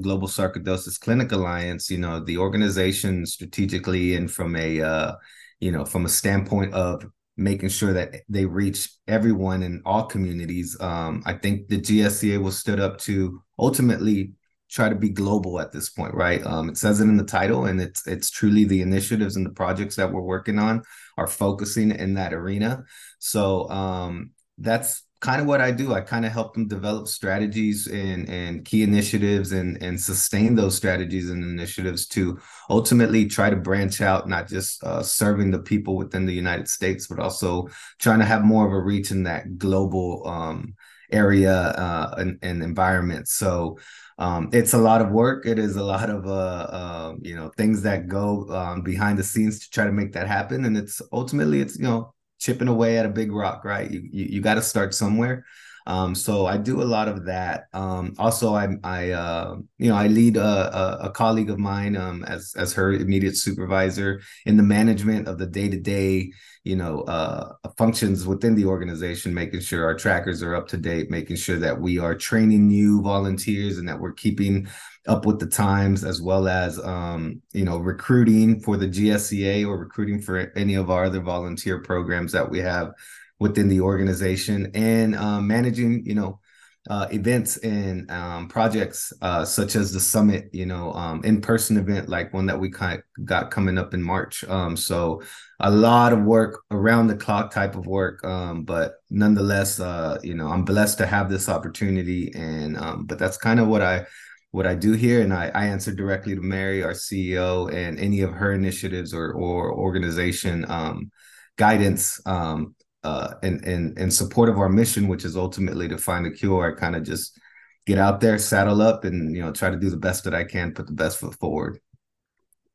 Global 0.00 0.28
Sarcoidosis 0.28 1.00
Clinic 1.00 1.32
Alliance, 1.32 1.90
you 1.90 1.98
know, 1.98 2.20
the 2.20 2.38
organization 2.38 3.26
strategically 3.26 4.14
and 4.14 4.30
from 4.30 4.54
a, 4.54 4.80
uh, 4.80 5.16
you 5.58 5.72
know, 5.72 5.84
from 5.84 6.04
a 6.04 6.08
standpoint 6.08 6.72
of 6.72 7.04
making 7.36 7.70
sure 7.70 7.92
that 7.92 8.20
they 8.28 8.46
reach 8.46 8.88
everyone 9.08 9.64
in 9.64 9.82
all 9.84 10.04
communities. 10.04 10.80
Um, 10.80 11.24
I 11.26 11.32
think 11.32 11.66
the 11.66 11.80
GSCA 11.80 12.40
was 12.40 12.56
stood 12.56 12.78
up 12.78 12.98
to 12.98 13.42
ultimately 13.58 14.34
try 14.70 14.88
to 14.88 14.94
be 14.94 15.08
global 15.08 15.58
at 15.58 15.72
this 15.72 15.88
point, 15.88 16.14
right? 16.14 16.46
Um, 16.46 16.68
it 16.68 16.76
says 16.76 17.00
it 17.00 17.08
in 17.08 17.16
the 17.16 17.24
title, 17.24 17.66
and 17.66 17.80
it's 17.80 18.06
it's 18.06 18.30
truly 18.30 18.64
the 18.64 18.82
initiatives 18.82 19.34
and 19.34 19.44
the 19.44 19.50
projects 19.50 19.96
that 19.96 20.12
we're 20.12 20.20
working 20.20 20.60
on 20.60 20.84
are 21.16 21.26
focusing 21.26 21.90
in 21.90 22.14
that 22.14 22.32
arena. 22.32 22.84
So 23.18 23.68
um, 23.68 24.30
that's 24.58 25.02
kind 25.26 25.40
of 25.40 25.48
what 25.48 25.60
I 25.60 25.72
do. 25.72 25.92
I 25.92 26.02
kind 26.02 26.24
of 26.24 26.30
help 26.30 26.54
them 26.54 26.68
develop 26.68 27.08
strategies 27.08 27.88
and 27.88 28.28
and 28.28 28.64
key 28.64 28.84
initiatives 28.84 29.50
and 29.50 29.76
and 29.82 30.00
sustain 30.00 30.54
those 30.54 30.76
strategies 30.76 31.30
and 31.30 31.42
initiatives 31.42 32.06
to 32.14 32.38
ultimately 32.70 33.26
try 33.26 33.50
to 33.50 33.56
branch 33.56 34.00
out, 34.00 34.28
not 34.28 34.46
just 34.46 34.84
uh, 34.84 35.02
serving 35.02 35.50
the 35.50 35.58
people 35.58 35.96
within 35.96 36.26
the 36.26 36.32
United 36.32 36.68
States, 36.68 37.08
but 37.08 37.18
also 37.18 37.68
trying 37.98 38.20
to 38.20 38.24
have 38.24 38.44
more 38.44 38.64
of 38.68 38.72
a 38.72 38.80
reach 38.80 39.10
in 39.10 39.24
that 39.24 39.58
global 39.58 40.24
um, 40.28 40.74
area 41.10 41.54
uh, 41.54 42.14
and, 42.18 42.38
and 42.42 42.62
environment. 42.62 43.26
So. 43.28 43.78
Um, 44.18 44.48
it's 44.50 44.72
a 44.72 44.78
lot 44.78 45.02
of 45.02 45.10
work. 45.10 45.44
It 45.44 45.58
is 45.58 45.76
a 45.76 45.84
lot 45.84 46.08
of 46.08 46.26
uh, 46.26 46.66
uh, 46.80 47.14
you 47.20 47.36
know 47.36 47.50
things 47.58 47.82
that 47.82 48.08
go 48.08 48.48
um, 48.48 48.80
behind 48.80 49.18
the 49.18 49.22
scenes 49.22 49.58
to 49.58 49.68
try 49.68 49.84
to 49.84 49.92
make 49.92 50.12
that 50.14 50.26
happen, 50.26 50.64
and 50.64 50.74
it's 50.74 51.02
ultimately 51.12 51.60
it's 51.60 51.76
you 51.76 51.84
know 51.84 52.14
chipping 52.46 52.68
away 52.68 52.98
at 52.98 53.06
a 53.06 53.16
big 53.20 53.32
rock, 53.32 53.64
right? 53.64 53.90
You 53.90 54.00
you, 54.16 54.24
you 54.34 54.40
got 54.40 54.54
to 54.54 54.62
start 54.62 54.94
somewhere. 54.94 55.44
Um, 55.86 56.16
so 56.16 56.46
I 56.46 56.56
do 56.56 56.82
a 56.82 56.90
lot 56.96 57.08
of 57.08 57.26
that. 57.26 57.66
Um, 57.72 58.14
also, 58.18 58.54
I, 58.54 58.66
I, 58.82 59.10
uh, 59.10 59.56
you 59.78 59.88
know, 59.88 59.94
I 59.94 60.08
lead 60.08 60.36
a, 60.36 60.42
a, 60.42 60.98
a 61.06 61.10
colleague 61.10 61.48
of 61.48 61.60
mine 61.60 61.96
um, 61.96 62.24
as 62.24 62.54
as 62.56 62.72
her 62.72 62.92
immediate 62.92 63.36
supervisor 63.36 64.20
in 64.46 64.56
the 64.56 64.64
management 64.64 65.28
of 65.28 65.38
the 65.38 65.46
day 65.46 65.68
to 65.68 65.78
day, 65.78 66.32
you 66.64 66.74
know, 66.74 67.02
uh, 67.02 67.52
functions 67.78 68.26
within 68.26 68.56
the 68.56 68.64
organization, 68.64 69.32
making 69.32 69.60
sure 69.60 69.84
our 69.84 69.94
trackers 69.94 70.42
are 70.42 70.56
up 70.56 70.66
to 70.68 70.76
date, 70.76 71.08
making 71.08 71.36
sure 71.36 71.58
that 71.58 71.80
we 71.80 72.00
are 72.00 72.16
training 72.16 72.66
new 72.66 73.00
volunteers 73.00 73.78
and 73.78 73.88
that 73.88 74.00
we're 74.00 74.12
keeping 74.24 74.66
up 75.06 75.26
with 75.26 75.38
the 75.38 75.46
times 75.46 76.04
as 76.04 76.20
well 76.20 76.48
as 76.48 76.78
um, 76.80 77.40
you 77.52 77.64
know 77.64 77.78
recruiting 77.78 78.60
for 78.60 78.76
the 78.76 78.88
GSCA 78.88 79.66
or 79.66 79.78
recruiting 79.78 80.20
for 80.20 80.52
any 80.56 80.74
of 80.74 80.90
our 80.90 81.04
other 81.04 81.20
volunteer 81.20 81.80
programs 81.80 82.32
that 82.32 82.50
we 82.50 82.58
have 82.58 82.92
within 83.38 83.68
the 83.68 83.80
organization 83.80 84.70
and 84.74 85.14
um, 85.14 85.46
managing 85.46 86.04
you 86.06 86.14
know 86.14 86.40
uh, 86.88 87.08
events 87.10 87.56
and 87.58 88.08
um, 88.10 88.48
projects 88.48 89.12
uh, 89.20 89.44
such 89.44 89.74
as 89.74 89.92
the 89.92 89.98
summit, 89.98 90.48
you 90.52 90.66
know, 90.66 90.92
um, 90.92 91.20
in-person 91.24 91.76
event 91.76 92.08
like 92.08 92.32
one 92.32 92.46
that 92.46 92.58
we 92.58 92.70
kind 92.70 93.02
of 93.18 93.24
got 93.24 93.50
coming 93.50 93.76
up 93.76 93.92
in 93.92 94.00
March. 94.00 94.44
Um, 94.44 94.76
so 94.76 95.20
a 95.58 95.70
lot 95.70 96.12
of 96.12 96.22
work 96.22 96.62
around 96.70 97.08
the 97.08 97.16
clock 97.16 97.52
type 97.52 97.74
of 97.74 97.86
work, 97.86 98.24
um, 98.24 98.62
but 98.62 98.94
nonetheless, 99.10 99.80
uh, 99.80 100.18
you 100.22 100.34
know, 100.34 100.46
I'm 100.46 100.64
blessed 100.64 100.98
to 100.98 101.06
have 101.06 101.28
this 101.28 101.48
opportunity, 101.48 102.32
and 102.34 102.76
but 103.08 103.18
that's 103.18 103.36
kind 103.36 103.58
of 103.58 103.66
what 103.66 103.82
I 103.82 104.06
what 104.50 104.66
I 104.66 104.74
do 104.74 104.92
here, 104.92 105.20
and 105.22 105.32
I, 105.32 105.50
I 105.54 105.66
answer 105.66 105.92
directly 105.92 106.34
to 106.34 106.40
Mary, 106.40 106.82
our 106.82 106.92
CEO, 106.92 107.72
and 107.72 107.98
any 107.98 108.22
of 108.22 108.32
her 108.32 108.52
initiatives 108.52 109.12
or 109.12 109.32
or 109.32 109.72
organization 109.72 110.64
um, 110.68 111.10
guidance 111.56 112.20
um, 112.26 112.74
uh, 113.04 113.34
in, 113.42 114.10
support 114.10 114.48
of 114.48 114.58
our 114.58 114.68
mission, 114.68 115.08
which 115.08 115.24
is 115.24 115.36
ultimately 115.36 115.88
to 115.88 115.98
find 115.98 116.26
a 116.26 116.30
cure. 116.30 116.72
I 116.72 116.78
kind 116.78 116.96
of 116.96 117.02
just 117.02 117.38
get 117.86 117.98
out 117.98 118.20
there, 118.20 118.38
saddle 118.38 118.82
up, 118.82 119.04
and 119.04 119.34
you 119.34 119.42
know 119.42 119.52
try 119.52 119.70
to 119.70 119.78
do 119.78 119.90
the 119.90 119.96
best 119.96 120.24
that 120.24 120.34
I 120.34 120.44
can, 120.44 120.72
put 120.72 120.86
the 120.86 120.92
best 120.92 121.18
foot 121.18 121.34
forward. 121.34 121.78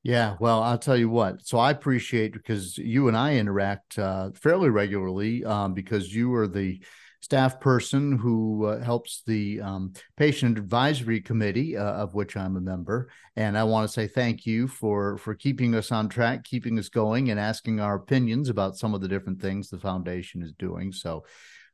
Yeah, 0.04 0.36
well, 0.40 0.64
I'll 0.64 0.80
tell 0.80 0.98
you 0.98 1.10
what. 1.10 1.46
So 1.46 1.60
I 1.60 1.70
appreciate 1.70 2.34
because 2.34 2.78
you 2.78 3.08
and 3.08 3.16
I 3.16 3.36
interact 3.36 4.00
uh, 4.00 4.32
fairly 4.34 4.70
regularly 4.70 5.46
um, 5.46 5.76
because 5.76 6.14
you 6.14 6.34
are 6.34 6.48
the 6.48 6.82
staff 7.22 7.60
person 7.60 8.18
who 8.18 8.66
uh, 8.66 8.84
helps 8.84 9.24
the 9.26 9.62
um, 9.62 9.94
patient 10.18 10.58
advisory 10.58 11.22
committee, 11.22 11.78
uh, 11.78 11.84
of 11.84 12.14
which 12.14 12.36
I'm 12.36 12.58
a 12.58 12.62
member. 12.62 13.10
And 13.36 13.58
I 13.58 13.64
want 13.64 13.88
to 13.88 13.94
say 13.94 14.08
thank 14.08 14.46
you 14.46 14.68
for 14.68 15.18
for 15.18 15.36
keeping 15.36 15.76
us 15.76 15.92
on 15.92 16.10
track, 16.10 16.44
keeping 16.44 16.78
us 16.78 16.90
going, 16.90 17.30
and 17.30 17.40
asking 17.40 17.80
our 17.80 17.96
opinions 17.96 18.50
about 18.50 18.78
some 18.78 18.94
of 18.94 19.02
the 19.02 19.08
different 19.08 19.42
things 19.42 19.70
the 19.70 19.78
foundation 19.78 20.42
is 20.42 20.52
doing. 20.54 20.92
So. 20.92 21.24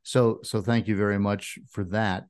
So, 0.04 0.38
so 0.42 0.62
thank 0.62 0.88
you 0.88 0.96
very 0.96 1.18
much 1.18 1.58
for 1.68 1.84
that. 1.86 2.28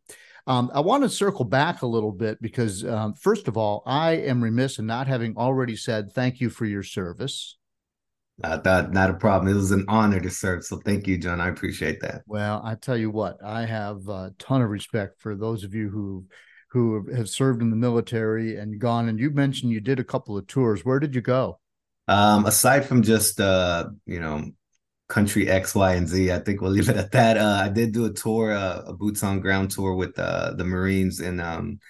Um, 0.48 0.70
I 0.72 0.80
want 0.80 1.02
to 1.02 1.10
circle 1.10 1.44
back 1.44 1.82
a 1.82 1.86
little 1.86 2.10
bit 2.10 2.40
because, 2.40 2.82
um, 2.84 3.14
first 3.14 3.46
of 3.46 3.58
all, 3.58 3.82
I 3.86 4.12
am 4.12 4.42
remiss 4.42 4.78
in 4.78 4.86
not 4.86 5.06
having 5.06 5.36
already 5.36 5.76
said 5.76 6.10
thank 6.12 6.40
you 6.40 6.48
for 6.50 6.64
your 6.64 6.82
service. 6.82 7.57
Uh, 8.42 8.56
that 8.58 8.92
not 8.92 9.10
a 9.10 9.14
problem. 9.14 9.52
It 9.52 9.56
was 9.56 9.72
an 9.72 9.84
honor 9.88 10.20
to 10.20 10.30
serve. 10.30 10.64
So 10.64 10.76
thank 10.84 11.08
you, 11.08 11.18
John. 11.18 11.40
I 11.40 11.48
appreciate 11.48 12.00
that. 12.00 12.22
Well, 12.26 12.62
I 12.64 12.76
tell 12.76 12.96
you 12.96 13.10
what, 13.10 13.38
I 13.44 13.64
have 13.64 14.08
a 14.08 14.32
ton 14.38 14.62
of 14.62 14.70
respect 14.70 15.20
for 15.20 15.34
those 15.34 15.64
of 15.64 15.74
you 15.74 15.88
who 15.88 16.26
who 16.70 17.10
have 17.14 17.28
served 17.28 17.62
in 17.62 17.70
the 17.70 17.76
military 17.76 18.56
and 18.56 18.78
gone. 18.78 19.08
And 19.08 19.18
you 19.18 19.30
mentioned 19.30 19.72
you 19.72 19.80
did 19.80 19.98
a 19.98 20.04
couple 20.04 20.36
of 20.36 20.46
tours. 20.46 20.84
Where 20.84 21.00
did 21.00 21.14
you 21.14 21.20
go? 21.22 21.58
Um, 22.06 22.46
aside 22.46 22.84
from 22.84 23.02
just 23.02 23.40
uh, 23.40 23.88
you 24.06 24.20
know, 24.20 24.44
country 25.08 25.48
X, 25.48 25.74
Y, 25.74 25.94
and 25.94 26.06
Z, 26.06 26.30
I 26.30 26.38
think 26.38 26.60
we'll 26.60 26.70
leave 26.76 26.88
it 26.88 26.96
at 26.96 27.12
that. 27.12 27.38
Uh, 27.38 27.62
I 27.64 27.68
did 27.68 27.92
do 27.92 28.04
a 28.04 28.12
tour, 28.12 28.52
uh, 28.52 28.82
a 28.86 28.92
boots 28.92 29.22
on 29.22 29.40
ground 29.40 29.70
tour 29.70 29.94
with 29.94 30.18
uh, 30.18 30.54
the 30.54 30.64
Marines 30.64 31.20
in 31.20 31.40
um, 31.40 31.80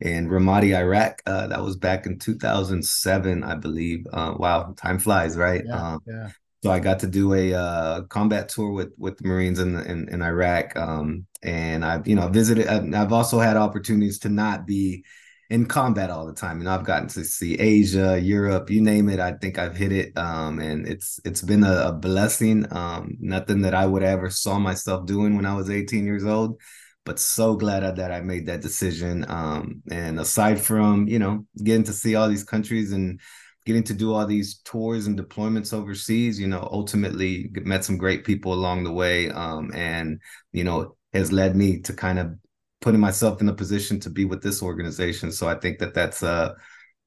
in 0.00 0.28
Ramadi, 0.28 0.76
Iraq. 0.76 1.22
Uh, 1.26 1.46
that 1.48 1.62
was 1.62 1.76
back 1.76 2.06
in 2.06 2.18
2007, 2.18 3.42
I 3.42 3.54
believe. 3.54 4.06
Uh, 4.12 4.34
wow, 4.36 4.74
time 4.76 4.98
flies, 4.98 5.36
right? 5.36 5.62
Yeah, 5.66 5.92
um, 5.92 6.00
yeah. 6.06 6.30
So 6.62 6.72
I 6.72 6.80
got 6.80 6.98
to 7.00 7.06
do 7.06 7.34
a 7.34 7.54
uh, 7.54 8.02
combat 8.02 8.48
tour 8.48 8.72
with 8.72 8.92
with 8.98 9.18
the 9.18 9.28
Marines 9.28 9.60
in 9.60 9.76
in, 9.76 10.08
in 10.08 10.22
Iraq, 10.22 10.76
um, 10.76 11.26
and 11.42 11.84
I've 11.84 12.08
you 12.08 12.16
know 12.16 12.28
visited. 12.28 12.66
I've 12.66 13.12
also 13.12 13.38
had 13.38 13.56
opportunities 13.56 14.18
to 14.20 14.28
not 14.28 14.66
be 14.66 15.04
in 15.50 15.66
combat 15.66 16.10
all 16.10 16.26
the 16.26 16.34
time. 16.34 16.58
You 16.58 16.64
know, 16.64 16.72
I've 16.72 16.84
gotten 16.84 17.08
to 17.08 17.24
see 17.24 17.54
Asia, 17.58 18.20
Europe, 18.20 18.70
you 18.70 18.82
name 18.82 19.08
it. 19.08 19.20
I 19.20 19.32
think 19.32 19.58
I've 19.58 19.76
hit 19.76 19.92
it, 19.92 20.16
um, 20.18 20.58
and 20.58 20.86
it's 20.86 21.20
it's 21.24 21.42
been 21.42 21.64
a, 21.64 21.88
a 21.88 21.92
blessing. 21.92 22.66
Um, 22.70 23.16
nothing 23.20 23.62
that 23.62 23.74
I 23.74 23.86
would 23.86 24.02
ever 24.02 24.28
saw 24.30 24.58
myself 24.58 25.06
doing 25.06 25.36
when 25.36 25.46
I 25.46 25.54
was 25.54 25.70
18 25.70 26.04
years 26.04 26.24
old, 26.24 26.60
but 27.08 27.18
so 27.18 27.56
glad 27.56 27.96
that 27.96 28.12
I 28.12 28.20
made 28.20 28.44
that 28.46 28.60
decision. 28.60 29.24
Um, 29.28 29.82
and 29.90 30.20
aside 30.20 30.60
from 30.60 31.08
you 31.08 31.18
know 31.18 31.46
getting 31.64 31.84
to 31.84 31.92
see 31.92 32.14
all 32.14 32.28
these 32.28 32.44
countries 32.44 32.92
and 32.92 33.18
getting 33.64 33.82
to 33.84 33.94
do 33.94 34.12
all 34.12 34.26
these 34.26 34.60
tours 34.64 35.06
and 35.06 35.18
deployments 35.18 35.72
overseas, 35.72 36.38
you 36.38 36.46
know, 36.46 36.68
ultimately 36.70 37.50
met 37.64 37.84
some 37.84 37.96
great 37.96 38.24
people 38.24 38.52
along 38.52 38.84
the 38.84 38.92
way, 38.92 39.30
um, 39.30 39.72
and 39.74 40.20
you 40.52 40.64
know 40.64 40.96
has 41.14 41.32
led 41.32 41.56
me 41.56 41.80
to 41.80 41.94
kind 41.94 42.18
of 42.18 42.34
putting 42.82 43.00
myself 43.00 43.40
in 43.40 43.48
a 43.48 43.54
position 43.54 43.98
to 44.00 44.10
be 44.10 44.26
with 44.26 44.42
this 44.42 44.62
organization. 44.62 45.32
So 45.32 45.48
I 45.48 45.54
think 45.54 45.78
that 45.78 45.94
that's 45.94 46.22
uh, 46.22 46.52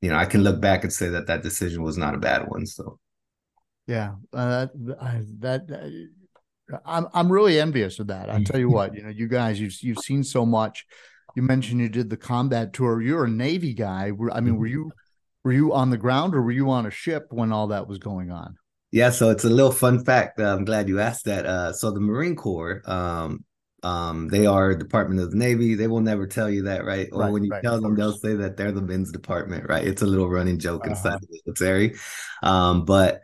you 0.02 0.10
know, 0.10 0.16
I 0.16 0.26
can 0.26 0.44
look 0.44 0.60
back 0.60 0.84
and 0.84 0.92
say 0.92 1.10
that 1.10 1.28
that 1.28 1.44
decision 1.44 1.84
was 1.84 1.96
not 1.96 2.16
a 2.16 2.18
bad 2.18 2.48
one. 2.48 2.66
So, 2.66 2.98
yeah, 3.86 4.16
uh, 4.34 4.66
that, 4.74 5.68
that 5.68 6.10
I'm 6.86 7.08
I'm 7.14 7.32
really 7.32 7.60
envious 7.60 8.00
of 8.00 8.08
that. 8.08 8.30
I 8.30 8.44
tell 8.44 8.60
you 8.60 8.70
what, 8.70 8.96
you 8.96 9.04
know, 9.04 9.10
you 9.10 9.28
guys, 9.28 9.60
you've 9.60 9.82
you've 9.82 10.00
seen 10.00 10.24
so 10.24 10.46
much. 10.46 10.86
You 11.36 11.44
mentioned 11.44 11.80
you 11.80 11.90
did 11.90 12.10
the 12.10 12.18
combat 12.18 12.74
tour. 12.74 13.02
You're 13.02 13.26
a 13.26 13.30
Navy 13.30 13.74
guy. 13.74 14.12
I 14.34 14.42
mean, 14.42 14.58
were 14.58 14.68
you 14.68 14.92
were 15.44 15.54
you 15.54 15.74
on 15.74 15.90
the 15.90 15.98
ground 15.98 16.36
or 16.36 16.42
were 16.42 16.52
you 16.52 16.70
on 16.70 16.86
a 16.86 16.92
ship 16.92 17.28
when 17.30 17.52
all 17.52 17.68
that 17.68 17.88
was 17.88 17.98
going 17.98 18.32
on? 18.32 18.58
Yeah, 18.92 19.10
so 19.10 19.30
it's 19.30 19.46
a 19.46 19.50
little 19.50 19.72
fun 19.72 20.04
fact. 20.04 20.40
Uh, 20.40 20.54
I'm 20.54 20.66
glad 20.66 20.90
you 20.90 21.00
asked 21.00 21.26
that. 21.26 21.46
Uh, 21.46 21.72
so 21.72 21.92
the 21.92 22.02
Marine 22.02 22.36
Corps, 22.36 22.82
um, 22.86 23.46
um, 23.84 24.28
they 24.28 24.46
are 24.46 24.76
Department 24.76 25.22
of 25.22 25.32
the 25.32 25.38
Navy. 25.38 25.76
They 25.76 25.88
will 25.88 26.02
never 26.02 26.28
tell 26.28 26.50
you 26.50 26.64
that, 26.64 26.84
right? 26.84 27.08
Or 27.12 27.22
right, 27.22 27.32
when 27.32 27.46
you 27.46 27.52
right, 27.52 27.64
tell 27.64 27.80
them, 27.80 27.96
they'll 27.96 28.18
say 28.18 28.36
that 28.36 28.58
they're 28.58 28.74
the 28.74 28.82
men's 28.82 29.12
department, 29.12 29.70
right? 29.70 29.88
It's 29.88 30.02
a 30.02 30.06
little 30.06 30.30
running 30.30 30.60
joke 30.60 30.82
uh-huh. 30.82 30.92
inside 30.92 31.22
the 31.22 31.42
military. 31.46 31.96
Um, 32.44 32.84
but 32.84 33.22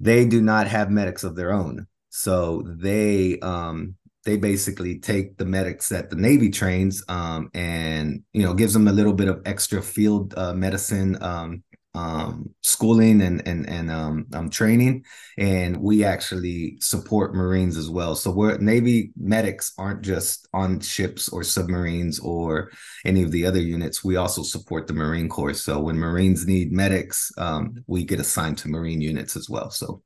they 0.00 0.24
do 0.24 0.40
not 0.40 0.66
have 0.66 0.90
medics 0.90 1.22
of 1.22 1.36
their 1.36 1.52
own. 1.52 1.86
So 2.22 2.62
they 2.66 3.38
um 3.40 3.96
they 4.24 4.36
basically 4.36 4.98
take 4.98 5.38
the 5.38 5.46
medics 5.46 5.88
that 5.88 6.10
the 6.10 6.16
Navy 6.16 6.50
trains 6.50 7.02
um 7.08 7.50
and 7.54 8.22
you 8.32 8.42
know 8.42 8.54
gives 8.54 8.74
them 8.74 8.88
a 8.88 8.92
little 8.92 9.14
bit 9.14 9.28
of 9.28 9.42
extra 9.46 9.80
field 9.82 10.34
uh, 10.36 10.52
medicine 10.52 11.22
um 11.22 11.62
um, 11.94 12.54
schooling 12.62 13.20
and 13.20 13.46
and 13.46 13.68
and 13.68 13.90
um, 13.90 14.26
um, 14.32 14.48
training, 14.48 15.04
and 15.38 15.76
we 15.76 16.04
actually 16.04 16.76
support 16.80 17.34
Marines 17.34 17.76
as 17.76 17.90
well. 17.90 18.14
So 18.14 18.30
we're 18.30 18.58
Navy 18.58 19.12
medics 19.16 19.72
aren't 19.76 20.02
just 20.02 20.48
on 20.52 20.80
ships 20.80 21.28
or 21.28 21.42
submarines 21.42 22.20
or 22.20 22.70
any 23.04 23.22
of 23.22 23.32
the 23.32 23.44
other 23.44 23.60
units. 23.60 24.04
We 24.04 24.16
also 24.16 24.42
support 24.42 24.86
the 24.86 24.94
Marine 24.94 25.28
Corps. 25.28 25.54
So 25.54 25.80
when 25.80 25.98
Marines 25.98 26.46
need 26.46 26.72
medics, 26.72 27.32
um, 27.38 27.82
we 27.86 28.04
get 28.04 28.20
assigned 28.20 28.58
to 28.58 28.68
Marine 28.68 29.00
units 29.00 29.36
as 29.36 29.50
well. 29.50 29.70
So 29.70 30.02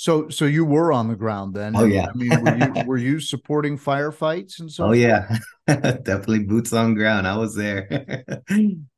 so, 0.00 0.30
so 0.30 0.46
you 0.46 0.64
were 0.64 0.94
on 0.94 1.08
the 1.08 1.14
ground 1.14 1.52
then? 1.52 1.76
Oh 1.76 1.84
yeah. 1.84 2.06
I 2.08 2.16
mean, 2.16 2.30
were 2.42 2.56
you, 2.56 2.84
were 2.86 2.96
you 2.96 3.20
supporting 3.20 3.76
firefights 3.76 4.58
and 4.58 4.72
so? 4.72 4.86
Oh 4.86 4.92
yeah, 4.92 5.36
definitely 5.66 6.44
boots 6.44 6.72
on 6.72 6.94
ground. 6.94 7.26
I 7.26 7.36
was 7.36 7.54
there. 7.54 8.24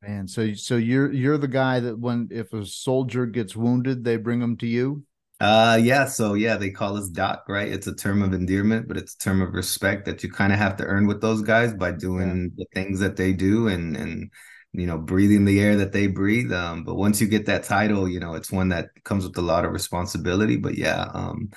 Man, 0.00 0.28
so 0.28 0.54
so 0.54 0.76
you're 0.76 1.10
you're 1.10 1.38
the 1.38 1.48
guy 1.48 1.80
that 1.80 1.98
when 1.98 2.28
if 2.30 2.52
a 2.52 2.64
soldier 2.64 3.26
gets 3.26 3.56
wounded, 3.56 4.04
they 4.04 4.16
bring 4.16 4.38
them 4.38 4.56
to 4.58 4.66
you. 4.68 5.02
Uh 5.40 5.76
yeah, 5.82 6.06
so 6.06 6.34
yeah, 6.34 6.56
they 6.56 6.70
call 6.70 6.96
us 6.96 7.08
doc, 7.08 7.46
right? 7.48 7.66
It's 7.66 7.88
a 7.88 7.96
term 7.96 8.22
of 8.22 8.32
endearment, 8.32 8.86
but 8.86 8.96
it's 8.96 9.14
a 9.14 9.18
term 9.18 9.42
of 9.42 9.54
respect 9.54 10.04
that 10.04 10.22
you 10.22 10.30
kind 10.30 10.52
of 10.52 10.60
have 10.60 10.76
to 10.76 10.84
earn 10.84 11.08
with 11.08 11.20
those 11.20 11.42
guys 11.42 11.74
by 11.74 11.90
doing 11.90 12.52
yeah. 12.54 12.64
the 12.64 12.80
things 12.80 13.00
that 13.00 13.16
they 13.16 13.32
do 13.32 13.66
and 13.66 13.96
and 13.96 14.30
you 14.72 14.86
know, 14.86 14.98
breathing 14.98 15.44
the 15.44 15.60
air 15.60 15.76
that 15.76 15.92
they 15.92 16.06
breathe. 16.06 16.52
Um, 16.52 16.84
but 16.84 16.94
once 16.94 17.20
you 17.20 17.26
get 17.26 17.46
that 17.46 17.64
title, 17.64 18.08
you 18.08 18.20
know, 18.20 18.34
it's 18.34 18.50
one 18.50 18.70
that 18.70 18.88
comes 19.04 19.26
with 19.26 19.36
a 19.36 19.42
lot 19.42 19.64
of 19.64 19.72
responsibility. 19.72 20.56
But 20.56 20.76
yeah, 20.76 21.08
um, 21.12 21.50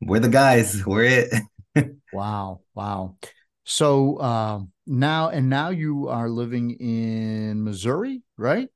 we're 0.00 0.20
the 0.20 0.28
guys. 0.28 0.84
We're 0.86 1.26
it. 1.74 1.90
wow, 2.12 2.60
wow. 2.74 3.16
So 3.64 4.16
uh, 4.16 4.60
now 4.86 5.28
and 5.28 5.50
now 5.50 5.70
you 5.70 6.08
are 6.08 6.30
living 6.30 6.70
in 6.70 7.62
Missouri, 7.62 8.22
right? 8.38 8.68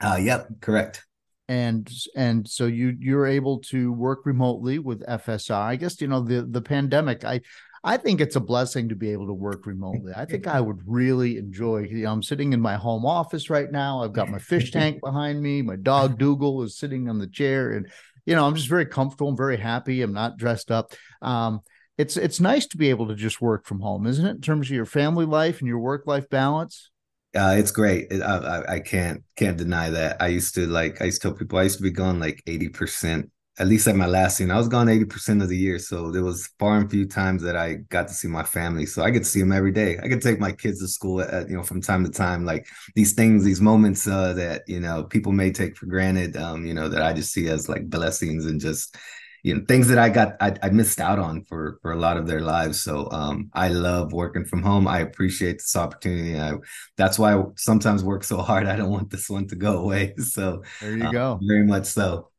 Uh, 0.00 0.18
yep, 0.20 0.48
correct. 0.60 1.04
And 1.48 1.90
and 2.16 2.48
so 2.48 2.66
you 2.66 2.96
you're 2.98 3.26
able 3.26 3.58
to 3.70 3.92
work 3.92 4.24
remotely 4.24 4.78
with 4.78 5.02
FSR. 5.06 5.60
I 5.60 5.76
guess 5.76 6.00
you 6.00 6.06
know 6.06 6.20
the 6.20 6.42
the 6.42 6.62
pandemic. 6.62 7.24
I 7.24 7.40
I 7.84 7.96
think 7.96 8.20
it's 8.20 8.36
a 8.36 8.40
blessing 8.40 8.88
to 8.90 8.94
be 8.94 9.10
able 9.10 9.26
to 9.26 9.32
work 9.32 9.66
remotely. 9.66 10.12
I 10.14 10.24
think 10.24 10.46
I 10.46 10.60
would 10.60 10.80
really 10.86 11.36
enjoy. 11.36 11.78
You 11.78 12.04
know, 12.04 12.12
I'm 12.12 12.22
sitting 12.22 12.52
in 12.52 12.60
my 12.60 12.76
home 12.76 13.04
office 13.04 13.50
right 13.50 13.70
now. 13.70 14.02
I've 14.02 14.12
got 14.12 14.30
my 14.30 14.38
fish 14.38 14.70
tank 14.72 15.00
behind 15.02 15.42
me. 15.42 15.62
My 15.62 15.76
dog 15.76 16.18
Dougal 16.18 16.62
is 16.62 16.78
sitting 16.78 17.08
on 17.08 17.18
the 17.18 17.26
chair, 17.26 17.72
and 17.72 17.90
you 18.24 18.36
know, 18.36 18.46
I'm 18.46 18.54
just 18.54 18.68
very 18.68 18.86
comfortable. 18.86 19.30
I'm 19.30 19.36
very 19.36 19.56
happy. 19.56 20.02
I'm 20.02 20.12
not 20.12 20.36
dressed 20.36 20.70
up. 20.70 20.92
Um, 21.22 21.60
it's 21.98 22.16
it's 22.16 22.40
nice 22.40 22.66
to 22.68 22.76
be 22.76 22.90
able 22.90 23.08
to 23.08 23.16
just 23.16 23.40
work 23.40 23.66
from 23.66 23.80
home, 23.80 24.06
isn't 24.06 24.26
it? 24.26 24.36
In 24.36 24.40
terms 24.40 24.68
of 24.68 24.76
your 24.76 24.86
family 24.86 25.26
life 25.26 25.58
and 25.58 25.66
your 25.66 25.80
work 25.80 26.06
life 26.06 26.28
balance. 26.30 26.90
Uh, 27.34 27.56
it's 27.58 27.70
great. 27.70 28.08
It, 28.10 28.22
I, 28.22 28.74
I 28.74 28.80
can't 28.80 29.24
can't 29.36 29.56
deny 29.56 29.90
that. 29.90 30.20
I 30.20 30.28
used 30.28 30.54
to 30.54 30.66
like 30.66 31.02
I 31.02 31.06
used 31.06 31.20
to 31.22 31.28
tell 31.28 31.36
people 31.36 31.58
I 31.58 31.64
used 31.64 31.78
to 31.78 31.82
be 31.82 31.90
gone 31.90 32.20
like 32.20 32.42
eighty 32.46 32.68
percent 32.68 33.30
at 33.58 33.66
least 33.66 33.86
at 33.86 33.96
my 33.96 34.06
last 34.06 34.38
scene, 34.38 34.50
I 34.50 34.56
was 34.56 34.68
gone 34.68 34.86
80% 34.86 35.42
of 35.42 35.48
the 35.48 35.56
year. 35.56 35.78
So 35.78 36.10
there 36.10 36.24
was 36.24 36.48
far 36.58 36.78
and 36.78 36.90
few 36.90 37.06
times 37.06 37.42
that 37.42 37.54
I 37.54 37.74
got 37.90 38.08
to 38.08 38.14
see 38.14 38.26
my 38.26 38.42
family. 38.42 38.86
So 38.86 39.02
I 39.04 39.10
get 39.10 39.20
to 39.20 39.24
see 39.26 39.40
them 39.40 39.52
every 39.52 39.72
day. 39.72 39.98
I 40.02 40.08
could 40.08 40.22
take 40.22 40.40
my 40.40 40.52
kids 40.52 40.80
to 40.80 40.88
school 40.88 41.20
at, 41.20 41.50
you 41.50 41.56
know, 41.56 41.62
from 41.62 41.82
time 41.82 42.02
to 42.04 42.10
time, 42.10 42.46
like 42.46 42.66
these 42.94 43.12
things, 43.12 43.44
these 43.44 43.60
moments 43.60 44.08
uh, 44.08 44.32
that, 44.34 44.62
you 44.66 44.80
know, 44.80 45.04
people 45.04 45.32
may 45.32 45.52
take 45.52 45.76
for 45.76 45.84
granted, 45.84 46.34
um, 46.36 46.64
you 46.64 46.72
know, 46.72 46.88
that 46.88 47.02
I 47.02 47.12
just 47.12 47.32
see 47.32 47.48
as 47.48 47.68
like 47.68 47.90
blessings 47.90 48.46
and 48.46 48.58
just, 48.58 48.96
you 49.42 49.54
know, 49.54 49.62
things 49.68 49.86
that 49.88 49.98
I 49.98 50.08
got, 50.08 50.36
I, 50.40 50.54
I 50.62 50.70
missed 50.70 50.98
out 50.98 51.18
on 51.18 51.44
for, 51.44 51.78
for 51.82 51.92
a 51.92 51.98
lot 51.98 52.16
of 52.16 52.26
their 52.26 52.40
lives. 52.40 52.80
So 52.80 53.10
um, 53.10 53.50
I 53.52 53.68
love 53.68 54.14
working 54.14 54.46
from 54.46 54.62
home. 54.62 54.88
I 54.88 55.00
appreciate 55.00 55.58
this 55.58 55.76
opportunity. 55.76 56.40
I, 56.40 56.54
that's 56.96 57.18
why 57.18 57.34
I 57.34 57.42
sometimes 57.56 58.02
work 58.02 58.24
so 58.24 58.38
hard. 58.38 58.66
I 58.66 58.76
don't 58.76 58.90
want 58.90 59.10
this 59.10 59.28
one 59.28 59.46
to 59.48 59.56
go 59.56 59.80
away. 59.80 60.14
So 60.22 60.62
there 60.80 60.96
you 60.96 61.04
uh, 61.04 61.10
go. 61.10 61.40
Very 61.42 61.66
much 61.66 61.84
so. 61.84 62.31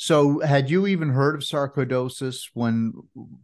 So, 0.00 0.38
had 0.38 0.70
you 0.70 0.86
even 0.86 1.08
heard 1.08 1.34
of 1.34 1.40
sarcoidosis 1.40 2.50
when 2.54 2.92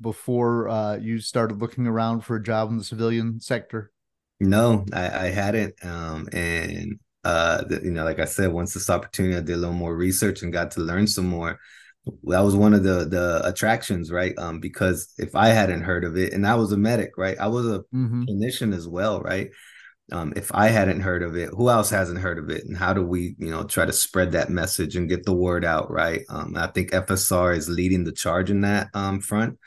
before 0.01 0.69
uh, 0.69 0.97
you 0.97 1.19
started 1.19 1.61
looking 1.61 1.89
around 1.89 2.21
for 2.21 2.37
a 2.37 2.43
job 2.43 2.71
in 2.71 2.79
the 2.79 2.85
civilian 2.85 3.41
sector? 3.41 3.91
No, 4.39 4.87
I, 4.93 5.27
I 5.27 5.31
hadn't. 5.31 5.75
Um, 5.85 6.29
and 6.33 7.01
uh, 7.25 7.65
the, 7.65 7.81
you 7.83 7.91
know, 7.91 8.05
like 8.05 8.21
I 8.21 8.25
said, 8.25 8.53
once 8.53 8.73
this 8.73 8.89
opportunity, 8.89 9.37
I 9.37 9.41
did 9.41 9.55
a 9.55 9.57
little 9.57 9.75
more 9.75 9.97
research 9.97 10.43
and 10.43 10.53
got 10.53 10.71
to 10.73 10.81
learn 10.81 11.09
some 11.09 11.27
more. 11.27 11.59
That 12.23 12.41
was 12.41 12.55
one 12.55 12.73
of 12.73 12.85
the 12.85 13.05
the 13.05 13.41
attractions, 13.45 14.13
right? 14.13 14.39
Um, 14.39 14.61
because 14.61 15.13
if 15.19 15.35
I 15.35 15.49
hadn't 15.49 15.83
heard 15.83 16.05
of 16.05 16.17
it, 16.17 16.35
and 16.35 16.47
I 16.47 16.55
was 16.55 16.71
a 16.71 16.77
medic, 16.77 17.19
right? 17.19 17.37
I 17.37 17.49
was 17.49 17.67
a 17.67 17.81
mm-hmm. 17.93 18.25
clinician 18.25 18.73
as 18.73 18.87
well, 18.87 19.21
right? 19.21 19.51
Um, 20.13 20.33
if 20.37 20.55
I 20.55 20.69
hadn't 20.69 21.01
heard 21.01 21.23
of 21.23 21.37
it, 21.37 21.51
who 21.51 21.71
else 21.71 21.91
hasn't 21.91 22.21
heard 22.21 22.39
of 22.39 22.51
it? 22.51 22.65
And 22.65 22.77
how 22.77 22.93
do 22.93 23.03
we, 23.03 23.35
you 23.39 23.51
know, 23.51 23.65
try 23.65 23.87
to 23.87 23.93
spread 23.93 24.33
that 24.33 24.51
message 24.51 24.97
and 24.97 25.09
get 25.09 25.25
the 25.25 25.35
word 25.35 25.65
out, 25.65 25.91
right? 25.91 26.23
Um, 26.29 26.55
I 26.57 26.67
think 26.69 26.91
FSR 26.91 27.57
is 27.57 27.69
leading 27.69 28.05
the 28.05 28.13
charge 28.13 28.51
in 28.51 28.61
that 28.63 28.89
um, 28.95 29.21
front. 29.21 29.59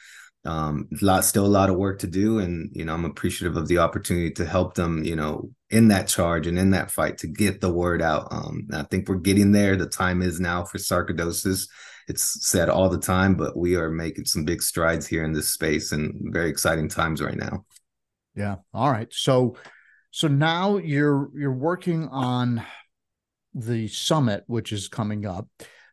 Um, 0.45 0.87
lot, 1.01 1.25
still 1.25 1.45
a 1.45 1.47
lot 1.47 1.69
of 1.69 1.75
work 1.75 1.99
to 1.99 2.07
do, 2.07 2.39
and 2.39 2.69
you 2.73 2.85
know, 2.85 2.93
I'm 2.93 3.03
appreciative 3.03 3.57
of 3.57 3.67
the 3.67 3.79
opportunity 3.79 4.31
to 4.31 4.45
help 4.45 4.75
them, 4.75 5.03
you 5.03 5.15
know, 5.15 5.49
in 5.69 5.89
that 5.89 6.07
charge 6.07 6.47
and 6.47 6.57
in 6.57 6.69
that 6.69 6.91
fight 6.91 7.17
to 7.17 7.27
get 7.27 7.59
the 7.59 7.73
word 7.73 8.01
out. 8.01 8.27
Um, 8.31 8.67
I 8.71 8.83
think 8.83 9.09
we're 9.09 9.15
getting 9.15 9.51
there. 9.51 9.75
The 9.75 9.87
time 9.87 10.21
is 10.21 10.39
now 10.39 10.63
for 10.63 10.77
sarcoidosis 10.77 11.67
it's 12.07 12.47
said 12.47 12.69
all 12.69 12.89
the 12.89 12.97
time, 12.97 13.35
but 13.35 13.57
we 13.57 13.75
are 13.75 13.89
making 13.89 14.25
some 14.25 14.45
big 14.45 14.63
strides 14.63 15.05
here 15.05 15.25
in 15.25 15.33
this 15.33 15.49
space 15.49 15.91
and 15.91 16.33
very 16.33 16.49
exciting 16.49 16.87
times 16.87 17.21
right 17.21 17.35
now. 17.35 17.65
Yeah. 18.33 18.55
All 18.73 18.89
right. 18.89 19.11
So 19.11 19.57
so 20.11 20.27
now 20.27 20.77
you're 20.77 21.29
you're 21.35 21.51
working 21.51 22.07
on 22.09 22.63
the 23.53 23.87
summit, 23.87 24.43
which 24.47 24.71
is 24.71 24.87
coming 24.87 25.25
up. 25.25 25.47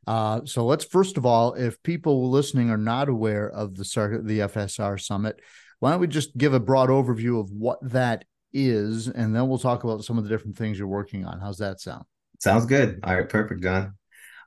Uh, 0.07 0.41
so 0.45 0.67
let's 0.67 0.85
first 0.85 1.17
of 1.17 1.25
all, 1.25 1.55
if 1.55 1.83
people 1.83 2.31
listening 2.31 2.71
are 2.71 2.77
not 2.77 3.09
aware 3.09 3.49
of 3.49 3.75
the 3.75 3.85
the 4.25 4.41
FSR 4.41 5.01
summit, 5.01 5.41
why 5.81 5.91
don't 5.91 6.01
we 6.01 6.07
just 6.07 6.37
give 6.37 6.55
a 6.55 6.61
broad 6.61 6.91
overview 6.91 7.41
of 7.41 7.51
what 7.51 7.79
that 7.83 8.25
is, 8.53 9.09
and 9.09 9.35
then 9.35 9.49
we'll 9.49 9.59
talk 9.59 9.85
about 9.85 10.05
some 10.05 10.19
of 10.19 10.25
the 10.25 10.31
different 10.31 10.57
things 10.57 10.79
you're 10.79 10.87
working 10.87 11.25
on. 11.25 11.41
How's 11.41 11.59
that 11.59 11.81
sound? 11.81 12.05
Sounds 12.41 12.67
good. 12.67 13.01
All 13.03 13.17
right, 13.17 13.29
perfect, 13.29 13.63
John. 13.63 13.95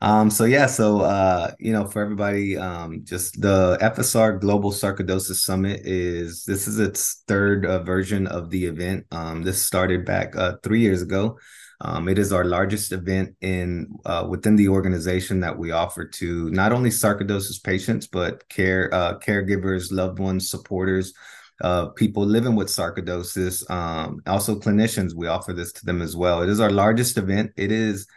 Um, 0.01 0.29
so 0.29 0.45
yeah, 0.45 0.67
so 0.67 1.01
uh, 1.01 1.51
you 1.59 1.73
know, 1.73 1.85
for 1.85 2.01
everybody, 2.01 2.57
um, 2.57 3.01
just 3.03 3.41
the 3.41 3.77
FSR 3.81 4.39
Global 4.39 4.71
Sarcoidosis 4.71 5.37
Summit 5.37 5.81
is 5.85 6.45
this 6.45 6.67
is 6.67 6.79
its 6.79 7.23
third 7.27 7.65
uh, 7.65 7.83
version 7.83 8.27
of 8.27 8.49
the 8.49 8.65
event. 8.65 9.05
Um, 9.11 9.43
this 9.43 9.61
started 9.61 10.05
back 10.05 10.35
uh, 10.35 10.53
three 10.63 10.81
years 10.81 11.01
ago. 11.01 11.37
Um, 11.81 12.07
it 12.09 12.17
is 12.17 12.33
our 12.33 12.45
largest 12.45 12.91
event 12.91 13.35
in 13.41 13.87
uh, 14.05 14.25
within 14.27 14.55
the 14.55 14.67
organization 14.67 15.39
that 15.41 15.57
we 15.57 15.71
offer 15.71 16.05
to 16.05 16.49
not 16.49 16.71
only 16.71 16.89
sarcoidosis 16.89 17.63
patients 17.63 18.07
but 18.07 18.47
care 18.49 18.93
uh, 18.93 19.17
caregivers, 19.19 19.91
loved 19.91 20.19
ones, 20.19 20.49
supporters, 20.49 21.13
uh, 21.61 21.87
people 21.89 22.25
living 22.25 22.55
with 22.55 22.67
sarcoidosis, 22.67 23.69
um, 23.69 24.21
also 24.27 24.59
clinicians. 24.59 25.15
We 25.15 25.27
offer 25.27 25.53
this 25.53 25.71
to 25.73 25.85
them 25.85 26.01
as 26.01 26.15
well. 26.15 26.41
It 26.41 26.49
is 26.49 26.59
our 26.59 26.71
largest 26.71 27.17
event. 27.17 27.51
It 27.57 27.71
is 27.71 28.07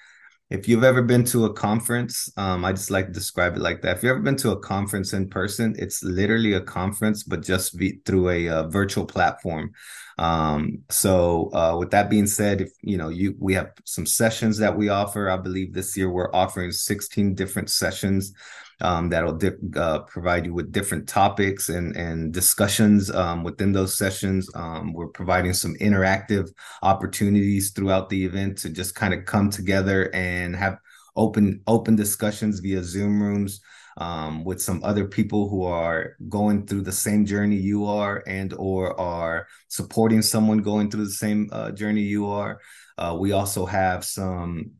if 0.50 0.66
you've 0.66 0.82
ever 0.82 1.00
been 1.00 1.24
to 1.26 1.44
a 1.44 1.52
conference, 1.52 2.28
um, 2.36 2.64
I 2.64 2.72
just 2.72 2.90
like 2.90 3.06
to 3.06 3.12
describe 3.12 3.54
it 3.54 3.60
like 3.60 3.82
that. 3.82 3.96
If 3.96 4.02
you've 4.02 4.10
ever 4.10 4.20
been 4.20 4.36
to 4.38 4.50
a 4.50 4.58
conference 4.58 5.12
in 5.12 5.28
person, 5.28 5.76
it's 5.78 6.02
literally 6.02 6.54
a 6.54 6.60
conference, 6.60 7.22
but 7.22 7.42
just 7.42 7.76
be, 7.76 8.00
through 8.04 8.30
a, 8.30 8.46
a, 8.46 8.68
virtual 8.68 9.06
platform. 9.06 9.72
Um, 10.18 10.80
so, 10.88 11.50
uh, 11.54 11.76
with 11.78 11.92
that 11.92 12.10
being 12.10 12.26
said, 12.26 12.60
if 12.60 12.72
you 12.82 12.96
know 12.96 13.10
you, 13.10 13.36
we 13.38 13.54
have 13.54 13.70
some 13.84 14.04
sessions 14.04 14.58
that 14.58 14.76
we 14.76 14.88
offer. 14.88 15.30
I 15.30 15.36
believe 15.36 15.72
this 15.72 15.96
year 15.96 16.10
we're 16.10 16.34
offering 16.34 16.72
16 16.72 17.34
different 17.34 17.70
sessions 17.70 18.32
um, 18.80 19.08
that'll 19.08 19.38
uh, 19.76 20.00
provide 20.00 20.46
you 20.46 20.54
with 20.54 20.72
different 20.72 21.08
topics 21.08 21.68
and 21.68 21.96
and 21.96 22.32
discussions 22.32 23.10
um, 23.10 23.42
within 23.42 23.72
those 23.72 23.96
sessions. 23.96 24.50
Um, 24.54 24.92
we're 24.92 25.08
providing 25.08 25.52
some 25.52 25.74
interactive 25.76 26.50
opportunities 26.82 27.70
throughout 27.70 28.08
the 28.08 28.24
event 28.24 28.58
to 28.58 28.70
just 28.70 28.94
kind 28.94 29.14
of 29.14 29.24
come 29.24 29.50
together 29.50 30.10
and 30.14 30.56
have 30.56 30.78
open 31.16 31.62
open 31.66 31.96
discussions 31.96 32.60
via 32.60 32.82
Zoom 32.82 33.22
rooms. 33.22 33.60
Um, 33.96 34.44
with 34.44 34.62
some 34.62 34.82
other 34.82 35.04
people 35.04 35.48
who 35.50 35.64
are 35.64 36.16
going 36.28 36.64
through 36.66 36.82
the 36.82 36.92
same 36.92 37.26
journey 37.26 37.56
you 37.56 37.84
are 37.86 38.22
and 38.26 38.54
or 38.54 38.98
are 38.98 39.48
supporting 39.68 40.22
someone 40.22 40.58
going 40.58 40.90
through 40.90 41.04
the 41.04 41.10
same 41.10 41.50
uh, 41.52 41.72
journey 41.72 42.02
you 42.02 42.26
are 42.28 42.60
uh, 42.96 43.16
we 43.18 43.32
also 43.32 43.66
have 43.66 44.04
some 44.04 44.70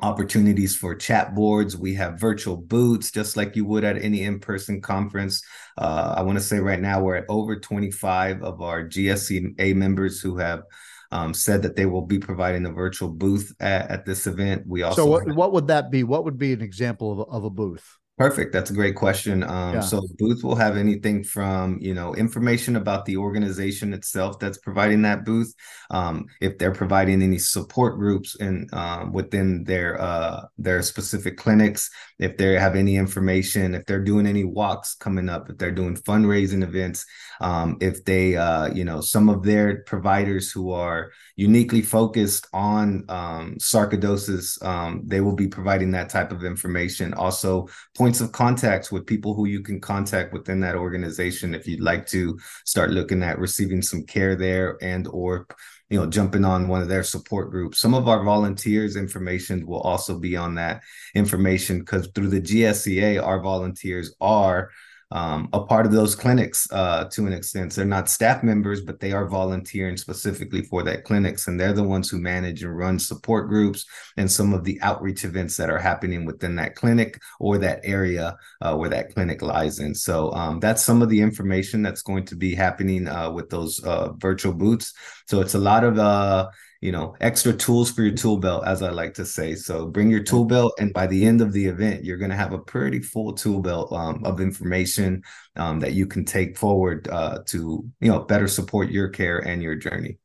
opportunities 0.00 0.76
for 0.76 0.94
chat 0.94 1.34
boards. 1.34 1.76
We 1.76 1.94
have 1.94 2.20
virtual 2.20 2.56
booths, 2.56 3.10
just 3.10 3.36
like 3.36 3.56
you 3.56 3.64
would 3.64 3.84
at 3.84 4.00
any 4.02 4.22
in-person 4.22 4.80
conference. 4.80 5.42
Uh, 5.76 6.14
I 6.16 6.22
want 6.22 6.38
to 6.38 6.44
say 6.44 6.58
right 6.58 6.80
now 6.80 7.02
we're 7.02 7.16
at 7.16 7.24
over 7.28 7.58
25 7.58 8.42
of 8.42 8.62
our 8.62 8.84
GSCA 8.84 9.74
members 9.74 10.20
who 10.20 10.36
have 10.38 10.62
um, 11.10 11.34
said 11.34 11.62
that 11.62 11.74
they 11.74 11.86
will 11.86 12.06
be 12.06 12.18
providing 12.18 12.66
a 12.66 12.72
virtual 12.72 13.08
booth 13.08 13.52
at, 13.60 13.90
at 13.90 14.04
this 14.04 14.26
event. 14.26 14.64
We 14.66 14.82
also 14.82 15.02
so 15.02 15.06
what, 15.06 15.26
have- 15.26 15.36
what 15.36 15.52
would 15.52 15.66
that 15.68 15.90
be? 15.90 16.04
What 16.04 16.24
would 16.24 16.38
be 16.38 16.52
an 16.52 16.60
example 16.62 17.22
of, 17.22 17.28
of 17.28 17.44
a 17.44 17.50
booth? 17.50 17.98
Perfect. 18.18 18.52
That's 18.52 18.70
a 18.70 18.74
great 18.74 18.96
question. 18.96 19.44
Um, 19.44 19.74
yeah. 19.74 19.80
So 19.80 20.02
booth 20.18 20.42
will 20.42 20.56
have 20.56 20.76
anything 20.76 21.22
from 21.22 21.78
you 21.80 21.94
know 21.94 22.16
information 22.16 22.74
about 22.74 23.04
the 23.04 23.16
organization 23.16 23.94
itself 23.94 24.40
that's 24.40 24.58
providing 24.58 25.02
that 25.02 25.24
booth. 25.24 25.54
Um, 25.90 26.26
if 26.40 26.58
they're 26.58 26.72
providing 26.72 27.22
any 27.22 27.38
support 27.38 27.96
groups 27.96 28.36
and 28.40 28.68
um, 28.74 29.12
within 29.12 29.62
their 29.62 30.00
uh, 30.00 30.46
their 30.58 30.82
specific 30.82 31.36
clinics, 31.36 31.90
if 32.18 32.36
they 32.36 32.54
have 32.54 32.74
any 32.74 32.96
information, 32.96 33.76
if 33.76 33.86
they're 33.86 34.02
doing 34.02 34.26
any 34.26 34.42
walks 34.42 34.96
coming 34.96 35.28
up, 35.28 35.48
if 35.48 35.56
they're 35.56 35.70
doing 35.70 35.94
fundraising 35.96 36.64
events, 36.64 37.06
um, 37.40 37.76
if 37.80 38.04
they 38.04 38.36
uh, 38.36 38.66
you 38.74 38.84
know 38.84 39.00
some 39.00 39.28
of 39.28 39.44
their 39.44 39.84
providers 39.84 40.50
who 40.50 40.72
are 40.72 41.12
uniquely 41.36 41.82
focused 41.82 42.48
on 42.52 43.04
um, 43.08 43.54
sarcoidosis, 43.60 44.60
um, 44.64 45.02
they 45.06 45.20
will 45.20 45.36
be 45.36 45.46
providing 45.46 45.92
that 45.92 46.10
type 46.10 46.32
of 46.32 46.42
information. 46.42 47.14
Also, 47.14 47.68
points 48.08 48.22
of 48.22 48.32
contacts 48.32 48.90
with 48.90 49.04
people 49.04 49.34
who 49.34 49.44
you 49.44 49.60
can 49.60 49.78
contact 49.78 50.32
within 50.32 50.60
that 50.60 50.74
organization 50.74 51.54
if 51.54 51.66
you'd 51.66 51.82
like 51.82 52.06
to 52.06 52.38
start 52.64 52.88
looking 52.88 53.22
at 53.22 53.38
receiving 53.38 53.82
some 53.82 54.02
care 54.04 54.34
there 54.34 54.78
and 54.80 55.06
or 55.08 55.46
you 55.90 56.00
know 56.00 56.06
jumping 56.06 56.42
on 56.42 56.68
one 56.68 56.80
of 56.80 56.88
their 56.88 57.02
support 57.02 57.50
groups. 57.50 57.78
Some 57.78 57.92
of 57.92 58.08
our 58.08 58.24
volunteers 58.24 58.96
information 58.96 59.66
will 59.66 59.80
also 59.80 60.18
be 60.18 60.38
on 60.38 60.54
that 60.54 60.80
information 61.14 61.80
because 61.80 62.08
through 62.14 62.28
the 62.28 62.40
gsca 62.40 63.22
our 63.22 63.42
volunteers 63.42 64.14
are 64.22 64.70
um, 65.10 65.48
a 65.52 65.60
part 65.60 65.86
of 65.86 65.92
those 65.92 66.14
clinics 66.14 66.70
uh, 66.70 67.04
to 67.12 67.26
an 67.26 67.32
extent. 67.32 67.72
They're 67.72 67.84
not 67.84 68.10
staff 68.10 68.42
members, 68.42 68.82
but 68.82 69.00
they 69.00 69.12
are 69.12 69.26
volunteering 69.26 69.96
specifically 69.96 70.62
for 70.62 70.82
that 70.82 71.04
clinics, 71.04 71.48
and 71.48 71.58
they're 71.58 71.72
the 71.72 71.82
ones 71.82 72.10
who 72.10 72.18
manage 72.18 72.62
and 72.62 72.76
run 72.76 72.98
support 72.98 73.48
groups 73.48 73.86
and 74.16 74.30
some 74.30 74.52
of 74.52 74.64
the 74.64 74.78
outreach 74.82 75.24
events 75.24 75.56
that 75.56 75.70
are 75.70 75.78
happening 75.78 76.24
within 76.24 76.56
that 76.56 76.74
clinic 76.74 77.20
or 77.40 77.58
that 77.58 77.80
area 77.84 78.36
uh, 78.60 78.76
where 78.76 78.90
that 78.90 79.14
clinic 79.14 79.40
lies 79.40 79.78
in. 79.78 79.94
So 79.94 80.32
um, 80.32 80.60
that's 80.60 80.84
some 80.84 81.00
of 81.00 81.08
the 81.08 81.20
information 81.20 81.82
that's 81.82 82.02
going 82.02 82.26
to 82.26 82.36
be 82.36 82.54
happening 82.54 83.08
uh, 83.08 83.30
with 83.30 83.48
those 83.48 83.82
uh, 83.84 84.12
virtual 84.12 84.52
booths. 84.52 84.92
So 85.26 85.40
it's 85.40 85.54
a 85.54 85.58
lot 85.58 85.84
of 85.84 85.98
uh, 85.98 86.50
you 86.80 86.92
know, 86.92 87.16
extra 87.20 87.52
tools 87.52 87.90
for 87.90 88.02
your 88.02 88.14
tool 88.14 88.36
belt, 88.36 88.64
as 88.66 88.82
I 88.82 88.90
like 88.90 89.14
to 89.14 89.24
say. 89.24 89.54
So 89.54 89.86
bring 89.86 90.10
your 90.10 90.22
tool 90.22 90.44
belt, 90.44 90.74
and 90.78 90.92
by 90.92 91.06
the 91.06 91.26
end 91.26 91.40
of 91.40 91.52
the 91.52 91.66
event, 91.66 92.04
you're 92.04 92.18
going 92.18 92.30
to 92.30 92.36
have 92.36 92.52
a 92.52 92.58
pretty 92.58 93.00
full 93.00 93.32
tool 93.32 93.60
belt 93.60 93.92
um, 93.92 94.24
of 94.24 94.40
information 94.40 95.22
um, 95.56 95.80
that 95.80 95.94
you 95.94 96.06
can 96.06 96.24
take 96.24 96.56
forward 96.56 97.08
uh, 97.08 97.40
to, 97.46 97.84
you 98.00 98.10
know, 98.10 98.20
better 98.20 98.46
support 98.46 98.90
your 98.90 99.08
care 99.08 99.38
and 99.38 99.62
your 99.62 99.74
journey. 99.74 100.18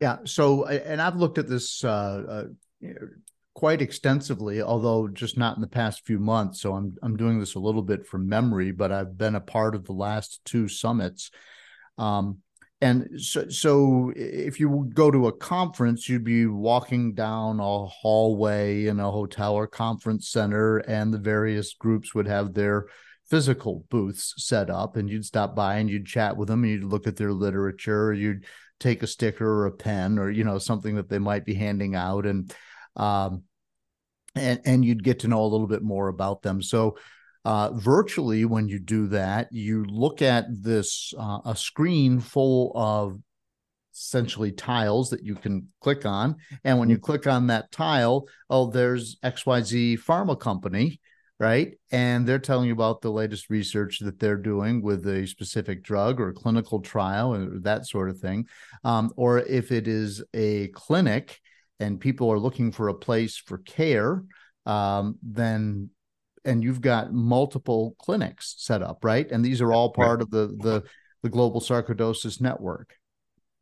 Yeah. 0.00 0.18
So, 0.24 0.66
and 0.66 1.00
I've 1.00 1.16
looked 1.16 1.38
at 1.38 1.48
this 1.48 1.82
uh, 1.82 2.44
uh, 2.84 2.88
quite 3.54 3.80
extensively, 3.80 4.60
although 4.60 5.08
just 5.08 5.38
not 5.38 5.56
in 5.56 5.62
the 5.62 5.66
past 5.66 6.04
few 6.04 6.18
months. 6.18 6.60
So 6.60 6.74
I'm 6.74 6.94
I'm 7.02 7.16
doing 7.16 7.40
this 7.40 7.54
a 7.54 7.58
little 7.58 7.80
bit 7.80 8.06
from 8.06 8.28
memory, 8.28 8.70
but 8.70 8.92
I've 8.92 9.16
been 9.16 9.34
a 9.34 9.40
part 9.40 9.74
of 9.74 9.86
the 9.86 9.94
last 9.94 10.42
two 10.44 10.68
summits. 10.68 11.30
Um, 11.96 12.42
and 12.80 13.08
so, 13.18 13.48
so 13.48 14.12
if 14.14 14.60
you 14.60 14.90
go 14.92 15.10
to 15.10 15.28
a 15.28 15.32
conference, 15.32 16.08
you'd 16.08 16.24
be 16.24 16.46
walking 16.46 17.14
down 17.14 17.58
a 17.58 17.86
hallway 17.86 18.86
in 18.86 19.00
a 19.00 19.10
hotel 19.10 19.54
or 19.54 19.66
conference 19.66 20.28
center, 20.28 20.78
and 20.78 21.12
the 21.12 21.18
various 21.18 21.72
groups 21.72 22.14
would 22.14 22.26
have 22.26 22.52
their 22.52 22.86
physical 23.30 23.84
booths 23.88 24.34
set 24.36 24.68
up, 24.68 24.96
and 24.96 25.08
you'd 25.08 25.24
stop 25.24 25.56
by 25.56 25.76
and 25.76 25.88
you'd 25.88 26.06
chat 26.06 26.36
with 26.36 26.48
them, 26.48 26.64
and 26.64 26.72
you'd 26.72 26.84
look 26.84 27.06
at 27.06 27.16
their 27.16 27.32
literature, 27.32 28.12
you'd 28.12 28.44
take 28.78 29.02
a 29.02 29.06
sticker 29.06 29.48
or 29.48 29.66
a 29.66 29.72
pen 29.72 30.18
or 30.18 30.30
you 30.30 30.44
know 30.44 30.58
something 30.58 30.96
that 30.96 31.08
they 31.08 31.18
might 31.18 31.46
be 31.46 31.54
handing 31.54 31.94
out, 31.94 32.26
and 32.26 32.54
um, 32.96 33.42
and 34.34 34.60
and 34.66 34.84
you'd 34.84 35.02
get 35.02 35.20
to 35.20 35.28
know 35.28 35.44
a 35.44 35.48
little 35.48 35.66
bit 35.66 35.82
more 35.82 36.08
about 36.08 36.42
them. 36.42 36.60
So 36.60 36.98
uh, 37.46 37.70
virtually, 37.74 38.44
when 38.44 38.66
you 38.66 38.80
do 38.80 39.06
that, 39.06 39.46
you 39.52 39.84
look 39.84 40.20
at 40.20 40.46
this 40.50 41.14
uh, 41.16 41.38
a 41.44 41.54
screen 41.54 42.18
full 42.18 42.72
of 42.74 43.20
essentially 43.94 44.50
tiles 44.50 45.10
that 45.10 45.22
you 45.22 45.36
can 45.36 45.68
click 45.80 46.04
on. 46.04 46.34
And 46.64 46.80
when 46.80 46.90
you 46.90 46.96
mm-hmm. 46.96 47.04
click 47.04 47.28
on 47.28 47.46
that 47.46 47.70
tile, 47.70 48.26
oh, 48.50 48.68
there's 48.68 49.20
XYZ 49.24 50.00
pharma 50.00 50.36
company, 50.36 51.00
right? 51.38 51.78
And 51.92 52.26
they're 52.26 52.40
telling 52.40 52.66
you 52.66 52.72
about 52.72 53.00
the 53.00 53.12
latest 53.12 53.48
research 53.48 54.00
that 54.00 54.18
they're 54.18 54.36
doing 54.36 54.82
with 54.82 55.06
a 55.06 55.24
specific 55.28 55.84
drug 55.84 56.20
or 56.20 56.32
clinical 56.32 56.80
trial 56.80 57.32
or 57.32 57.60
that 57.60 57.86
sort 57.86 58.10
of 58.10 58.18
thing. 58.18 58.46
Um, 58.82 59.12
or 59.16 59.38
if 59.38 59.70
it 59.70 59.86
is 59.86 60.20
a 60.34 60.66
clinic 60.74 61.38
and 61.78 62.00
people 62.00 62.28
are 62.32 62.40
looking 62.40 62.72
for 62.72 62.88
a 62.88 62.94
place 62.94 63.36
for 63.36 63.58
care, 63.58 64.24
um, 64.66 65.16
then 65.22 65.90
and 66.46 66.62
you've 66.62 66.80
got 66.80 67.12
multiple 67.12 67.94
clinics 67.98 68.54
set 68.58 68.82
up, 68.82 69.04
right? 69.04 69.30
And 69.30 69.44
these 69.44 69.60
are 69.60 69.72
all 69.72 69.92
part 69.92 70.20
right. 70.20 70.22
of 70.22 70.30
the 70.30 70.46
the 70.62 70.82
the 71.22 71.28
global 71.28 71.60
sarcoidosis 71.60 72.40
network. 72.40 72.94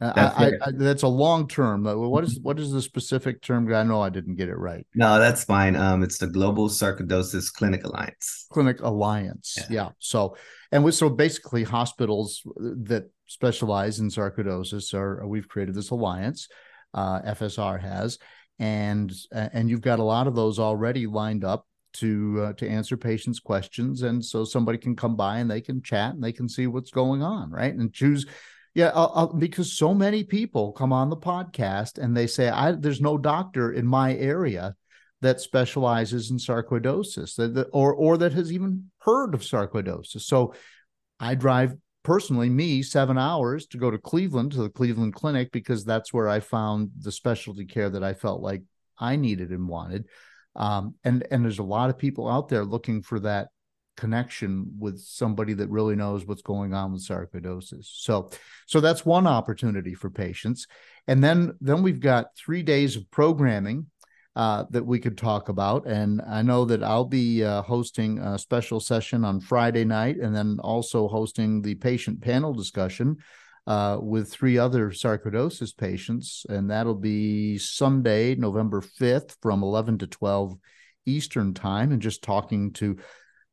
Uh, 0.00 0.12
that's, 0.12 0.38
I, 0.38 0.46
I, 0.46 0.70
that's 0.74 1.02
a 1.02 1.08
long 1.08 1.48
term. 1.48 1.86
Uh, 1.86 1.96
what 1.96 2.24
is 2.24 2.38
what 2.40 2.58
is 2.58 2.72
the 2.72 2.82
specific 2.82 3.40
term? 3.40 3.72
I 3.72 3.84
know 3.84 4.02
I 4.02 4.10
didn't 4.10 4.34
get 4.34 4.48
it 4.48 4.58
right. 4.58 4.86
No, 4.94 5.18
that's 5.18 5.44
fine. 5.44 5.76
Um, 5.76 6.02
it's 6.02 6.18
the 6.18 6.26
Global 6.26 6.68
Sarcoidosis 6.68 7.52
Clinic 7.52 7.84
Alliance. 7.84 8.46
Clinic 8.50 8.80
Alliance. 8.82 9.56
Yeah. 9.56 9.66
yeah. 9.70 9.88
So, 10.00 10.36
and 10.72 10.84
with 10.84 10.94
so 10.94 11.08
basically 11.08 11.62
hospitals 11.62 12.42
that 12.56 13.08
specialize 13.26 14.00
in 14.00 14.08
sarcoidosis 14.08 14.92
are 14.94 15.26
we've 15.26 15.48
created 15.48 15.74
this 15.74 15.90
alliance. 15.90 16.48
Uh, 16.92 17.22
FSR 17.22 17.80
has, 17.80 18.18
and 18.58 19.12
and 19.32 19.70
you've 19.70 19.80
got 19.80 20.00
a 20.00 20.04
lot 20.04 20.26
of 20.26 20.34
those 20.34 20.58
already 20.58 21.06
lined 21.06 21.44
up 21.44 21.66
to 21.94 22.40
uh, 22.42 22.52
to 22.54 22.68
answer 22.68 22.96
patients' 22.96 23.40
questions, 23.40 24.02
and 24.02 24.24
so 24.24 24.44
somebody 24.44 24.78
can 24.78 24.94
come 24.94 25.16
by 25.16 25.38
and 25.38 25.50
they 25.50 25.60
can 25.60 25.82
chat 25.82 26.14
and 26.14 26.22
they 26.22 26.32
can 26.32 26.48
see 26.48 26.66
what's 26.66 26.90
going 26.90 27.22
on, 27.22 27.50
right? 27.50 27.74
And 27.74 27.92
choose. 27.92 28.26
Yeah, 28.74 28.90
I'll, 28.92 29.12
I'll, 29.14 29.32
because 29.32 29.72
so 29.72 29.94
many 29.94 30.24
people 30.24 30.72
come 30.72 30.92
on 30.92 31.08
the 31.08 31.16
podcast 31.16 31.98
and 31.98 32.16
they 32.16 32.26
say, 32.26 32.48
"I 32.48 32.72
there's 32.72 33.00
no 33.00 33.16
doctor 33.16 33.72
in 33.72 33.86
my 33.86 34.14
area 34.16 34.74
that 35.20 35.40
specializes 35.40 36.30
in 36.30 36.38
sarcoidosis, 36.38 37.36
that, 37.36 37.54
that 37.54 37.68
or 37.72 37.94
or 37.94 38.18
that 38.18 38.32
has 38.32 38.52
even 38.52 38.90
heard 38.98 39.32
of 39.32 39.42
sarcoidosis." 39.42 40.22
So, 40.22 40.54
I 41.20 41.36
drive 41.36 41.76
personally 42.02 42.50
me 42.50 42.82
seven 42.82 43.16
hours 43.16 43.66
to 43.68 43.78
go 43.78 43.90
to 43.90 43.98
Cleveland 43.98 44.52
to 44.52 44.62
the 44.62 44.70
Cleveland 44.70 45.14
Clinic 45.14 45.50
because 45.52 45.84
that's 45.84 46.12
where 46.12 46.28
I 46.28 46.40
found 46.40 46.90
the 47.00 47.12
specialty 47.12 47.64
care 47.64 47.90
that 47.90 48.04
I 48.04 48.12
felt 48.12 48.42
like 48.42 48.62
I 48.98 49.16
needed 49.16 49.50
and 49.50 49.68
wanted. 49.68 50.06
Um, 50.56 50.94
and 51.04 51.26
and 51.30 51.44
there's 51.44 51.58
a 51.58 51.64
lot 51.64 51.90
of 51.90 51.98
people 51.98 52.28
out 52.28 52.48
there 52.48 52.64
looking 52.64 53.02
for 53.02 53.20
that 53.20 53.48
connection 53.96 54.72
with 54.78 55.00
somebody 55.00 55.54
that 55.54 55.70
really 55.70 55.94
knows 55.94 56.26
what's 56.26 56.42
going 56.42 56.74
on 56.74 56.92
with 56.92 57.06
sarcoidosis. 57.06 57.86
So 57.86 58.30
so 58.66 58.80
that's 58.80 59.06
one 59.06 59.26
opportunity 59.26 59.94
for 59.94 60.10
patients. 60.10 60.66
And 61.06 61.22
then 61.22 61.54
then 61.60 61.82
we've 61.82 62.00
got 62.00 62.36
three 62.36 62.62
days 62.62 62.96
of 62.96 63.10
programming 63.10 63.86
uh, 64.36 64.64
that 64.70 64.84
we 64.84 64.98
could 64.98 65.16
talk 65.16 65.48
about. 65.48 65.86
And 65.86 66.20
I 66.22 66.42
know 66.42 66.64
that 66.64 66.82
I'll 66.82 67.04
be 67.04 67.44
uh, 67.44 67.62
hosting 67.62 68.18
a 68.18 68.38
special 68.38 68.80
session 68.80 69.24
on 69.24 69.40
Friday 69.40 69.84
night 69.84 70.16
and 70.16 70.34
then 70.34 70.58
also 70.60 71.06
hosting 71.06 71.62
the 71.62 71.76
patient 71.76 72.20
panel 72.20 72.52
discussion 72.52 73.18
uh, 73.66 73.98
with 74.00 74.30
three 74.30 74.58
other 74.58 74.90
sarcoidosis 74.90 75.76
patients. 75.76 76.44
And 76.48 76.70
that'll 76.70 76.94
be 76.94 77.58
Sunday, 77.58 78.34
November 78.34 78.80
5th 78.80 79.36
from 79.40 79.62
11 79.62 79.98
to 79.98 80.06
12 80.06 80.56
Eastern 81.06 81.54
time 81.54 81.92
and 81.92 82.00
just 82.00 82.22
talking 82.22 82.72
to 82.72 82.96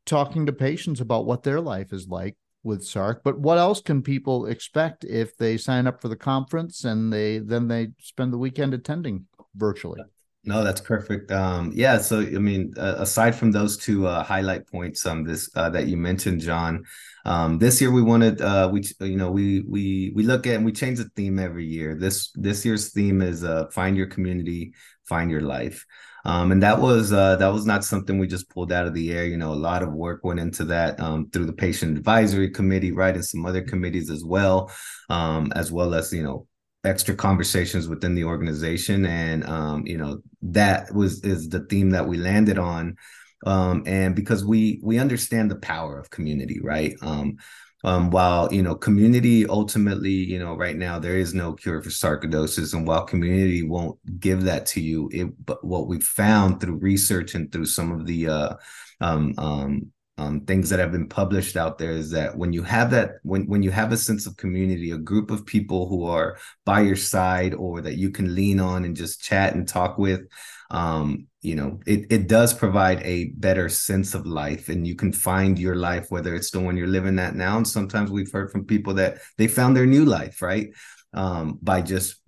talking 0.05 0.45
to 0.45 0.53
patients 0.53 0.99
about 0.99 1.25
what 1.25 1.43
their 1.43 1.61
life 1.61 1.93
is 1.93 2.07
like 2.07 2.35
with 2.63 2.81
SARC. 2.81 3.21
But 3.23 3.39
what 3.39 3.57
else 3.57 3.81
can 3.81 4.01
people 4.01 4.45
expect 4.47 5.03
if 5.03 5.35
they 5.37 5.57
sign 5.57 5.87
up 5.87 6.01
for 6.01 6.07
the 6.07 6.15
conference 6.15 6.83
and 6.85 7.11
they 7.11 7.39
then 7.39 7.67
they 7.67 7.89
spend 7.99 8.33
the 8.33 8.37
weekend 8.37 8.73
attending 8.73 9.25
virtually? 9.55 10.01
No, 10.43 10.63
that's 10.63 10.81
perfect. 10.81 11.31
Um, 11.31 11.71
yeah. 11.75 11.99
So, 11.99 12.19
I 12.21 12.39
mean, 12.39 12.73
uh, 12.75 12.95
aside 12.97 13.35
from 13.35 13.51
those 13.51 13.77
two 13.77 14.07
uh, 14.07 14.23
highlight 14.23 14.65
points, 14.67 15.05
um, 15.05 15.23
this 15.23 15.47
uh, 15.55 15.69
that 15.69 15.85
you 15.87 15.97
mentioned, 15.97 16.41
John, 16.41 16.83
um, 17.25 17.59
this 17.59 17.79
year 17.79 17.91
we 17.91 18.01
wanted, 18.01 18.41
uh, 18.41 18.67
we, 18.71 18.83
you 19.01 19.17
know, 19.17 19.29
we 19.29 19.61
we 19.61 20.11
we 20.15 20.23
look 20.23 20.47
at 20.47 20.55
and 20.55 20.65
we 20.65 20.71
change 20.71 20.97
the 20.97 21.09
theme 21.15 21.37
every 21.37 21.65
year. 21.67 21.93
This 21.95 22.31
this 22.33 22.65
year's 22.65 22.91
theme 22.91 23.21
is 23.21 23.43
uh, 23.43 23.67
find 23.67 23.95
your 23.95 24.07
community, 24.07 24.73
find 25.07 25.29
your 25.29 25.41
life. 25.41 25.85
Um, 26.25 26.51
and 26.51 26.63
that 26.63 26.79
was 26.79 27.13
uh, 27.13 27.35
that 27.35 27.53
was 27.53 27.67
not 27.67 27.83
something 27.83 28.17
we 28.17 28.25
just 28.25 28.49
pulled 28.49 28.71
out 28.71 28.87
of 28.87 28.95
the 28.95 29.11
air. 29.11 29.25
You 29.25 29.37
know, 29.37 29.53
a 29.53 29.53
lot 29.53 29.83
of 29.83 29.93
work 29.93 30.23
went 30.23 30.39
into 30.39 30.63
that 30.65 30.99
um, 30.99 31.29
through 31.29 31.45
the 31.45 31.53
patient 31.53 31.97
advisory 31.99 32.49
committee, 32.49 32.91
right, 32.91 33.13
and 33.13 33.25
some 33.25 33.45
other 33.45 33.61
committees 33.61 34.09
as 34.09 34.25
well, 34.25 34.71
um, 35.07 35.51
as 35.55 35.71
well 35.71 35.93
as 35.93 36.11
you 36.11 36.23
know 36.23 36.47
extra 36.83 37.13
conversations 37.13 37.87
within 37.87 38.15
the 38.15 38.23
organization 38.23 39.05
and 39.05 39.43
um, 39.45 39.85
you 39.85 39.97
know 39.97 40.19
that 40.41 40.93
was 40.93 41.23
is 41.23 41.49
the 41.49 41.61
theme 41.61 41.91
that 41.91 42.07
we 42.07 42.17
landed 42.17 42.57
on. 42.57 42.97
Um, 43.45 43.83
and 43.87 44.15
because 44.15 44.45
we 44.45 44.79
we 44.83 44.99
understand 44.99 45.49
the 45.49 45.55
power 45.55 45.99
of 45.99 46.09
community 46.09 46.59
right? 46.61 46.95
Um, 47.01 47.37
um, 47.83 48.11
while 48.11 48.53
you 48.53 48.61
know 48.61 48.75
community 48.75 49.47
ultimately 49.47 50.11
you 50.11 50.39
know 50.39 50.55
right 50.55 50.75
now 50.75 50.99
there 50.99 51.17
is 51.17 51.33
no 51.33 51.53
cure 51.53 51.81
for 51.81 51.89
sarcoidosis 51.89 52.73
and 52.73 52.87
while 52.87 53.05
community 53.05 53.63
won't 53.63 53.97
give 54.19 54.43
that 54.43 54.65
to 54.67 54.81
you 54.81 55.09
it 55.11 55.29
but 55.45 55.63
what 55.63 55.87
we 55.87 55.99
found 55.99 56.61
through 56.61 56.75
research 56.75 57.33
and 57.33 57.51
through 57.51 57.65
some 57.65 57.91
of 57.91 58.05
the 58.05 58.27
uh, 58.27 58.53
um, 59.01 59.33
um, 59.37 59.91
um, 60.21 60.41
things 60.41 60.69
that 60.69 60.79
have 60.79 60.91
been 60.91 61.07
published 61.07 61.57
out 61.57 61.77
there 61.77 61.91
is 61.91 62.11
that 62.11 62.37
when 62.37 62.53
you 62.53 62.61
have 62.61 62.91
that 62.91 63.15
when 63.23 63.47
when 63.47 63.63
you 63.63 63.71
have 63.71 63.91
a 63.91 63.97
sense 63.97 64.27
of 64.27 64.37
community 64.37 64.91
a 64.91 64.97
group 64.97 65.31
of 65.31 65.45
people 65.45 65.87
who 65.87 66.05
are 66.05 66.37
by 66.63 66.81
your 66.81 66.95
side 66.95 67.53
or 67.55 67.81
that 67.81 67.97
you 67.97 68.11
can 68.11 68.35
lean 68.35 68.59
on 68.59 68.85
and 68.85 68.95
just 68.95 69.21
chat 69.21 69.55
and 69.55 69.67
talk 69.67 69.97
with 69.97 70.21
um, 70.69 71.27
you 71.41 71.55
know 71.55 71.79
it, 71.87 72.05
it 72.11 72.27
does 72.27 72.53
provide 72.53 73.01
a 73.01 73.29
better 73.37 73.67
sense 73.67 74.13
of 74.13 74.27
life 74.27 74.69
and 74.69 74.85
you 74.85 74.95
can 74.95 75.11
find 75.11 75.57
your 75.57 75.75
life 75.75 76.05
whether 76.09 76.35
it's 76.35 76.51
the 76.51 76.59
one 76.59 76.77
you're 76.77 76.87
living 76.87 77.17
at 77.17 77.35
now 77.35 77.57
and 77.57 77.67
sometimes 77.67 78.11
we've 78.11 78.31
heard 78.31 78.51
from 78.51 78.65
people 78.65 78.93
that 78.93 79.17
they 79.37 79.47
found 79.47 79.75
their 79.75 79.87
new 79.87 80.05
life 80.05 80.41
right 80.41 80.69
um, 81.13 81.57
by 81.61 81.81
just 81.81 82.21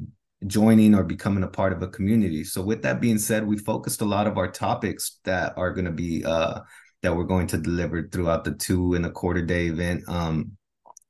joining 0.47 0.93
or 0.95 1.03
becoming 1.03 1.43
a 1.43 1.47
part 1.47 1.71
of 1.71 1.81
a 1.81 1.87
community. 1.87 2.43
So 2.43 2.61
with 2.61 2.81
that 2.81 2.99
being 2.99 3.17
said, 3.17 3.47
we 3.47 3.57
focused 3.57 4.01
a 4.01 4.05
lot 4.05 4.27
of 4.27 4.37
our 4.37 4.51
topics 4.51 5.19
that 5.23 5.53
are 5.55 5.71
going 5.71 5.85
to 5.85 5.91
be 5.91 6.25
uh, 6.25 6.59
that 7.03 7.15
we're 7.15 7.23
going 7.23 7.47
to 7.47 7.57
deliver 7.57 8.07
throughout 8.07 8.43
the 8.43 8.53
two 8.53 8.95
and 8.95 9.05
a 9.05 9.11
quarter 9.11 9.41
day 9.41 9.67
event. 9.67 10.03
Um, 10.07 10.53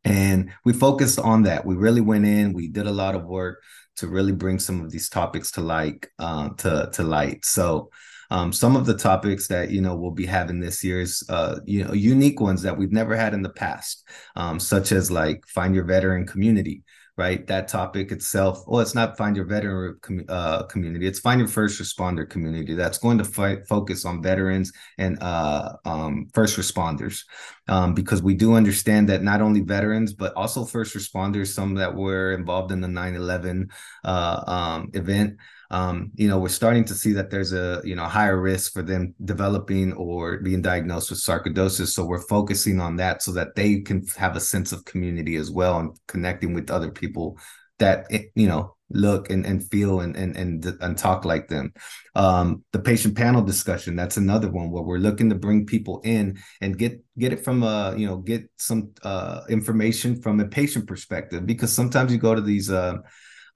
and 0.04 0.52
we 0.66 0.74
focused 0.74 1.20
on 1.20 1.44
that. 1.44 1.66
We 1.66 1.76
really 1.76 2.02
went 2.02 2.26
in. 2.26 2.52
We 2.52 2.68
did 2.68 2.88
a 2.88 2.92
lot 2.92 3.16
of 3.16 3.24
work 3.24 3.64
to 3.96 4.08
really 4.08 4.34
bring 4.34 4.60
some 4.60 4.82
of 4.82 4.92
these 4.92 5.08
topics 5.08 5.52
to 5.52 5.62
light. 5.62 6.08
Uh, 6.20 6.50
to 6.58 6.90
to 6.94 7.04
light. 7.04 7.46
So 7.46 7.90
um, 8.34 8.52
some 8.52 8.76
of 8.76 8.86
the 8.86 8.98
topics 8.98 9.48
that 9.48 9.70
you 9.70 9.80
know 9.80 9.96
we'll 9.96 10.12
be 10.12 10.26
having 10.26 10.60
this 10.60 10.84
year 10.84 11.02
is 11.02 11.24
uh, 11.30 11.60
you 11.66 11.84
know 11.84 11.94
unique 11.94 12.42
ones 12.42 12.64
that 12.64 12.78
we've 12.78 12.92
never 12.92 13.16
had 13.16 13.34
in 13.34 13.44
the 13.44 13.50
past, 13.50 14.08
um, 14.36 14.60
such 14.60 14.92
as 14.92 15.12
like 15.12 15.46
find 15.48 15.76
your 15.76 15.86
veteran 15.86 16.26
community 16.26 16.84
right? 17.16 17.46
That 17.46 17.68
topic 17.68 18.12
itself, 18.12 18.64
well, 18.68 18.82
it's 18.82 18.96
not 18.96 19.18
find 19.18 19.36
your 19.36 19.46
veteran 19.46 20.00
uh, 20.28 20.64
community, 20.64 21.06
it's 21.06 21.20
find 21.20 21.40
your 21.40 21.48
first 21.48 21.80
responder 21.80 22.28
community 22.28 22.74
that's 22.74 22.98
going 22.98 23.20
to 23.20 23.24
fight, 23.24 23.68
focus 23.68 24.04
on 24.04 24.24
veterans 24.24 24.72
and 24.98 25.22
uh, 25.22 25.74
um, 25.86 26.28
first 26.34 26.58
responders. 26.58 27.24
Um, 27.68 27.94
because 27.94 28.22
we 28.22 28.34
do 28.34 28.56
understand 28.56 29.08
that 29.10 29.24
not 29.24 29.42
only 29.42 29.62
veterans, 29.62 30.14
but 30.14 30.34
also 30.34 30.66
first 30.66 30.96
responders, 30.96 31.48
some 31.48 31.76
that 31.76 31.94
were 31.96 32.34
involved 32.34 32.72
in 32.72 32.82
the 32.82 32.88
9 32.88 33.16
11 33.16 33.70
uh, 34.04 34.44
um, 34.48 34.90
event, 34.94 35.38
um, 35.74 36.12
you 36.14 36.28
know, 36.28 36.38
we're 36.38 36.50
starting 36.50 36.86
to 36.86 36.94
see 36.94 37.14
that 37.14 37.32
there's 37.32 37.52
a 37.52 37.82
you 37.84 37.96
know 37.96 38.06
higher 38.06 38.40
risk 38.40 38.74
for 38.74 38.84
them 38.84 39.16
developing 39.26 39.92
or 39.94 40.38
being 40.38 40.62
diagnosed 40.62 41.10
with 41.10 41.20
sarcoidosis. 41.20 41.88
So 41.88 42.06
we're 42.06 42.22
focusing 42.22 42.80
on 42.80 42.98
that 42.98 43.24
so 43.24 43.32
that 43.32 43.56
they 43.56 43.82
can 43.82 44.06
have 44.16 44.36
a 44.36 44.40
sense 44.40 44.72
of 44.72 44.86
community 44.86 45.36
as 45.36 45.50
well 45.50 45.80
and 45.80 45.98
connecting 46.08 46.54
with 46.54 46.70
other 46.70 46.92
people 46.92 47.40
that 47.80 48.06
eh, 48.12 48.26
you 48.36 48.48
know 48.48 48.76
look 48.92 49.32
and, 49.32 49.48
and 49.48 49.68
feel 49.72 50.02
and, 50.02 50.16
and 50.16 50.38
and 50.38 50.64
and 50.80 50.96
talk 50.96 51.26
like 51.26 51.48
them. 51.48 51.74
Um, 52.14 52.64
the 52.72 52.78
patient 52.78 53.18
panel 53.18 53.42
discussion 53.42 53.96
that's 53.96 54.18
another 54.18 54.52
one 54.52 54.70
where 54.70 54.84
we're 54.84 55.00
looking 55.00 55.32
to 55.32 55.36
bring 55.36 55.66
people 55.66 56.02
in 56.04 56.38
and 56.62 56.78
get 56.78 57.04
get 57.18 57.34
it 57.34 57.44
from 57.44 57.64
a 57.64 57.96
you 57.98 58.06
know 58.06 58.18
get 58.18 58.48
some 58.60 58.92
uh, 59.02 59.42
information 59.50 60.22
from 60.22 60.40
a 60.40 60.46
patient 60.46 60.86
perspective 60.86 61.48
because 61.48 61.74
sometimes 61.74 62.12
you 62.12 62.20
go 62.20 62.36
to 62.36 62.42
these 62.42 62.70
uh, 62.70 62.98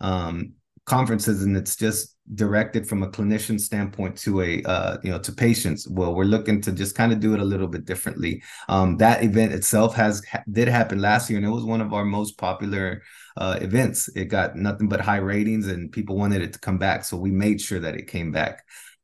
um, 0.01 0.53
conferences 0.87 1.43
and 1.43 1.55
it's 1.55 1.75
just 1.75 2.15
directed 2.33 2.87
from 2.87 3.03
a 3.03 3.09
clinician 3.09 3.59
standpoint 3.59 4.17
to 4.17 4.41
a 4.41 4.63
uh, 4.63 4.97
you 5.03 5.11
know 5.11 5.19
to 5.19 5.31
patients. 5.33 5.87
Well 5.87 6.15
we're 6.15 6.23
looking 6.23 6.61
to 6.61 6.71
just 6.71 6.95
kind 6.95 7.11
of 7.11 7.19
do 7.19 7.33
it 7.33 7.41
a 7.41 7.45
little 7.45 7.67
bit 7.67 7.85
differently. 7.85 8.41
Um, 8.69 8.97
that 8.97 9.21
event 9.23 9.51
itself 9.53 9.95
has 9.95 10.23
did 10.49 10.69
happen 10.69 10.99
last 10.99 11.29
year 11.29 11.37
and 11.37 11.45
it 11.45 11.51
was 11.51 11.65
one 11.65 11.81
of 11.81 11.93
our 11.93 12.05
most 12.05 12.37
popular 12.37 13.03
uh, 13.35 13.59
events. 13.61 14.07
It 14.15 14.25
got 14.25 14.55
nothing 14.55 14.87
but 14.87 15.01
high 15.01 15.17
ratings 15.17 15.67
and 15.67 15.91
people 15.91 16.17
wanted 16.17 16.41
it 16.41 16.53
to 16.53 16.59
come 16.59 16.77
back 16.77 17.03
so 17.03 17.17
we 17.17 17.31
made 17.31 17.59
sure 17.61 17.79
that 17.79 17.95
it 17.95 18.07
came 18.07 18.31
back. 18.31 18.63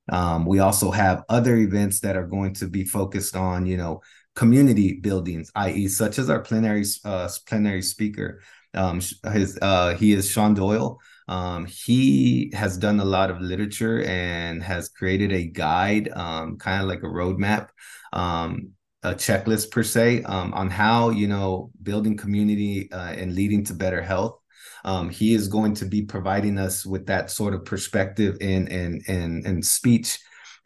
Um, 0.10 0.46
we 0.46 0.60
also 0.60 0.90
have 0.90 1.24
other 1.28 1.58
events 1.58 2.00
that 2.00 2.16
are 2.16 2.28
going 2.28 2.54
to 2.56 2.68
be 2.68 2.86
focused 2.86 3.36
on 3.36 3.66
you 3.66 3.78
know 3.78 4.02
community 4.36 4.94
buildings 4.94 5.52
i.e 5.56 5.88
such 5.88 6.18
as 6.18 6.30
our 6.30 6.40
plenary 6.40 6.86
uh, 7.04 7.30
plenary 7.46 7.82
speaker. 7.82 8.42
Um, 8.74 9.02
his 9.34 9.60
uh, 9.62 9.96
he 9.96 10.14
is 10.14 10.30
sean 10.30 10.54
doyle 10.54 11.00
um, 11.28 11.66
he 11.66 12.52
has 12.54 12.78
done 12.78 13.00
a 13.00 13.06
lot 13.06 13.30
of 13.30 13.42
literature 13.42 14.04
and 14.04 14.62
has 14.62 14.90
created 14.90 15.32
a 15.32 15.46
guide, 15.46 16.10
um, 16.10 16.58
kind 16.58 16.82
of 16.82 16.88
like 16.88 17.04
a 17.04 17.08
roadmap, 17.08 17.70
um, 18.12 18.72
a 19.04 19.14
checklist 19.14 19.72
per 19.72 19.84
se, 19.84 20.24
um, 20.24 20.54
on 20.54 20.70
how 20.70 21.10
you 21.10 21.28
know 21.28 21.72
building 21.82 22.18
community 22.18 22.92
uh, 22.92 23.14
and 23.18 23.36
leading 23.36 23.64
to 23.66 23.74
better 23.74 24.02
health. 24.02 24.40
Um, 24.86 25.10
he 25.10 25.34
is 25.34 25.48
going 25.48 25.76
to 25.76 25.86
be 25.86 26.02
providing 26.02 26.58
us 26.58 26.86
with 26.86 27.06
that 27.06 27.32
sort 27.32 27.54
of 27.54 27.66
perspective 27.66 28.38
in 28.42 28.68
in 28.68 29.02
in, 29.08 29.46
in 29.46 29.62
speech 29.64 30.20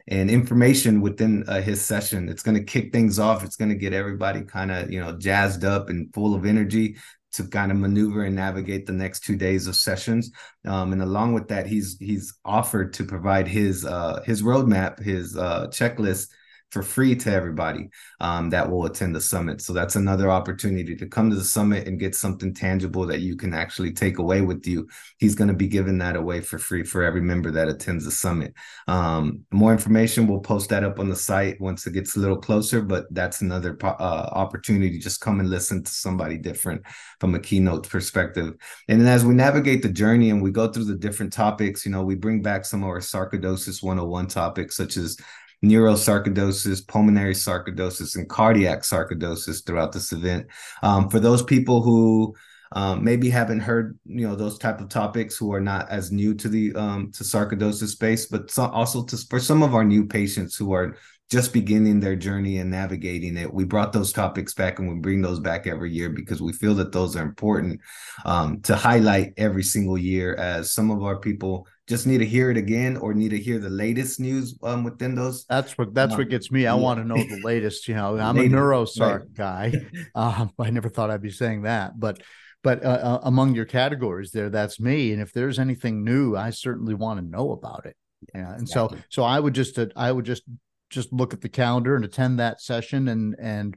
and 0.08 0.30
information 0.30 1.00
within 1.00 1.44
uh, 1.46 1.60
his 1.60 1.84
session. 1.84 2.28
It's 2.28 2.42
going 2.42 2.56
to 2.56 2.64
kick 2.64 2.92
things 2.92 3.18
off. 3.18 3.44
It's 3.44 3.56
going 3.56 3.68
to 3.68 3.74
get 3.74 3.92
everybody 3.92 4.42
kind 4.42 4.72
of 4.72 4.90
you 4.90 5.00
know 5.00 5.16
jazzed 5.16 5.64
up 5.64 5.88
and 5.88 6.12
full 6.12 6.34
of 6.34 6.46
energy 6.46 6.96
to 7.32 7.44
kind 7.44 7.70
of 7.70 7.78
maneuver 7.78 8.24
and 8.24 8.36
navigate 8.36 8.86
the 8.86 8.92
next 8.92 9.24
two 9.24 9.36
days 9.36 9.66
of 9.66 9.76
sessions. 9.76 10.30
Um, 10.66 10.92
and 10.92 11.02
along 11.02 11.34
with 11.34 11.48
that, 11.48 11.66
he's 11.66 11.96
he's 11.98 12.34
offered 12.44 12.92
to 12.94 13.04
provide 13.04 13.48
his 13.48 13.84
uh, 13.84 14.22
his 14.24 14.42
roadmap, 14.42 15.00
his 15.00 15.36
uh, 15.36 15.66
checklist 15.68 16.28
for 16.70 16.82
free 16.82 17.14
to 17.16 17.32
everybody 17.32 17.88
um, 18.20 18.50
that 18.50 18.70
will 18.70 18.84
attend 18.84 19.14
the 19.14 19.20
summit. 19.20 19.60
So 19.62 19.72
that's 19.72 19.96
another 19.96 20.30
opportunity 20.30 20.94
to 20.96 21.06
come 21.06 21.30
to 21.30 21.36
the 21.36 21.44
summit 21.44 21.86
and 21.86 21.98
get 21.98 22.14
something 22.14 22.52
tangible 22.52 23.06
that 23.06 23.20
you 23.20 23.36
can 23.36 23.54
actually 23.54 23.92
take 23.92 24.18
away 24.18 24.42
with 24.42 24.66
you. 24.66 24.88
He's 25.18 25.34
going 25.34 25.48
to 25.48 25.54
be 25.54 25.66
giving 25.66 25.98
that 25.98 26.16
away 26.16 26.40
for 26.40 26.58
free 26.58 26.82
for 26.82 27.02
every 27.02 27.22
member 27.22 27.50
that 27.52 27.68
attends 27.68 28.04
the 28.04 28.10
summit. 28.10 28.54
Um, 28.86 29.44
more 29.50 29.72
information, 29.72 30.26
we'll 30.26 30.40
post 30.40 30.68
that 30.70 30.84
up 30.84 30.98
on 30.98 31.08
the 31.08 31.16
site 31.16 31.60
once 31.60 31.86
it 31.86 31.94
gets 31.94 32.16
a 32.16 32.20
little 32.20 32.36
closer, 32.36 32.82
but 32.82 33.06
that's 33.12 33.40
another 33.40 33.76
uh, 33.82 34.28
opportunity. 34.32 34.98
Just 34.98 35.20
come 35.20 35.40
and 35.40 35.48
listen 35.48 35.82
to 35.82 35.90
somebody 35.90 36.36
different 36.36 36.82
from 37.18 37.34
a 37.34 37.40
keynote 37.40 37.88
perspective. 37.88 38.54
And 38.88 39.00
then 39.00 39.08
as 39.08 39.24
we 39.24 39.34
navigate 39.34 39.82
the 39.82 39.88
journey 39.88 40.30
and 40.30 40.42
we 40.42 40.50
go 40.50 40.68
through 40.68 40.84
the 40.84 40.96
different 40.96 41.32
topics, 41.32 41.86
you 41.86 41.92
know, 41.92 42.02
we 42.02 42.14
bring 42.14 42.42
back 42.42 42.64
some 42.64 42.82
of 42.82 42.88
our 42.88 43.00
sarcoidosis 43.00 43.82
101 43.82 44.26
topics, 44.26 44.76
such 44.76 44.96
as 44.96 45.16
neurosarcoidosis, 45.64 46.86
pulmonary 46.86 47.34
sarcoidosis, 47.34 48.16
and 48.16 48.28
cardiac 48.28 48.80
sarcoidosis 48.80 49.64
throughout 49.64 49.92
this 49.92 50.12
event. 50.12 50.46
Um, 50.82 51.08
for 51.10 51.20
those 51.20 51.42
people 51.42 51.82
who 51.82 52.34
um, 52.72 53.02
maybe 53.02 53.30
haven't 53.30 53.60
heard 53.60 53.98
you 54.04 54.28
know 54.28 54.36
those 54.36 54.58
type 54.58 54.80
of 54.80 54.88
topics 54.88 55.36
who 55.36 55.52
are 55.52 55.60
not 55.60 55.90
as 55.90 56.12
new 56.12 56.34
to 56.34 56.48
the 56.48 56.74
um, 56.74 57.10
to 57.12 57.24
sarcoidosis 57.24 57.88
space, 57.88 58.26
but 58.26 58.50
so 58.50 58.66
also 58.66 59.04
to, 59.04 59.16
for 59.28 59.40
some 59.40 59.62
of 59.62 59.74
our 59.74 59.84
new 59.84 60.06
patients 60.06 60.56
who 60.56 60.72
are 60.72 60.96
just 61.30 61.52
beginning 61.52 62.00
their 62.00 62.16
journey 62.16 62.56
and 62.56 62.70
navigating 62.70 63.36
it. 63.36 63.52
We 63.52 63.64
brought 63.64 63.92
those 63.92 64.12
topics 64.12 64.54
back 64.54 64.78
and 64.78 64.88
we 64.88 64.94
bring 64.94 65.20
those 65.20 65.40
back 65.40 65.66
every 65.66 65.92
year 65.92 66.08
because 66.08 66.40
we 66.40 66.54
feel 66.54 66.74
that 66.76 66.92
those 66.92 67.16
are 67.16 67.22
important 67.22 67.80
um, 68.24 68.62
to 68.62 68.74
highlight 68.74 69.34
every 69.36 69.62
single 69.62 69.98
year 69.98 70.34
as 70.36 70.72
some 70.72 70.90
of 70.90 71.02
our 71.02 71.18
people 71.18 71.66
just 71.88 72.06
need 72.06 72.18
to 72.18 72.26
hear 72.26 72.50
it 72.50 72.56
again 72.56 72.96
or 72.96 73.14
need 73.14 73.30
to 73.30 73.38
hear 73.38 73.58
the 73.58 73.70
latest 73.70 74.20
news 74.20 74.56
um, 74.62 74.84
within 74.84 75.14
those. 75.14 75.46
That's 75.46 75.76
what 75.78 75.94
that's 75.94 76.12
um, 76.12 76.18
what 76.18 76.28
gets 76.28 76.50
me. 76.50 76.66
I 76.66 76.74
yeah. 76.76 76.82
want 76.82 77.00
to 77.00 77.04
know 77.04 77.16
the 77.16 77.40
latest. 77.44 77.88
You 77.88 77.94
know, 77.94 78.18
I'm 78.18 78.36
latest, 78.36 78.54
a 78.54 78.56
neurosarc 78.56 79.20
right. 79.20 79.34
guy. 79.34 79.72
Um, 80.14 80.52
I 80.58 80.70
never 80.70 80.88
thought 80.88 81.10
I'd 81.10 81.22
be 81.22 81.30
saying 81.30 81.62
that, 81.62 81.98
but 81.98 82.22
but 82.62 82.84
uh, 82.84 82.88
uh, 82.88 83.20
among 83.22 83.54
your 83.54 83.64
categories 83.64 84.32
there, 84.32 84.50
that's 84.50 84.80
me. 84.80 85.12
And 85.12 85.22
if 85.22 85.32
there's 85.32 85.58
anything 85.58 86.04
new, 86.04 86.36
I 86.36 86.50
certainly 86.50 86.94
want 86.94 87.20
to 87.20 87.26
know 87.26 87.52
about 87.52 87.86
it. 87.86 87.96
Yeah, 88.34 88.52
and 88.52 88.62
exactly. 88.62 88.98
so 88.98 89.04
so 89.08 89.22
I 89.22 89.38
would 89.38 89.54
just 89.54 89.78
uh, 89.78 89.86
I 89.96 90.10
would 90.10 90.24
just 90.24 90.42
just 90.90 91.12
look 91.12 91.32
at 91.32 91.40
the 91.40 91.48
calendar 91.48 91.94
and 91.94 92.04
attend 92.04 92.38
that 92.38 92.60
session 92.60 93.08
and 93.08 93.36
and 93.38 93.76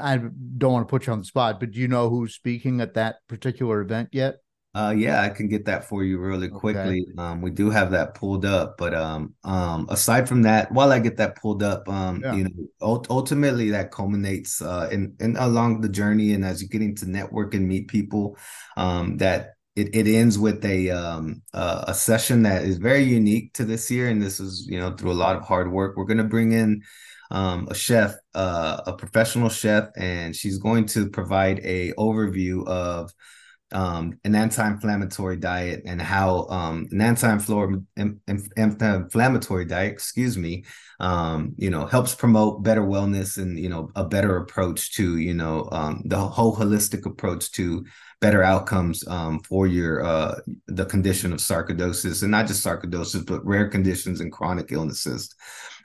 I 0.00 0.18
don't 0.18 0.72
want 0.72 0.86
to 0.86 0.90
put 0.90 1.06
you 1.06 1.12
on 1.12 1.18
the 1.18 1.24
spot, 1.24 1.58
but 1.58 1.72
do 1.72 1.80
you 1.80 1.88
know 1.88 2.08
who's 2.08 2.34
speaking 2.34 2.80
at 2.80 2.94
that 2.94 3.16
particular 3.28 3.80
event 3.80 4.10
yet? 4.12 4.36
Uh, 4.74 4.92
yeah, 4.96 5.22
I 5.22 5.28
can 5.28 5.46
get 5.46 5.66
that 5.66 5.84
for 5.84 6.02
you 6.02 6.18
really 6.18 6.48
quickly. 6.48 7.06
Um, 7.16 7.40
we 7.40 7.52
do 7.52 7.70
have 7.70 7.92
that 7.92 8.14
pulled 8.14 8.44
up, 8.44 8.76
but 8.76 8.92
um, 8.92 9.34
um, 9.44 9.86
aside 9.88 10.28
from 10.28 10.42
that, 10.42 10.72
while 10.72 10.90
I 10.90 10.98
get 10.98 11.16
that 11.18 11.36
pulled 11.40 11.62
up, 11.62 11.88
um, 11.88 12.20
yeah. 12.24 12.34
you 12.34 12.44
know, 12.44 13.02
ultimately 13.08 13.70
that 13.70 13.92
culminates 13.92 14.60
uh, 14.60 14.88
in, 14.90 15.14
in 15.20 15.36
along 15.36 15.80
the 15.80 15.88
journey, 15.88 16.32
and 16.32 16.44
as 16.44 16.60
you're 16.60 16.68
getting 16.68 16.96
to 16.96 17.08
network 17.08 17.54
and 17.54 17.68
meet 17.68 17.86
people, 17.86 18.36
um, 18.76 19.16
that 19.18 19.54
it, 19.76 19.94
it 19.94 20.08
ends 20.08 20.38
with 20.38 20.64
a 20.64 20.90
um 20.90 21.42
uh, 21.52 21.84
a 21.88 21.94
session 21.94 22.42
that 22.42 22.64
is 22.64 22.78
very 22.78 23.04
unique 23.04 23.52
to 23.54 23.64
this 23.64 23.90
year, 23.92 24.08
and 24.08 24.20
this 24.20 24.40
is 24.40 24.66
you 24.68 24.80
know 24.80 24.90
through 24.92 25.12
a 25.12 25.14
lot 25.14 25.36
of 25.36 25.42
hard 25.42 25.70
work. 25.70 25.96
We're 25.96 26.04
going 26.04 26.18
to 26.18 26.24
bring 26.24 26.50
in 26.50 26.82
um, 27.30 27.68
a 27.70 27.74
chef, 27.74 28.14
uh, 28.34 28.80
a 28.86 28.92
professional 28.92 29.48
chef, 29.48 29.88
and 29.96 30.34
she's 30.34 30.58
going 30.58 30.86
to 30.86 31.08
provide 31.10 31.60
a 31.64 31.92
overview 31.92 32.66
of 32.66 33.12
um, 33.72 34.18
an 34.24 34.34
anti-inflammatory 34.34 35.36
diet 35.36 35.82
and 35.84 36.00
how 36.00 36.46
um, 36.48 36.86
an 36.92 37.00
anti-inflammatory 37.00 39.64
diet, 39.64 39.92
excuse 39.92 40.38
me, 40.38 40.64
um, 41.00 41.54
you 41.56 41.70
know, 41.70 41.86
helps 41.86 42.14
promote 42.14 42.62
better 42.62 42.82
wellness 42.82 43.38
and 43.38 43.58
you 43.58 43.68
know 43.68 43.90
a 43.96 44.04
better 44.04 44.36
approach 44.36 44.94
to 44.94 45.18
you 45.18 45.34
know 45.34 45.68
um, 45.72 46.02
the 46.04 46.16
whole 46.16 46.54
holistic 46.54 47.06
approach 47.06 47.50
to 47.52 47.84
better 48.20 48.42
outcomes 48.42 49.06
um, 49.08 49.40
for 49.40 49.66
your 49.66 50.04
uh, 50.04 50.36
the 50.68 50.86
condition 50.86 51.32
of 51.32 51.40
sarcoidosis 51.40 52.22
and 52.22 52.30
not 52.30 52.46
just 52.46 52.64
sarcoidosis 52.64 53.26
but 53.26 53.44
rare 53.44 53.68
conditions 53.68 54.20
and 54.20 54.32
chronic 54.32 54.72
illnesses. 54.72 55.34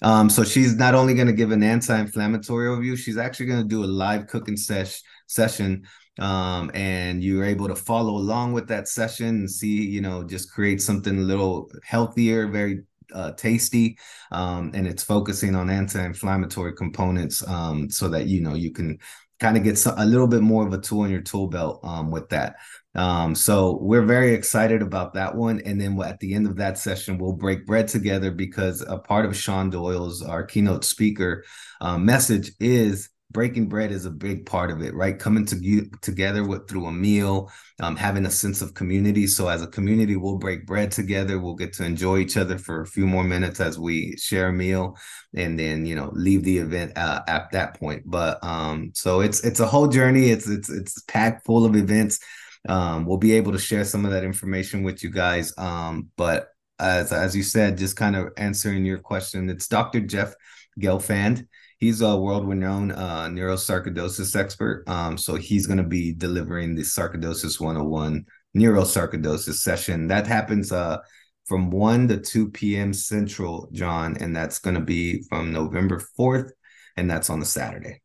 Um, 0.01 0.29
so 0.29 0.43
she's 0.43 0.75
not 0.75 0.95
only 0.95 1.13
going 1.13 1.27
to 1.27 1.33
give 1.33 1.51
an 1.51 1.63
anti-inflammatory 1.63 2.69
overview, 2.69 2.97
she's 2.97 3.17
actually 3.17 3.47
going 3.47 3.61
to 3.61 3.67
do 3.67 3.83
a 3.83 3.85
live 3.85 4.27
cooking 4.27 4.55
sesh- 4.55 5.01
session 5.27 5.85
um, 6.19 6.71
and 6.73 7.23
you're 7.23 7.45
able 7.45 7.67
to 7.67 7.75
follow 7.75 8.15
along 8.15 8.53
with 8.53 8.67
that 8.67 8.87
session 8.87 9.27
and 9.27 9.51
see, 9.51 9.85
you 9.85 10.01
know, 10.01 10.23
just 10.23 10.51
create 10.51 10.81
something 10.81 11.17
a 11.17 11.21
little 11.21 11.71
healthier, 11.83 12.47
very 12.47 12.83
uh, 13.13 13.31
tasty, 13.31 13.97
um, 14.31 14.71
and 14.73 14.87
it's 14.87 15.03
focusing 15.03 15.55
on 15.55 15.69
anti-inflammatory 15.69 16.73
components 16.73 17.45
um, 17.47 17.89
so 17.89 18.07
that 18.09 18.27
you 18.27 18.41
know 18.41 18.53
you 18.53 18.71
can 18.71 18.99
kind 19.39 19.57
of 19.57 19.63
get 19.63 19.83
a 19.85 20.05
little 20.05 20.27
bit 20.27 20.41
more 20.41 20.67
of 20.67 20.73
a 20.73 20.77
tool 20.77 21.05
in 21.05 21.11
your 21.11 21.21
tool 21.21 21.47
belt 21.47 21.79
um, 21.83 22.11
with 22.11 22.27
that. 22.29 22.57
Um, 22.95 23.35
so 23.35 23.77
we're 23.81 24.05
very 24.05 24.33
excited 24.33 24.81
about 24.81 25.13
that 25.13 25.35
one. 25.35 25.61
And 25.61 25.79
then 25.79 25.99
at 26.01 26.19
the 26.19 26.33
end 26.33 26.47
of 26.47 26.57
that 26.57 26.77
session, 26.77 27.17
we'll 27.17 27.33
break 27.33 27.65
bread 27.65 27.87
together 27.87 28.31
because 28.31 28.81
a 28.81 28.97
part 28.97 29.25
of 29.25 29.37
Sean 29.37 29.69
Doyle's 29.69 30.21
our 30.21 30.43
keynote 30.43 30.83
speaker 30.83 31.45
uh, 31.79 31.97
message 31.97 32.51
is 32.59 33.09
breaking 33.31 33.69
bread 33.69 33.91
is 33.91 34.05
a 34.05 34.11
big 34.11 34.45
part 34.45 34.71
of 34.71 34.81
it 34.81 34.93
right? 34.95 35.19
Coming 35.19 35.45
to, 35.47 35.89
together 36.01 36.43
with 36.43 36.67
through 36.67 36.87
a 36.87 36.91
meal 36.91 37.51
um, 37.81 37.95
having 37.95 38.25
a 38.25 38.31
sense 38.31 38.61
of 38.61 38.73
community. 38.73 39.27
So 39.27 39.47
as 39.47 39.61
a 39.61 39.67
community 39.67 40.15
we'll 40.15 40.37
break 40.37 40.65
bread 40.65 40.91
together. 40.91 41.39
We'll 41.39 41.55
get 41.55 41.73
to 41.73 41.85
enjoy 41.85 42.19
each 42.19 42.37
other 42.37 42.57
for 42.57 42.81
a 42.81 42.87
few 42.87 43.05
more 43.05 43.23
minutes 43.23 43.59
as 43.59 43.77
we 43.77 44.15
share 44.17 44.49
a 44.49 44.53
meal 44.53 44.97
and 45.35 45.59
then 45.59 45.85
you 45.85 45.95
know 45.95 46.11
leave 46.13 46.43
the 46.43 46.57
event 46.57 46.97
uh, 46.97 47.21
at 47.27 47.51
that 47.51 47.79
point. 47.79 48.03
But 48.05 48.43
um 48.43 48.91
so 48.93 49.21
it's 49.21 49.43
it's 49.43 49.59
a 49.59 49.67
whole 49.67 49.87
journey. 49.87 50.29
It's 50.29 50.47
it's 50.47 50.69
it's 50.69 51.01
packed 51.03 51.45
full 51.45 51.65
of 51.65 51.75
events. 51.75 52.19
Um 52.67 53.05
we'll 53.05 53.17
be 53.17 53.33
able 53.33 53.51
to 53.51 53.59
share 53.59 53.85
some 53.85 54.05
of 54.05 54.11
that 54.11 54.23
information 54.23 54.83
with 54.83 55.03
you 55.03 55.11
guys. 55.11 55.53
Um 55.57 56.09
but 56.17 56.49
as 56.79 57.11
as 57.11 57.35
you 57.35 57.43
said 57.43 57.77
just 57.77 57.95
kind 57.95 58.15
of 58.15 58.29
answering 58.37 58.85
your 58.85 58.99
question 58.99 59.49
it's 59.49 59.67
dr 59.67 59.99
jeff 60.01 60.33
gelfand 60.79 61.45
he's 61.79 62.01
a 62.01 62.15
world 62.15 62.47
renowned 62.47 62.91
uh, 62.91 63.27
neurosarcoidosis 63.27 64.35
expert. 64.35 64.83
Um, 64.87 65.17
so 65.17 65.35
he's 65.35 65.65
going 65.65 65.77
to 65.77 65.83
be 65.83 66.13
delivering 66.13 66.75
the 66.75 66.83
Sarcoidosis 66.83 67.59
101 67.59 68.25
neurosarcoidosis 68.55 69.55
session. 69.55 70.07
That 70.07 70.27
happens 70.27 70.71
uh, 70.71 70.97
from 71.45 71.71
1 71.71 72.09
to 72.09 72.17
2 72.17 72.49
p.m. 72.51 72.93
Central, 72.93 73.69
John, 73.71 74.17
and 74.19 74.35
that's 74.35 74.59
going 74.59 74.75
to 74.75 74.81
be 74.81 75.23
from 75.23 75.51
November 75.51 76.01
4th, 76.19 76.51
and 76.97 77.09
that's 77.09 77.29
on 77.29 77.39
the 77.39 77.45
Saturday. 77.45 78.01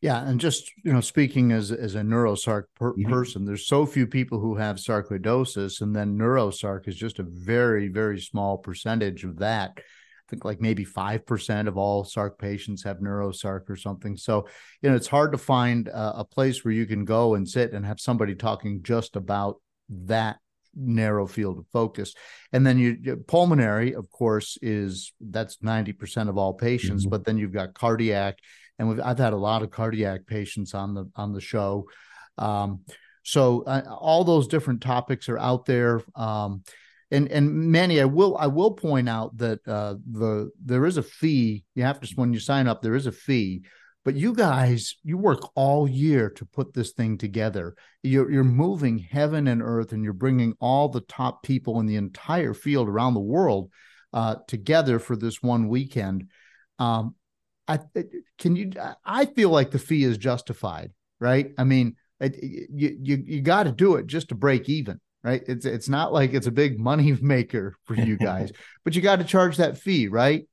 Yeah, 0.00 0.26
and 0.26 0.40
just 0.40 0.72
you 0.84 0.92
know, 0.92 1.00
speaking 1.00 1.52
as 1.52 1.70
as 1.70 1.94
a 1.94 2.00
neurosarc 2.00 2.64
per- 2.74 2.92
mm-hmm. 2.92 3.08
person, 3.08 3.44
there's 3.44 3.68
so 3.68 3.86
few 3.86 4.08
people 4.08 4.40
who 4.40 4.56
have 4.56 4.76
sarcoidosis, 4.76 5.80
and 5.80 5.94
then 5.94 6.18
neurosarc 6.18 6.88
is 6.88 6.96
just 6.96 7.20
a 7.20 7.24
very 7.24 7.86
very 7.86 8.20
small 8.20 8.58
percentage 8.58 9.22
of 9.22 9.38
that 9.38 9.78
think 10.32 10.44
like 10.46 10.62
maybe 10.62 10.84
5% 10.84 11.68
of 11.68 11.76
all 11.76 12.04
SARC 12.04 12.38
patients 12.38 12.82
have 12.84 12.98
neurosarc 12.98 13.68
or 13.68 13.76
something. 13.76 14.16
So, 14.16 14.48
you 14.80 14.88
know, 14.88 14.96
it's 14.96 15.06
hard 15.06 15.32
to 15.32 15.38
find 15.38 15.88
a, 15.88 16.20
a 16.20 16.24
place 16.24 16.64
where 16.64 16.72
you 16.72 16.86
can 16.86 17.04
go 17.04 17.34
and 17.34 17.46
sit 17.46 17.72
and 17.72 17.84
have 17.84 18.00
somebody 18.00 18.34
talking 18.34 18.82
just 18.82 19.14
about 19.14 19.60
that 19.90 20.38
narrow 20.74 21.26
field 21.26 21.58
of 21.58 21.66
focus. 21.70 22.14
And 22.50 22.66
then 22.66 22.78
you 22.78 23.22
pulmonary, 23.28 23.94
of 23.94 24.10
course, 24.10 24.56
is 24.62 25.12
that's 25.20 25.58
90% 25.58 26.30
of 26.30 26.38
all 26.38 26.54
patients, 26.54 27.02
mm-hmm. 27.02 27.10
but 27.10 27.26
then 27.26 27.36
you've 27.36 27.52
got 27.52 27.74
cardiac 27.74 28.38
and 28.78 29.02
I've 29.02 29.18
had 29.18 29.34
a 29.34 29.36
lot 29.36 29.62
of 29.62 29.70
cardiac 29.70 30.26
patients 30.26 30.72
on 30.72 30.94
the 30.94 31.10
on 31.14 31.34
the 31.34 31.42
show. 31.42 31.88
Um, 32.38 32.80
so 33.22 33.64
uh, 33.64 33.82
all 33.88 34.24
those 34.24 34.48
different 34.48 34.80
topics 34.80 35.28
are 35.28 35.38
out 35.38 35.66
there. 35.66 36.02
Um, 36.16 36.62
and 37.12 37.30
and 37.30 37.52
Manny, 37.52 38.00
I 38.00 38.06
will 38.06 38.36
I 38.38 38.46
will 38.46 38.72
point 38.72 39.08
out 39.08 39.36
that 39.36 39.60
uh, 39.68 39.96
the 40.10 40.50
there 40.64 40.86
is 40.86 40.96
a 40.96 41.02
fee. 41.02 41.62
You 41.74 41.84
have 41.84 42.00
to 42.00 42.14
when 42.16 42.32
you 42.32 42.40
sign 42.40 42.66
up, 42.66 42.80
there 42.80 42.94
is 42.94 43.06
a 43.06 43.12
fee. 43.12 43.62
But 44.04 44.16
you 44.16 44.34
guys, 44.34 44.96
you 45.04 45.16
work 45.16 45.50
all 45.54 45.86
year 45.86 46.30
to 46.30 46.44
put 46.44 46.74
this 46.74 46.90
thing 46.90 47.18
together. 47.18 47.76
You're 48.02 48.30
you're 48.30 48.44
moving 48.44 48.98
heaven 48.98 49.46
and 49.46 49.62
earth, 49.62 49.92
and 49.92 50.02
you're 50.02 50.14
bringing 50.14 50.54
all 50.58 50.88
the 50.88 51.02
top 51.02 51.42
people 51.42 51.78
in 51.80 51.86
the 51.86 51.96
entire 51.96 52.54
field 52.54 52.88
around 52.88 53.14
the 53.14 53.20
world 53.20 53.70
uh, 54.12 54.36
together 54.48 54.98
for 54.98 55.14
this 55.14 55.42
one 55.42 55.68
weekend. 55.68 56.28
Um, 56.78 57.14
I 57.68 57.80
can 58.38 58.56
you. 58.56 58.72
I 59.04 59.26
feel 59.26 59.50
like 59.50 59.70
the 59.70 59.78
fee 59.78 60.02
is 60.02 60.16
justified, 60.16 60.92
right? 61.20 61.52
I 61.58 61.64
mean, 61.64 61.96
it, 62.20 62.42
you 62.42 62.96
you 63.00 63.22
you 63.24 63.42
got 63.42 63.64
to 63.64 63.72
do 63.72 63.96
it 63.96 64.06
just 64.06 64.30
to 64.30 64.34
break 64.34 64.70
even 64.70 64.98
right? 65.22 65.42
It's 65.46 65.64
it's 65.64 65.88
not 65.88 66.12
like 66.12 66.34
it's 66.34 66.46
a 66.46 66.52
big 66.52 66.78
money 66.78 67.12
maker 67.20 67.76
for 67.84 67.94
you 67.94 68.16
guys, 68.16 68.52
but 68.84 68.94
you 68.94 69.02
got 69.02 69.16
to 69.16 69.24
charge 69.24 69.56
that 69.58 69.78
fee, 69.78 70.08
right? 70.08 70.46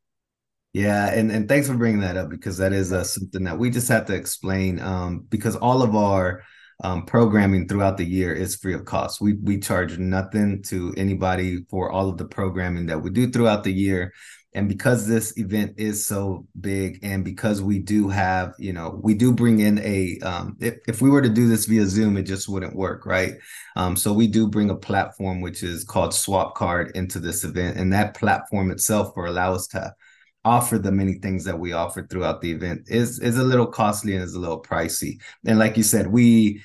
Yeah, 0.74 1.12
and 1.12 1.32
and 1.32 1.48
thanks 1.48 1.68
for 1.68 1.76
bringing 1.76 2.02
that 2.02 2.18
up 2.18 2.30
because 2.30 2.58
that 2.58 2.74
is 2.74 2.94
uh, 2.94 3.04
something 3.04 3.44
that 3.44 3.58
we 3.58 3.70
just 3.70 3.90
have 3.90 4.06
to 4.06 4.14
explain 4.14 4.80
um, 4.80 5.26
because 5.30 5.56
all 5.56 5.82
of 5.82 5.96
our 5.96 6.44
um, 6.84 7.06
programming 7.06 7.68
throughout 7.68 7.98
the 7.98 8.06
year 8.06 8.34
is 8.34 8.56
free 8.56 8.74
of 8.74 8.86
cost. 8.86 9.20
We 9.20 9.34
we 9.34 9.60
charge 9.60 9.98
nothing 9.98 10.62
to 10.64 10.94
anybody 10.96 11.66
for 11.70 11.92
all 11.92 12.10
of 12.10 12.18
the 12.18 12.26
programming 12.26 12.86
that 12.88 13.02
we 13.02 13.10
do 13.10 13.32
throughout 13.32 13.64
the 13.64 13.74
year. 13.74 14.14
And 14.60 14.68
because 14.68 15.08
this 15.08 15.38
event 15.38 15.76
is 15.78 16.06
so 16.06 16.46
big, 16.60 17.00
and 17.02 17.24
because 17.24 17.62
we 17.62 17.80
do 17.80 18.10
have, 18.10 18.56
you 18.60 18.74
know, 18.74 19.00
we 19.02 19.14
do 19.14 19.32
bring 19.32 19.62
in 19.62 19.80
a, 19.80 20.20
um, 20.20 20.58
if, 20.60 20.76
if 20.86 21.02
we 21.02 21.10
were 21.10 21.22
to 21.22 21.30
do 21.30 21.48
this 21.48 21.66
via 21.66 21.86
Zoom, 21.86 22.18
it 22.18 22.24
just 22.24 22.50
wouldn't 22.50 22.76
work, 22.76 23.06
right? 23.06 23.36
Um, 23.78 23.96
so 23.96 24.12
we 24.12 24.28
do 24.28 24.50
bring 24.50 24.70
a 24.70 24.76
platform 24.76 25.40
which 25.40 25.64
is 25.64 25.86
called 25.86 26.12
Swapcard 26.12 26.92
into 26.92 27.20
this 27.20 27.46
event, 27.46 27.78
and 27.78 27.94
that 27.94 28.18
platform 28.18 28.70
itself 28.70 29.16
will 29.16 29.30
allow 29.30 29.54
us 29.54 29.66
to 29.68 29.94
offer 30.44 30.78
the 30.78 30.92
many 30.92 31.14
things 31.14 31.46
that 31.46 31.58
we 31.58 31.72
offer 31.72 32.06
throughout 32.06 32.42
the 32.42 32.52
event 32.52 32.82
is 32.88 33.20
is 33.20 33.38
a 33.38 33.44
little 33.44 33.68
costly 33.68 34.14
and 34.14 34.24
is 34.24 34.34
a 34.34 34.40
little 34.40 34.62
pricey. 34.62 35.22
And 35.46 35.58
like 35.58 35.78
you 35.78 35.84
said, 35.84 36.08
we 36.08 36.62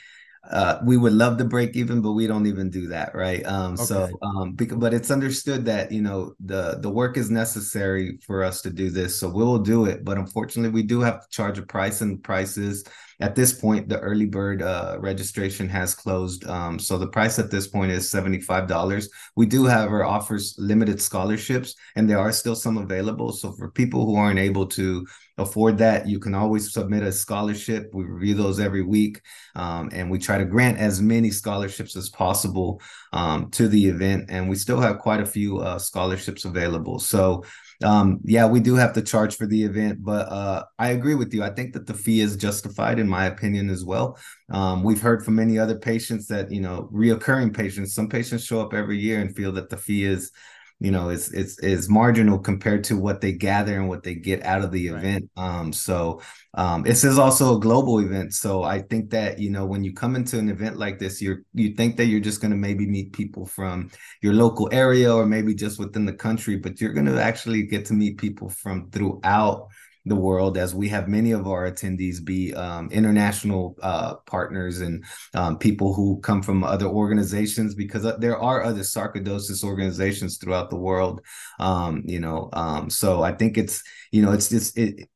uh, 0.51 0.79
we 0.85 0.97
would 0.97 1.13
love 1.13 1.39
to 1.39 1.45
break 1.45 1.75
even, 1.75 2.03
but 2.03 2.13
we 2.13 2.27
don't 2.27 2.47
even 2.47 2.69
do 2.69 2.89
that, 2.89 3.15
right? 3.15 3.45
Um, 3.47 3.75
okay. 3.75 3.85
So, 3.85 4.09
um, 4.23 4.53
because, 4.53 4.79
but 4.79 4.93
it's 4.93 5.11
understood 5.11 5.65
that 5.65 5.91
you 5.91 6.03
know 6.03 6.35
the 6.41 6.79
the 6.81 6.91
work 6.91 7.17
is 7.17 7.31
necessary 7.31 8.19
for 8.27 8.43
us 8.43 8.61
to 8.63 8.71
do 8.71 8.91
this, 8.91 9.19
so 9.19 9.29
we'll 9.29 9.59
do 9.59 9.87
it. 9.87 10.05
But 10.05 10.19
unfortunately, 10.19 10.71
we 10.71 10.83
do 10.83 11.01
have 11.01 11.23
to 11.23 11.29
charge 11.31 11.59
a 11.59 11.63
price, 11.63 12.01
and 12.03 12.23
prices 12.23 12.85
at 13.21 13.35
this 13.35 13.53
point, 13.53 13.89
the 13.89 14.01
early 14.01 14.27
bird 14.27 14.63
uh, 14.63 14.97
registration 14.99 15.69
has 15.69 15.95
closed. 15.95 16.47
Um, 16.47 16.79
so 16.79 16.99
the 16.99 17.07
price 17.07 17.39
at 17.39 17.51
this 17.51 17.67
point 17.67 17.93
is 17.93 18.11
$75. 18.11 19.07
We 19.37 19.47
do 19.47 19.65
have 19.65 19.91
our 19.91 20.05
offers 20.05 20.55
limited 20.59 21.01
scholarships, 21.01 21.75
and 21.97 22.09
there 22.09 22.19
are 22.19 22.33
still 22.33 22.57
some 22.57 22.77
available. 22.77 23.33
So 23.33 23.53
for 23.53 23.71
people 23.71 24.05
who 24.07 24.17
aren't 24.17 24.41
able 24.41 24.67
to 24.69 25.07
afford 25.39 25.79
that, 25.79 26.09
you 26.09 26.19
can 26.19 26.35
always 26.35 26.73
submit 26.73 27.03
a 27.03 27.13
scholarship. 27.13 27.91
We 27.93 28.05
review 28.05 28.35
those 28.35 28.61
every 28.61 28.83
week, 28.83 29.21
um, 29.55 29.91
and 29.93 30.11
we 30.11 30.19
try 30.19 30.39
to 30.39 30.45
grant 30.45 30.79
as 30.79 31.01
many 31.01 31.31
scholarships 31.31 31.97
as 31.97 32.09
possible 32.09 32.81
um, 33.13 33.51
to 33.53 33.69
the 33.69 33.87
event. 33.87 34.27
And 34.29 34.49
we 34.49 34.57
still 34.57 34.81
have 34.81 34.99
quite 34.99 35.21
a 35.21 35.27
few 35.27 35.59
uh, 35.59 35.79
scholarships 35.79 36.45
available. 36.45 36.99
So 36.99 37.45
um, 37.85 38.21
yeah, 38.25 38.47
we 38.47 38.61
do 38.61 38.75
have 38.75 38.95
to 38.95 39.03
charge 39.03 39.37
for 39.37 39.47
the 39.47 39.63
event, 39.63 40.03
but 40.03 40.29
uh, 40.29 40.65
I 40.79 40.91
agree 40.91 41.15
with 41.15 41.35
you. 41.35 41.43
I 41.43 41.51
think 41.51 41.75
that 41.75 41.87
the 41.87 41.95
fee 41.95 42.21
is 42.21 42.37
justified, 42.37 42.99
in 42.99 43.07
my 43.07 43.27
opinion, 43.27 43.69
as 43.69 43.85
well. 43.85 44.19
Um, 44.51 44.83
we've 44.83 45.01
heard 45.01 45.25
from 45.25 45.37
many 45.37 45.59
other 45.59 45.79
patients 45.79 46.27
that 46.29 46.51
you 46.51 46.61
know, 46.61 46.89
reoccurring 46.93 47.55
patients. 47.55 47.95
Some 47.95 48.09
patients 48.09 48.45
show 48.45 48.61
up 48.61 48.73
every 48.73 48.99
year 48.99 49.21
and 49.21 49.37
feel 49.37 49.53
that 49.53 49.69
the 49.69 49.77
fee 49.77 50.05
is 50.05 50.33
you 50.81 50.91
know 50.91 51.09
it's 51.09 51.31
it's 51.33 51.59
is 51.61 51.89
marginal 51.89 52.39
compared 52.39 52.83
to 52.85 52.97
what 52.97 53.21
they 53.21 53.33
gather 53.33 53.79
and 53.79 53.89
what 53.89 54.03
they 54.03 54.15
get 54.15 54.43
out 54.45 54.63
of 54.63 54.73
the 54.73 54.91
right. 54.91 54.99
event 54.99 55.31
um 55.37 55.73
so 55.73 56.21
um 56.55 56.83
this 56.83 57.05
is 57.05 57.19
also 57.19 57.57
a 57.57 57.61
global 57.61 58.01
event 58.01 58.35
so 58.35 58.65
i 58.65 58.81
think 58.81 59.11
that 59.11 59.39
you 59.39 59.51
know 59.51 59.65
when 59.65 59.85
you 59.85 59.93
come 59.95 60.17
into 60.17 60.39
an 60.39 60.49
event 60.49 60.77
like 60.77 60.99
this 60.99 61.23
you're 61.23 61.43
you 61.55 61.75
think 61.75 61.97
that 61.97 62.07
you're 62.07 62.21
just 62.21 62.41
going 62.41 62.51
to 62.51 62.57
maybe 62.57 62.87
meet 62.87 63.13
people 63.13 63.47
from 63.47 63.89
your 64.21 64.35
local 64.35 64.69
area 64.73 65.15
or 65.15 65.25
maybe 65.25 65.55
just 65.55 65.79
within 65.79 66.05
the 66.05 66.13
country 66.13 66.57
but 66.57 66.81
you're 66.81 66.93
going 66.93 67.07
to 67.07 67.23
actually 67.23 67.63
get 67.63 67.85
to 67.85 67.95
meet 67.95 68.19
people 68.19 68.49
from 68.49 68.91
throughout 68.91 69.69
the 70.07 70.15
world 70.17 70.59
as 70.59 70.75
we 70.75 70.89
have 70.89 71.09
many 71.09 71.33
of 71.33 71.47
our 71.47 71.71
attendees 71.71 72.23
be 72.23 72.53
um, 72.55 72.89
international 72.91 73.77
uh, 73.83 74.15
partners 74.27 74.81
and 74.81 75.05
um, 75.35 75.59
people 75.59 75.95
who 75.95 76.21
come 76.21 76.43
from 76.43 76.63
other 76.63 76.87
organizations 76.87 77.75
because 77.75 78.05
uh, 78.05 78.17
there 78.19 78.39
are 78.39 78.63
other 78.63 78.83
sarcoidosis 78.83 79.65
organizations 79.65 80.37
throughout 80.37 80.69
the 80.71 80.77
world 80.77 81.21
um, 81.59 82.03
you 82.05 82.21
know 82.21 82.51
um, 82.53 82.91
so 82.91 83.23
i 83.23 83.33
think 83.33 83.57
it's 83.57 83.83
you 84.13 84.23
know 84.23 84.33
it's 84.33 84.49
just 84.49 84.77
it, 84.77 85.09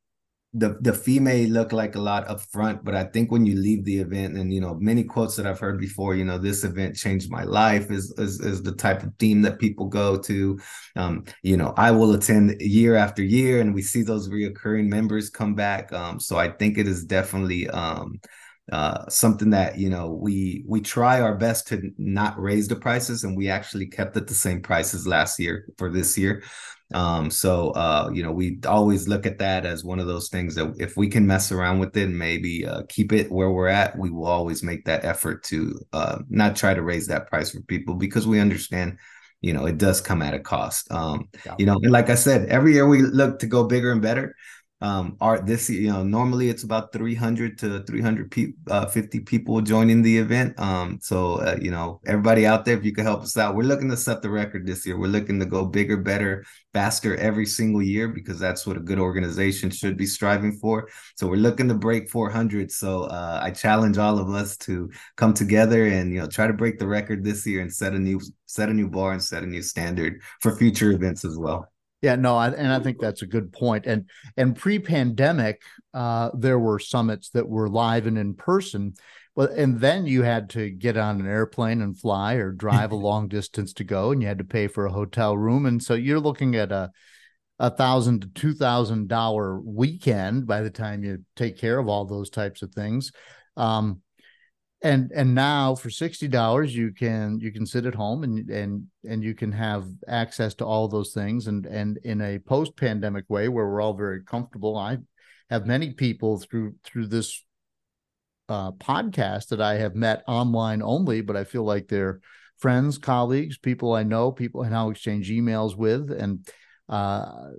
the 0.55 0.79
the 0.81 0.95
fee 0.95 1.21
may 1.21 1.45
look 1.47 1.73
like 1.73 1.95
a 1.95 2.01
lot 2.01 2.27
up 2.27 2.41
front, 2.41 2.83
but 2.83 2.95
I 2.95 3.05
think 3.05 3.31
when 3.31 3.45
you 3.45 3.55
leave 3.57 3.85
the 3.85 3.99
event, 3.99 4.37
and 4.39 4.53
you 4.53 4.63
know, 4.63 4.75
many 4.77 5.05
quotes 5.05 5.37
that 5.37 5.47
I've 5.47 5.61
heard 5.61 5.79
before, 5.79 6.15
you 6.15 6.25
know, 6.25 6.39
this 6.39 6.65
event 6.65 6.97
changed 6.97 7.31
my 7.31 7.45
life 7.45 7.91
is 7.91 8.15
is, 8.17 8.41
is 8.41 8.63
the 8.63 8.73
type 8.73 9.03
of 9.03 9.13
theme 9.19 9.43
that 9.43 9.59
people 9.59 9.87
go 9.87 10.17
to. 10.17 10.59
Um, 10.97 11.25
you 11.43 11.59
know, 11.59 11.75
I 11.77 11.91
will 11.91 12.15
attend 12.15 12.61
year 12.61 12.95
after 12.95 13.23
year, 13.23 13.61
and 13.61 13.75
we 13.75 13.83
see 13.83 14.03
those 14.03 14.31
reoccurring 14.31 14.89
members 14.89 15.29
come 15.29 15.55
back. 15.55 15.93
Um, 15.93 16.19
so 16.19 16.39
I 16.39 16.49
think 16.49 16.79
it 16.79 16.89
is 16.89 17.05
definitely 17.05 17.69
um, 17.69 18.19
uh, 18.73 19.07
something 19.11 19.51
that 19.51 19.79
you 19.79 19.91
know 19.91 20.11
we 20.11 20.65
we 20.67 20.81
try 20.81 21.21
our 21.21 21.37
best 21.37 21.69
to 21.69 21.91
not 21.99 22.41
raise 22.41 22.69
the 22.69 22.77
prices, 22.77 23.23
and 23.23 23.37
we 23.37 23.51
actually 23.51 23.87
kept 23.87 24.17
at 24.17 24.27
the 24.27 24.35
same 24.35 24.63
prices 24.63 25.07
last 25.07 25.39
year 25.39 25.67
for 25.77 25.91
this 25.91 26.17
year. 26.17 26.43
Um, 26.95 27.30
so 27.30 27.70
uh, 27.70 28.11
you 28.12 28.22
know, 28.22 28.32
we 28.32 28.59
always 28.66 29.09
look 29.09 29.26
at 29.26 29.39
that 29.39 29.66
as 29.66 29.84
one 29.84 29.99
of 29.99 30.07
those 30.07 30.28
things 30.28 30.55
that 30.55 30.74
if 30.78 30.97
we 30.97 31.09
can 31.09 31.26
mess 31.26 31.53
around 31.53 31.78
with 31.78 31.97
it 31.97 32.05
and 32.05 32.18
maybe 32.18 32.66
uh, 32.66 32.82
keep 32.89 33.12
it 33.12 33.30
where 33.30 33.51
we're 33.51 33.68
at, 33.68 33.99
we 33.99 34.11
will 34.11 34.26
always 34.26 34.62
make 34.62 34.84
that 34.86 35.05
effort 35.05 35.43
to 35.45 35.78
uh, 35.93 36.18
not 36.30 36.57
try 36.57 36.74
to 36.74 36.82
raise 36.82 37.07
that 37.09 37.28
price 37.28 37.51
for 37.51 37.61
people 37.62 37.95
because 37.95 38.26
we 38.26 38.41
understand 38.41 38.99
you 39.41 39.53
know 39.53 39.66
it 39.66 39.78
does 39.78 40.01
come 40.01 40.20
at 40.20 40.34
a 40.34 40.39
cost 40.41 40.91
um 40.91 41.28
yeah. 41.47 41.55
you 41.59 41.66
know 41.66 41.78
and 41.82 41.93
like 41.93 42.11
i 42.11 42.14
said 42.14 42.49
every 42.49 42.72
year 42.72 42.89
we 42.89 43.03
look 43.03 43.39
to 43.39 43.47
go 43.47 43.64
bigger 43.64 43.93
and 43.93 44.03
better 44.03 44.34
um 44.81 45.16
art 45.20 45.45
this 45.45 45.68
you 45.68 45.91
know 45.91 46.05
normally 46.05 46.49
it's 46.49 46.62
about 46.62 46.93
300 46.93 47.59
to 47.59 47.83
350 47.83 49.18
uh, 49.18 49.22
people 49.26 49.61
joining 49.61 50.03
the 50.03 50.18
event. 50.18 50.59
Um 50.59 50.99
so 51.01 51.35
uh, 51.37 51.57
you 51.61 51.70
know 51.70 52.01
everybody 52.07 52.47
out 52.47 52.64
there 52.64 52.76
if 52.76 52.85
you 52.85 52.93
could 52.93 53.05
help 53.05 53.22
us 53.22 53.37
out. 53.37 53.57
We're 53.57 53.62
looking 53.64 53.91
to 53.91 53.97
set 53.97 54.22
the 54.22 54.31
record 54.31 54.66
this 54.66 54.87
year. 54.87 54.99
We're 54.99 55.09
looking 55.09 55.41
to 55.41 55.47
go 55.47 55.64
bigger 55.64 55.97
better 55.97 56.45
faster 56.72 57.16
every 57.16 57.47
single 57.47 57.83
year 57.83 58.09
because 58.09 58.39
that's 58.39 58.66
what 58.66 58.76
a 58.76 58.81
good 58.81 58.99
organization 58.99 59.70
should 59.70 59.97
be 59.97 60.07
striving 60.07 60.53
for. 60.53 60.89
So 61.16 61.26
we're 61.26 61.37
looking 61.37 61.68
to 61.68 61.74
break 61.74 62.09
400 62.11 62.70
so 62.70 63.05
uh, 63.05 63.41
i 63.43 63.51
challenge 63.51 63.99
all 63.99 64.18
of 64.18 64.31
us 64.31 64.57
to 64.57 64.91
come 65.16 65.35
together 65.35 65.87
and 65.87 66.12
you 66.12 66.20
know 66.20 66.26
try 66.26 66.47
to 66.47 66.53
break 66.53 66.79
the 66.79 66.87
record 66.87 67.24
this 67.24 67.47
year 67.47 67.61
and 67.61 67.72
set 67.72 67.95
a 67.95 67.99
new 67.99 68.20
set 68.47 68.68
a 68.68 68.74
new 68.74 68.89
bar 68.89 69.12
and 69.12 69.22
set 69.22 69.43
a 69.43 69.47
new 69.47 69.62
standard 69.62 70.20
for 70.41 70.57
future 70.57 70.93
events 70.93 71.24
as 71.24 71.37
well 71.37 71.70
yeah, 72.01 72.15
no, 72.15 72.37
I, 72.37 72.49
and 72.49 72.73
I 72.73 72.79
think 72.79 72.99
that's 73.01 73.23
a 73.23 73.27
good 73.27 73.53
point. 73.53 73.87
And 73.87 74.09
and 74.37 74.55
pre-pandemic, 74.55 75.63
uh, 75.93 76.31
there 76.35 76.59
were 76.59 76.79
summits 76.79 77.31
that 77.31 77.49
were 77.49 77.69
live 77.69 78.07
and 78.07 78.17
in 78.17 78.35
person, 78.35 78.95
but 79.35 79.51
and 79.53 79.81
then 79.81 80.07
you 80.07 80.23
had 80.23 80.51
to 80.51 80.71
get 80.71 80.97
on 80.97 81.21
an 81.21 81.27
airplane 81.27 81.83
and 81.83 81.99
fly 81.99 82.35
or 82.35 82.53
drive 82.53 82.93
a 82.93 82.97
long 83.09 83.29
distance 83.29 83.73
to 83.75 83.85
go, 83.85 84.13
and 84.13 84.23
you 84.23 84.29
had 84.29 84.39
to 84.39 84.45
pay 84.45 84.69
for 84.69 84.87
a 84.87 84.93
hotel 84.93 85.37
room, 85.37 85.67
and 85.67 85.83
so 85.83 85.95
you're 85.95 86.21
looking 86.21 86.55
at 86.55 86.71
a 86.71 86.91
a 87.59 87.71
thousand 87.71 88.21
to 88.21 88.29
two 88.29 88.55
thousand 88.55 89.09
dollar 89.09 89.59
weekend 89.61 90.47
by 90.47 90.61
the 90.61 90.71
time 90.71 91.03
you 91.03 91.25
take 91.35 91.59
care 91.59 91.79
of 91.79 91.89
all 91.89 92.05
those 92.05 92.31
types 92.31 92.63
of 92.63 92.73
things. 92.73 93.11
Um, 93.57 94.03
and 94.83 95.11
and 95.12 95.35
now 95.35 95.74
for 95.74 95.91
sixty 95.91 96.29
dollars 96.29 96.74
you 96.74 96.93
can 96.93 97.41
you 97.41 97.51
can 97.51 97.66
sit 97.66 97.85
at 97.85 97.95
home 97.95 98.22
and 98.22 98.49
and 98.49 98.87
and 99.09 99.24
you 99.24 99.35
can 99.35 99.51
have 99.51 99.87
access 100.07 100.55
to 100.55 100.64
all 100.64 100.87
those 100.87 101.12
things. 101.12 101.49
And 101.49 101.66
and 101.66 101.99
in 102.05 102.20
a 102.20 102.39
post 102.39 102.76
pandemic 102.76 103.24
way 103.29 103.49
where 103.49 103.66
we're 103.66 103.81
all 103.81 103.95
very 103.95 104.22
comfortable 104.22 104.76
i 104.76 104.99
have 105.51 105.66
many 105.66 105.95
people 105.95 106.39
through 106.39 106.74
through 106.85 107.07
this 107.09 107.45
uh, 108.49 108.72
podcast 108.72 109.49
that 109.49 109.61
i 109.61 109.74
have 109.74 109.95
met 109.95 110.22
online 110.29 110.81
only 110.81 111.20
but 111.20 111.37
i 111.37 111.45
feel 111.45 111.64
like 111.64 111.89
they're 111.89 112.20
friends 112.59 112.99
colleagues 112.99 113.59
people 113.59 113.93
i 113.95 114.03
know 114.03 114.31
people 114.31 114.62
i 114.62 114.68
now 114.68 114.91
exchange 114.91 115.31
emails 115.31 115.76
with. 115.76 116.11
And 116.11 116.47
uh 116.89 117.51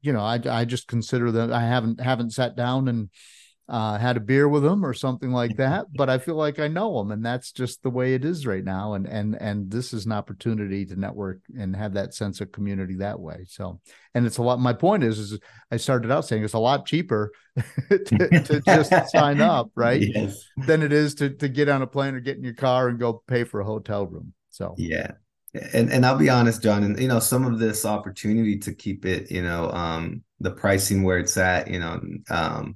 you 0.00 0.12
know 0.12 0.20
i 0.20 0.40
i 0.48 0.64
just 0.64 0.86
consider 0.86 1.32
that 1.32 1.52
i 1.52 1.62
haven't 1.62 2.00
haven't 2.00 2.30
sat 2.30 2.56
down 2.56 2.88
and 2.88 3.10
uh, 3.68 3.98
had 3.98 4.16
a 4.16 4.20
beer 4.20 4.48
with 4.48 4.62
them 4.62 4.84
or 4.84 4.92
something 4.92 5.30
like 5.30 5.56
that. 5.56 5.86
But 5.94 6.10
I 6.10 6.18
feel 6.18 6.34
like 6.34 6.58
I 6.58 6.68
know 6.68 6.98
them, 6.98 7.10
and 7.10 7.24
that's 7.24 7.52
just 7.52 7.82
the 7.82 7.90
way 7.90 8.14
it 8.14 8.24
is 8.24 8.46
right 8.46 8.64
now. 8.64 8.94
And 8.94 9.06
and 9.06 9.34
and 9.40 9.70
this 9.70 9.92
is 9.92 10.06
an 10.06 10.12
opportunity 10.12 10.84
to 10.86 10.96
network 10.96 11.40
and 11.58 11.74
have 11.74 11.94
that 11.94 12.14
sense 12.14 12.40
of 12.40 12.52
community 12.52 12.96
that 12.96 13.18
way. 13.18 13.44
So, 13.48 13.80
and 14.14 14.26
it's 14.26 14.38
a 14.38 14.42
lot. 14.42 14.60
My 14.60 14.72
point 14.72 15.04
is, 15.04 15.18
is 15.18 15.38
I 15.70 15.76
started 15.76 16.10
out 16.10 16.24
saying 16.24 16.44
it's 16.44 16.54
a 16.54 16.58
lot 16.58 16.86
cheaper 16.86 17.32
to, 17.90 18.00
to 18.00 18.62
just 18.64 18.92
sign 19.10 19.40
up, 19.40 19.70
right? 19.74 20.02
Yes. 20.02 20.44
Than 20.66 20.82
it 20.82 20.92
is 20.92 21.14
to 21.16 21.30
to 21.30 21.48
get 21.48 21.68
on 21.68 21.82
a 21.82 21.86
plane 21.86 22.14
or 22.14 22.20
get 22.20 22.36
in 22.36 22.44
your 22.44 22.54
car 22.54 22.88
and 22.88 22.98
go 22.98 23.22
pay 23.26 23.44
for 23.44 23.60
a 23.60 23.64
hotel 23.64 24.06
room. 24.06 24.34
So 24.50 24.74
yeah. 24.76 25.12
And 25.72 25.92
and 25.92 26.04
I'll 26.04 26.18
be 26.18 26.28
honest, 26.28 26.62
John, 26.62 26.82
and 26.82 26.98
you 26.98 27.06
know, 27.06 27.20
some 27.20 27.46
of 27.46 27.60
this 27.60 27.84
opportunity 27.84 28.58
to 28.58 28.74
keep 28.74 29.06
it, 29.06 29.30
you 29.30 29.40
know, 29.40 29.70
um, 29.70 30.24
the 30.40 30.50
pricing 30.50 31.04
where 31.04 31.18
it's 31.18 31.36
at, 31.36 31.68
you 31.68 31.78
know, 31.78 32.00
um, 32.28 32.74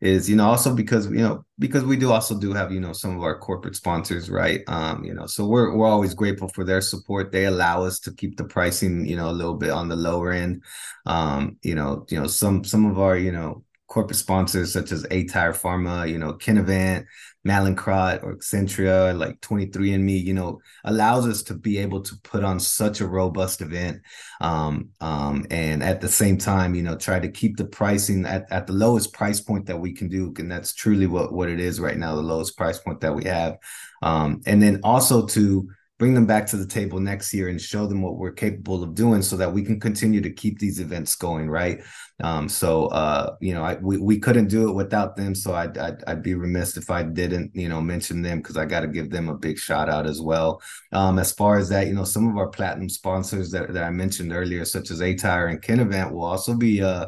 is 0.00 0.30
you 0.30 0.36
know 0.36 0.46
also 0.46 0.74
because 0.74 1.06
you 1.06 1.18
know 1.18 1.44
because 1.58 1.84
we 1.84 1.96
do 1.96 2.10
also 2.10 2.38
do 2.38 2.52
have 2.52 2.72
you 2.72 2.80
know 2.80 2.92
some 2.92 3.16
of 3.16 3.22
our 3.22 3.38
corporate 3.38 3.76
sponsors 3.76 4.30
right? 4.30 4.62
Um 4.66 5.04
you 5.04 5.14
know 5.14 5.26
so 5.26 5.46
we're 5.46 5.74
we're 5.76 5.86
always 5.88 6.14
grateful 6.14 6.48
for 6.48 6.64
their 6.64 6.80
support. 6.80 7.32
They 7.32 7.44
allow 7.44 7.84
us 7.84 8.00
to 8.00 8.12
keep 8.14 8.36
the 8.36 8.44
pricing 8.44 9.06
you 9.06 9.16
know 9.16 9.30
a 9.30 9.32
little 9.32 9.56
bit 9.56 9.70
on 9.70 9.88
the 9.88 9.96
lower 9.96 10.32
end. 10.32 10.62
Um 11.06 11.58
you 11.62 11.74
know 11.74 12.06
you 12.08 12.18
know 12.18 12.26
some 12.26 12.64
some 12.64 12.86
of 12.86 12.98
our 12.98 13.16
you 13.16 13.32
know 13.32 13.64
corporate 13.90 14.16
sponsors 14.16 14.72
such 14.72 14.92
as 14.92 15.02
aTyr 15.06 15.52
Pharma, 15.52 16.08
you 16.08 16.16
know, 16.16 16.32
Kinevant, 16.34 17.04
Mallinckrodt 17.46 18.22
or 18.22 18.36
Xentria, 18.36 19.16
like 19.16 19.40
23andMe, 19.40 20.22
you 20.22 20.34
know, 20.34 20.60
allows 20.84 21.26
us 21.26 21.42
to 21.44 21.54
be 21.54 21.78
able 21.78 22.02
to 22.02 22.14
put 22.22 22.44
on 22.44 22.60
such 22.60 23.00
a 23.00 23.06
robust 23.06 23.62
event. 23.62 24.02
Um, 24.40 24.90
um, 25.00 25.46
and 25.50 25.82
at 25.82 26.00
the 26.00 26.08
same 26.08 26.36
time, 26.36 26.74
you 26.74 26.82
know, 26.82 26.96
try 26.96 27.18
to 27.18 27.30
keep 27.30 27.56
the 27.56 27.64
pricing 27.64 28.26
at, 28.26 28.50
at 28.50 28.66
the 28.66 28.74
lowest 28.74 29.12
price 29.12 29.40
point 29.40 29.66
that 29.66 29.80
we 29.80 29.92
can 29.92 30.08
do. 30.08 30.32
And 30.36 30.50
that's 30.50 30.74
truly 30.74 31.06
what, 31.06 31.32
what 31.32 31.48
it 31.48 31.60
is 31.60 31.80
right 31.80 31.96
now, 31.96 32.14
the 32.14 32.22
lowest 32.22 32.56
price 32.56 32.78
point 32.78 33.00
that 33.00 33.14
we 33.14 33.24
have. 33.24 33.56
Um, 34.02 34.42
and 34.46 34.62
then 34.62 34.80
also 34.82 35.26
to 35.26 35.70
bring 36.00 36.14
them 36.14 36.24
back 36.24 36.46
to 36.46 36.56
the 36.56 36.66
table 36.66 36.98
next 36.98 37.34
year 37.34 37.48
and 37.48 37.60
show 37.60 37.86
them 37.86 38.00
what 38.00 38.16
we're 38.16 38.32
capable 38.32 38.82
of 38.82 38.94
doing 38.94 39.20
so 39.20 39.36
that 39.36 39.52
we 39.52 39.62
can 39.62 39.78
continue 39.78 40.22
to 40.22 40.30
keep 40.30 40.58
these 40.58 40.80
events 40.80 41.14
going 41.14 41.48
right? 41.48 41.82
Um, 42.22 42.48
so 42.48 42.86
uh, 42.86 43.36
you 43.40 43.52
know 43.52 43.62
I, 43.62 43.74
we, 43.74 43.98
we 43.98 44.18
couldn't 44.18 44.48
do 44.48 44.70
it 44.70 44.72
without 44.72 45.14
them 45.14 45.34
so 45.34 45.54
I'd, 45.54 45.76
I'd, 45.76 46.02
I'd 46.06 46.22
be 46.22 46.34
remiss 46.34 46.76
if 46.76 46.90
i 46.90 47.02
didn't 47.02 47.50
you 47.54 47.68
know 47.68 47.80
mention 47.80 48.20
them 48.22 48.38
because 48.38 48.56
i 48.56 48.64
got 48.64 48.80
to 48.80 48.88
give 48.88 49.10
them 49.10 49.28
a 49.28 49.36
big 49.36 49.58
shout 49.58 49.88
out 49.90 50.06
as 50.06 50.20
well. 50.20 50.62
Um, 50.92 51.18
as 51.18 51.32
far 51.32 51.58
as 51.58 51.68
that 51.68 51.86
you 51.86 51.94
know 51.94 52.04
some 52.04 52.26
of 52.28 52.36
our 52.38 52.48
platinum 52.48 52.88
sponsors 52.88 53.50
that, 53.50 53.72
that 53.72 53.84
i 53.84 53.90
mentioned 53.90 54.32
earlier 54.32 54.64
such 54.64 54.90
as 54.90 55.00
aTyr 55.00 55.50
and 55.50 55.60
kinevant 55.62 56.12
will 56.12 56.24
also 56.24 56.54
be 56.54 56.82
uh, 56.82 57.06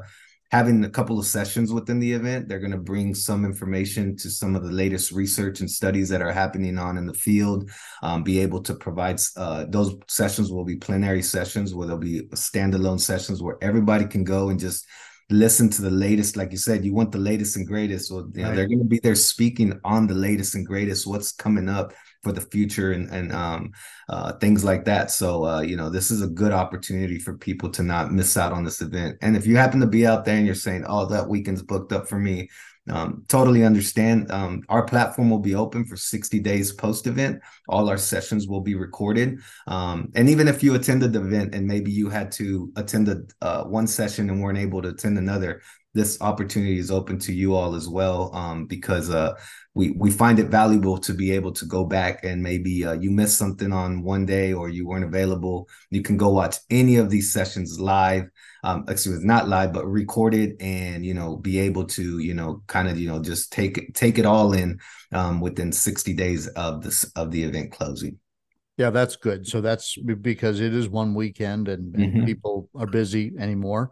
having 0.52 0.84
a 0.84 0.90
couple 0.90 1.18
of 1.18 1.24
sessions 1.24 1.72
within 1.72 1.98
the 1.98 2.12
event. 2.12 2.46
They're 2.46 2.60
going 2.60 2.72
to 2.72 2.78
bring 2.78 3.14
some 3.14 3.46
information 3.46 4.14
to 4.18 4.30
some 4.30 4.54
of 4.54 4.62
the 4.62 4.70
latest 4.70 5.10
research 5.10 5.60
and 5.60 5.70
studies 5.70 6.10
that 6.10 6.20
are 6.20 6.30
happening 6.30 6.78
on 6.78 6.98
in 6.98 7.06
the 7.06 7.14
field. 7.14 7.70
Um, 8.02 8.22
be 8.22 8.38
able 8.38 8.62
to 8.64 8.74
provide 8.74 9.18
uh, 9.38 9.64
those 9.68 9.96
sessions 10.08 10.52
will 10.52 10.64
be 10.64 10.76
plenary 10.76 11.22
sessions 11.22 11.74
where 11.74 11.86
there'll 11.86 12.00
be 12.00 12.20
standalone 12.34 13.00
sessions 13.00 13.42
where 13.42 13.56
everybody 13.62 14.04
can 14.04 14.24
go 14.24 14.50
and 14.50 14.60
just 14.60 14.86
listen 15.30 15.70
to 15.70 15.80
the 15.80 15.90
latest 15.90 16.36
like 16.36 16.50
you 16.50 16.58
said 16.58 16.84
you 16.84 16.92
want 16.92 17.10
the 17.10 17.16
latest 17.16 17.56
and 17.56 17.66
greatest 17.66 18.08
so 18.08 18.28
you 18.34 18.42
know, 18.42 18.48
right. 18.48 18.56
they're 18.56 18.66
going 18.66 18.78
to 18.80 18.84
be 18.84 18.98
there 18.98 19.14
speaking 19.14 19.80
on 19.82 20.06
the 20.06 20.14
latest 20.14 20.54
and 20.54 20.66
greatest 20.66 21.06
what's 21.06 21.32
coming 21.32 21.70
up 21.70 21.94
for 22.22 22.32
the 22.32 22.40
future 22.40 22.92
and 22.92 23.10
and 23.10 23.32
um, 23.32 23.72
uh, 24.08 24.32
things 24.34 24.64
like 24.64 24.84
that. 24.84 25.10
So 25.10 25.44
uh, 25.44 25.60
you 25.60 25.76
know, 25.76 25.90
this 25.90 26.10
is 26.10 26.22
a 26.22 26.28
good 26.28 26.52
opportunity 26.52 27.18
for 27.18 27.36
people 27.36 27.70
to 27.70 27.82
not 27.82 28.12
miss 28.12 28.36
out 28.36 28.52
on 28.52 28.64
this 28.64 28.80
event. 28.80 29.18
And 29.22 29.36
if 29.36 29.46
you 29.46 29.56
happen 29.56 29.80
to 29.80 29.86
be 29.86 30.06
out 30.06 30.24
there 30.24 30.36
and 30.36 30.46
you're 30.46 30.54
saying, 30.54 30.84
"Oh, 30.86 31.06
that 31.06 31.28
weekend's 31.28 31.62
booked 31.62 31.92
up 31.92 32.08
for 32.08 32.18
me," 32.18 32.48
um, 32.90 33.24
totally 33.28 33.64
understand. 33.64 34.30
Um, 34.32 34.62
our 34.68 34.84
platform 34.84 35.30
will 35.30 35.38
be 35.38 35.54
open 35.54 35.84
for 35.84 35.96
60 35.96 36.40
days 36.40 36.72
post 36.72 37.06
event. 37.06 37.40
All 37.68 37.88
our 37.88 37.96
sessions 37.96 38.48
will 38.48 38.60
be 38.60 38.74
recorded. 38.74 39.38
Um, 39.66 40.10
and 40.14 40.28
even 40.28 40.48
if 40.48 40.62
you 40.62 40.74
attended 40.74 41.12
the 41.12 41.20
event 41.20 41.54
and 41.54 41.66
maybe 41.66 41.92
you 41.92 42.08
had 42.08 42.32
to 42.32 42.72
attend 42.76 43.08
a, 43.08 43.22
uh, 43.40 43.64
one 43.64 43.86
session 43.86 44.30
and 44.30 44.42
weren't 44.42 44.58
able 44.58 44.82
to 44.82 44.88
attend 44.88 45.16
another, 45.16 45.62
this 45.94 46.20
opportunity 46.20 46.78
is 46.78 46.90
open 46.90 47.18
to 47.18 47.32
you 47.32 47.54
all 47.54 47.74
as 47.74 47.88
well 47.88 48.34
um, 48.34 48.66
because 48.66 49.10
uh, 49.10 49.34
we 49.74 49.90
we 49.92 50.10
find 50.10 50.38
it 50.38 50.48
valuable 50.48 50.98
to 50.98 51.12
be 51.12 51.32
able 51.32 51.52
to 51.52 51.66
go 51.66 51.84
back 51.84 52.24
and 52.24 52.42
maybe 52.42 52.84
uh, 52.84 52.92
you 52.92 53.10
missed 53.10 53.36
something 53.36 53.72
on 53.72 54.02
one 54.02 54.24
day 54.24 54.52
or 54.52 54.68
you 54.68 54.86
weren't 54.86 55.04
available. 55.04 55.68
You 55.90 56.02
can 56.02 56.16
go 56.16 56.30
watch 56.30 56.56
any 56.70 56.96
of 56.96 57.10
these 57.10 57.32
sessions 57.32 57.78
live 57.78 58.24
um 58.64 58.84
excuse 58.88 59.18
me 59.18 59.26
not 59.26 59.48
live 59.48 59.72
but 59.72 59.84
recorded 59.86 60.54
and 60.60 61.04
you 61.04 61.14
know 61.14 61.36
be 61.36 61.58
able 61.58 61.84
to 61.84 62.20
you 62.20 62.32
know 62.32 62.62
kind 62.68 62.88
of 62.88 62.96
you 62.96 63.08
know 63.08 63.20
just 63.20 63.52
take 63.52 63.76
it 63.76 63.94
take 63.94 64.18
it 64.18 64.26
all 64.26 64.52
in 64.52 64.78
um, 65.12 65.40
within 65.40 65.72
60 65.72 66.14
days 66.14 66.46
of 66.48 66.82
this 66.82 67.04
of 67.16 67.30
the 67.30 67.42
event 67.42 67.72
closing. 67.72 68.18
Yeah 68.78 68.90
that's 68.90 69.16
good. 69.16 69.46
So 69.46 69.60
that's 69.60 69.98
because 69.98 70.60
it 70.60 70.74
is 70.74 70.88
one 70.88 71.14
weekend 71.14 71.68
and, 71.68 71.94
and 71.94 72.14
mm-hmm. 72.14 72.24
people 72.24 72.70
are 72.74 72.86
busy 72.86 73.32
anymore 73.38 73.90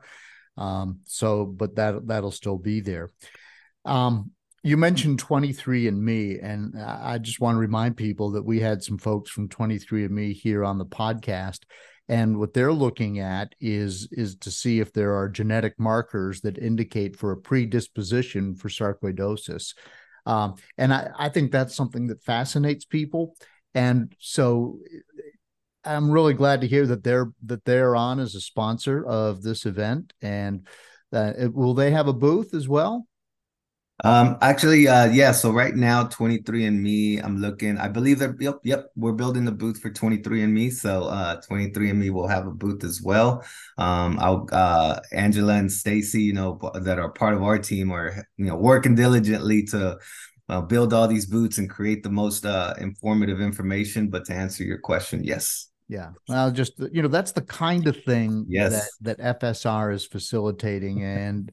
um 0.60 1.00
so 1.04 1.44
but 1.44 1.74
that 1.74 2.06
that'll 2.06 2.30
still 2.30 2.58
be 2.58 2.80
there 2.80 3.10
um 3.84 4.30
you 4.62 4.76
mentioned 4.76 5.22
23andMe, 5.22 6.44
and 6.44 6.78
I 6.78 7.16
just 7.18 7.40
want 7.40 7.54
to 7.56 7.60
remind 7.60 7.96
people 7.96 8.32
that 8.32 8.44
we 8.44 8.60
had 8.60 8.82
some 8.82 8.98
folks 8.98 9.30
from 9.30 9.48
23andMe 9.48 10.34
here 10.34 10.64
on 10.64 10.76
the 10.76 10.84
podcast. 10.84 11.60
And 12.10 12.38
what 12.38 12.52
they're 12.52 12.72
looking 12.72 13.20
at 13.20 13.54
is, 13.60 14.08
is 14.10 14.36
to 14.36 14.50
see 14.50 14.80
if 14.80 14.92
there 14.92 15.16
are 15.16 15.28
genetic 15.28 15.78
markers 15.78 16.42
that 16.42 16.58
indicate 16.58 17.16
for 17.16 17.32
a 17.32 17.36
predisposition 17.36 18.54
for 18.54 18.68
sarcoidosis. 18.68 19.74
Um, 20.26 20.56
and 20.76 20.92
I, 20.92 21.10
I 21.16 21.28
think 21.30 21.52
that's 21.52 21.74
something 21.74 22.08
that 22.08 22.22
fascinates 22.22 22.84
people. 22.84 23.36
And 23.74 24.14
so 24.18 24.80
I'm 25.84 26.10
really 26.10 26.34
glad 26.34 26.60
to 26.60 26.66
hear 26.66 26.86
that 26.86 27.02
they're 27.02 27.32
that 27.46 27.64
they're 27.64 27.96
on 27.96 28.20
as 28.20 28.34
a 28.34 28.40
sponsor 28.40 29.04
of 29.04 29.42
this 29.42 29.66
event. 29.66 30.12
And 30.20 30.66
uh, 31.12 31.32
will 31.52 31.74
they 31.74 31.90
have 31.90 32.08
a 32.08 32.12
booth 32.12 32.54
as 32.54 32.68
well? 32.68 33.06
Um, 34.02 34.38
actually, 34.40 34.88
uh, 34.88 35.06
yeah. 35.10 35.32
So 35.32 35.50
right 35.50 35.74
now, 35.74 36.04
23andMe, 36.04 37.22
I'm 37.22 37.36
looking. 37.38 37.76
I 37.76 37.88
believe 37.88 38.18
that. 38.20 38.36
Yep, 38.40 38.60
yep. 38.64 38.86
We're 38.96 39.12
building 39.12 39.44
the 39.44 39.52
booth 39.52 39.80
for 39.80 39.90
23andMe. 39.90 40.72
So 40.72 41.04
uh, 41.04 41.40
23andMe 41.42 42.10
will 42.10 42.28
have 42.28 42.46
a 42.46 42.50
booth 42.50 42.82
as 42.82 43.02
well. 43.02 43.44
Um, 43.76 44.18
I'll 44.20 44.48
uh, 44.52 45.00
Angela 45.12 45.54
and 45.54 45.70
Stacy, 45.70 46.22
you 46.22 46.32
know, 46.32 46.58
that 46.74 46.98
are 46.98 47.10
part 47.10 47.34
of 47.34 47.42
our 47.42 47.58
team, 47.58 47.92
are 47.92 48.24
you 48.36 48.46
know 48.46 48.56
working 48.56 48.94
diligently 48.94 49.64
to 49.64 49.98
uh, 50.48 50.60
build 50.62 50.94
all 50.94 51.06
these 51.06 51.26
booths 51.26 51.58
and 51.58 51.68
create 51.68 52.02
the 52.02 52.10
most 52.10 52.46
uh, 52.46 52.74
informative 52.78 53.40
information. 53.40 54.08
But 54.08 54.24
to 54.26 54.34
answer 54.34 54.64
your 54.64 54.78
question, 54.78 55.22
yes. 55.24 55.69
Yeah. 55.90 56.12
Well, 56.28 56.52
just 56.52 56.78
you 56.92 57.02
know, 57.02 57.08
that's 57.08 57.32
the 57.32 57.42
kind 57.42 57.88
of 57.88 58.00
thing 58.04 58.46
yes. 58.48 58.88
that 59.00 59.18
that 59.18 59.40
FSR 59.40 59.92
is 59.92 60.06
facilitating 60.06 61.02
and 61.02 61.50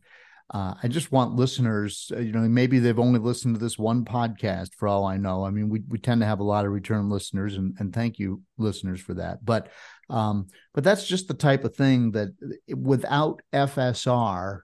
uh, 0.54 0.76
I 0.82 0.88
just 0.88 1.12
want 1.12 1.36
listeners, 1.36 2.10
uh, 2.16 2.20
you 2.20 2.32
know, 2.32 2.40
maybe 2.40 2.80
they've 2.80 3.00
only 3.00 3.20
listened 3.20 3.56
to 3.56 3.60
this 3.60 3.78
one 3.78 4.06
podcast 4.06 4.70
for 4.78 4.88
all 4.88 5.06
I 5.06 5.18
know. 5.18 5.44
I 5.44 5.50
mean, 5.50 5.68
we, 5.68 5.82
we 5.90 5.98
tend 5.98 6.22
to 6.22 6.28
have 6.28 6.40
a 6.40 6.44
lot 6.44 6.66
of 6.66 6.72
return 6.72 7.10
listeners 7.10 7.58
and, 7.58 7.76
and 7.80 7.94
thank 7.94 8.18
you 8.18 8.42
listeners 8.58 9.02
for 9.02 9.16
that. 9.16 9.44
But, 9.44 9.70
um, 10.10 10.48
but 10.74 10.86
that's 10.86 11.06
just 11.06 11.28
the 11.28 11.34
type 11.34 11.66
of 11.66 11.76
thing 11.76 12.12
that 12.12 12.30
without 12.74 13.42
FSR, 13.52 14.60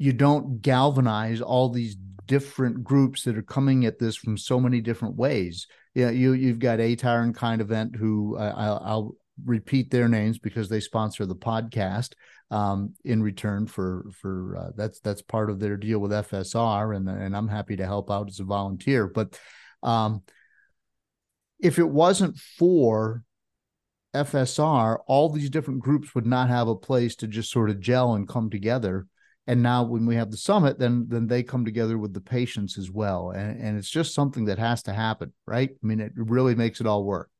you 0.00 0.14
don't 0.14 0.62
galvanize 0.62 1.42
all 1.42 1.68
these 1.68 1.94
different 2.24 2.82
groups 2.82 3.24
that 3.24 3.36
are 3.36 3.42
coming 3.42 3.84
at 3.84 3.98
this 3.98 4.16
from 4.16 4.38
so 4.38 4.58
many 4.58 4.80
different 4.80 5.14
ways. 5.14 5.66
Yeah, 5.94 6.08
you 6.08 6.32
you've 6.32 6.58
got 6.58 6.78
aTyr 6.78 7.22
and 7.22 7.60
event 7.60 7.96
who 7.96 8.38
uh, 8.38 8.54
I'll, 8.56 8.82
I'll 8.82 9.16
repeat 9.44 9.90
their 9.90 10.08
names 10.08 10.38
because 10.38 10.70
they 10.70 10.80
sponsor 10.80 11.26
the 11.26 11.36
podcast 11.36 12.14
um, 12.50 12.94
in 13.04 13.22
return 13.22 13.66
for 13.66 14.06
for 14.22 14.56
uh, 14.56 14.70
that's 14.74 15.00
that's 15.00 15.20
part 15.20 15.50
of 15.50 15.60
their 15.60 15.76
deal 15.76 15.98
with 15.98 16.12
FSR, 16.12 16.96
and 16.96 17.06
and 17.06 17.36
I'm 17.36 17.48
happy 17.48 17.76
to 17.76 17.84
help 17.84 18.10
out 18.10 18.30
as 18.30 18.40
a 18.40 18.44
volunteer. 18.44 19.06
But 19.06 19.38
um, 19.82 20.22
if 21.58 21.78
it 21.78 21.88
wasn't 21.88 22.38
for 22.38 23.22
FSR, 24.14 24.96
all 25.06 25.28
these 25.28 25.50
different 25.50 25.80
groups 25.80 26.14
would 26.14 26.26
not 26.26 26.48
have 26.48 26.68
a 26.68 26.74
place 26.74 27.16
to 27.16 27.26
just 27.26 27.50
sort 27.50 27.68
of 27.68 27.80
gel 27.80 28.14
and 28.14 28.26
come 28.26 28.48
together. 28.48 29.06
And 29.46 29.62
now, 29.62 29.82
when 29.82 30.06
we 30.06 30.14
have 30.16 30.30
the 30.30 30.36
summit, 30.36 30.78
then 30.78 31.06
then 31.08 31.26
they 31.26 31.42
come 31.42 31.64
together 31.64 31.98
with 31.98 32.14
the 32.14 32.20
patients 32.20 32.78
as 32.78 32.90
well, 32.90 33.30
and, 33.30 33.60
and 33.60 33.78
it's 33.78 33.90
just 33.90 34.14
something 34.14 34.44
that 34.44 34.58
has 34.58 34.82
to 34.84 34.92
happen, 34.92 35.32
right? 35.46 35.70
I 35.70 35.86
mean, 35.86 36.00
it 36.00 36.12
really 36.14 36.54
makes 36.54 36.80
it 36.80 36.86
all 36.86 37.04
work. 37.04 37.30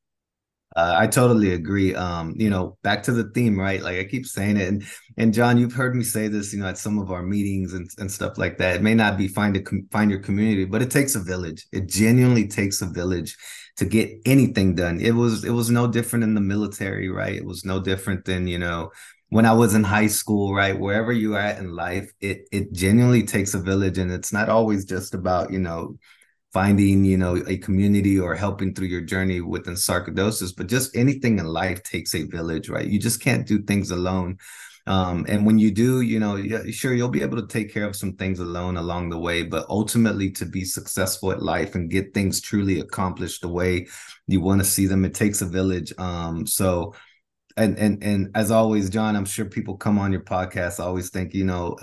Uh, 0.77 0.95
I 0.97 1.09
totally 1.09 1.53
agree. 1.53 1.97
Um, 1.97 2.35
you 2.37 2.49
know, 2.49 2.79
back 2.83 3.03
to 3.05 3.13
the 3.13 3.25
theme, 3.35 3.59
right? 3.59 3.83
Like 3.83 3.99
I 3.99 4.05
keep 4.05 4.25
saying 4.25 4.57
it, 4.57 4.69
and 4.69 4.85
and 5.17 5.35
John, 5.35 5.59
you've 5.59 5.73
heard 5.73 5.97
me 5.97 6.05
say 6.05 6.29
this, 6.29 6.53
you 6.53 6.61
know, 6.61 6.69
at 6.69 6.79
some 6.79 6.99
of 6.99 7.11
our 7.11 7.23
meetings 7.23 7.75
and, 7.75 7.91
and 7.99 8.11
stuff 8.11 8.39
like 8.39 8.57
that. 8.59 8.77
It 8.77 8.83
may 8.83 8.95
not 8.95 9.19
be 9.19 9.27
find 9.27 9.57
a 9.57 9.63
find 9.91 10.11
your 10.11 10.21
community, 10.21 10.65
but 10.65 10.81
it 10.81 10.91
takes 10.91 11.17
a 11.17 11.21
village. 11.23 11.67
It 11.73 11.89
genuinely 11.89 12.47
takes 12.47 12.83
a 12.83 12.87
village 12.87 13.37
to 13.79 13.85
get 13.85 14.11
anything 14.25 14.77
done. 14.77 15.01
It 15.01 15.13
was 15.13 15.45
it 15.45 15.51
was 15.51 15.71
no 15.71 15.89
different 15.89 16.23
in 16.23 16.35
the 16.35 16.41
military, 16.41 17.09
right? 17.09 17.35
It 17.35 17.45
was 17.45 17.65
no 17.65 17.81
different 17.81 18.25
than 18.25 18.47
you 18.47 18.59
know 18.59 18.91
when 19.31 19.47
I 19.47 19.53
was 19.53 19.75
in 19.75 19.85
high 19.85 20.09
school, 20.09 20.55
right? 20.55 20.79
Wherever 20.79 21.13
you 21.13 21.37
are 21.37 21.41
at 21.41 21.59
in 21.59 21.75
life, 21.75 22.13
it 22.21 22.49
it 22.53 22.73
genuinely 22.73 23.23
takes 23.23 23.55
a 23.55 23.61
village, 23.61 23.99
and 23.99 24.13
it's 24.13 24.33
not 24.33 24.49
always 24.49 24.85
just 24.85 25.15
about 25.15 25.53
you 25.53 25.59
know 25.61 25.97
finding 26.53 27.05
you 27.05 27.17
know 27.17 27.43
a 27.47 27.57
community 27.59 28.19
or 28.19 28.35
helping 28.35 28.75
through 28.75 28.89
your 28.89 29.01
journey 29.01 29.41
within 29.41 29.75
sarcoidosis 29.75 30.55
but 30.57 30.67
just 30.67 30.97
anything 30.97 31.39
in 31.39 31.47
life 31.47 31.83
takes 31.83 32.15
a 32.15 32.25
village 32.25 32.69
right 32.69 32.89
you 32.89 32.99
just 32.99 33.23
can't 33.23 33.47
do 33.47 33.63
things 33.63 33.91
alone 33.91 34.37
um, 34.87 35.25
and 35.29 35.47
when 35.47 35.59
you 35.59 35.71
do 35.71 36.01
you 36.01 36.19
know 36.19 36.43
sure 36.71 36.93
you'll 36.93 37.09
be 37.09 37.23
able 37.23 37.41
to 37.41 37.47
take 37.47 37.73
care 37.73 37.85
of 37.85 37.95
some 37.95 38.15
things 38.15 38.41
alone 38.41 38.77
along 38.77 39.11
the 39.11 39.19
way 39.19 39.43
but 39.45 39.65
ultimately 39.69 40.31
to 40.31 40.45
be 40.45 40.65
successful 40.65 41.31
at 41.31 41.43
life 41.43 41.77
and 41.77 41.91
get 41.91 42.13
things 42.13 42.41
truly 42.41 42.81
accomplished 42.81 43.43
the 43.43 43.49
way 43.49 43.87
you 44.27 44.41
want 44.41 44.61
to 44.61 44.67
see 44.67 44.87
them 44.87 45.05
it 45.05 45.15
takes 45.15 45.43
a 45.43 45.47
village 45.47 45.93
um, 45.99 46.45
so 46.47 46.93
and 47.61 47.79
and 47.79 48.03
and 48.03 48.31
as 48.35 48.51
always 48.51 48.91
john 48.91 49.17
i'm 49.17 49.25
sure 49.25 49.45
people 49.45 49.77
come 49.77 49.99
on 49.99 50.13
your 50.13 50.23
podcast 50.23 50.81
always 50.81 51.11
think 51.11 51.35
you 51.35 51.45
know 51.45 51.77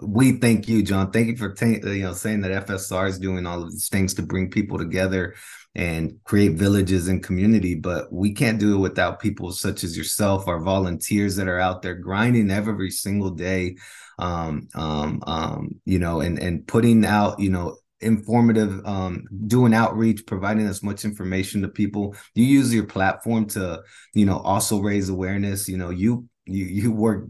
we 0.00 0.32
thank 0.32 0.68
you, 0.68 0.82
John. 0.82 1.10
Thank 1.10 1.28
you 1.28 1.36
for 1.36 1.52
t- 1.52 1.80
you 1.82 2.02
know 2.02 2.12
saying 2.12 2.42
that 2.42 2.66
FSR 2.66 3.08
is 3.08 3.18
doing 3.18 3.46
all 3.46 3.62
of 3.62 3.70
these 3.70 3.88
things 3.88 4.14
to 4.14 4.22
bring 4.22 4.50
people 4.50 4.78
together 4.78 5.34
and 5.74 6.18
create 6.24 6.52
villages 6.52 7.08
and 7.08 7.22
community. 7.22 7.74
But 7.74 8.12
we 8.12 8.32
can't 8.32 8.58
do 8.58 8.74
it 8.74 8.78
without 8.78 9.20
people 9.20 9.52
such 9.52 9.84
as 9.84 9.96
yourself, 9.96 10.48
our 10.48 10.60
volunteers 10.60 11.36
that 11.36 11.48
are 11.48 11.60
out 11.60 11.82
there 11.82 11.94
grinding 11.94 12.50
every 12.50 12.90
single 12.90 13.30
day. 13.30 13.76
Um, 14.18 14.68
um, 14.74 15.22
um, 15.26 15.80
you 15.86 15.98
know, 15.98 16.20
and 16.20 16.38
and 16.38 16.66
putting 16.66 17.06
out, 17.06 17.40
you 17.40 17.50
know, 17.50 17.78
informative 18.00 18.84
um 18.86 19.24
doing 19.46 19.74
outreach 19.74 20.24
providing 20.26 20.66
as 20.66 20.82
much 20.82 21.04
information 21.04 21.62
to 21.62 21.68
people. 21.68 22.14
You 22.34 22.44
use 22.44 22.72
your 22.74 22.86
platform 22.86 23.46
to 23.48 23.82
you 24.14 24.26
know 24.26 24.38
also 24.38 24.80
raise 24.80 25.08
awareness. 25.08 25.68
You 25.68 25.76
know 25.76 25.90
you 25.90 26.28
you 26.46 26.64
you 26.64 26.92
work 26.92 27.26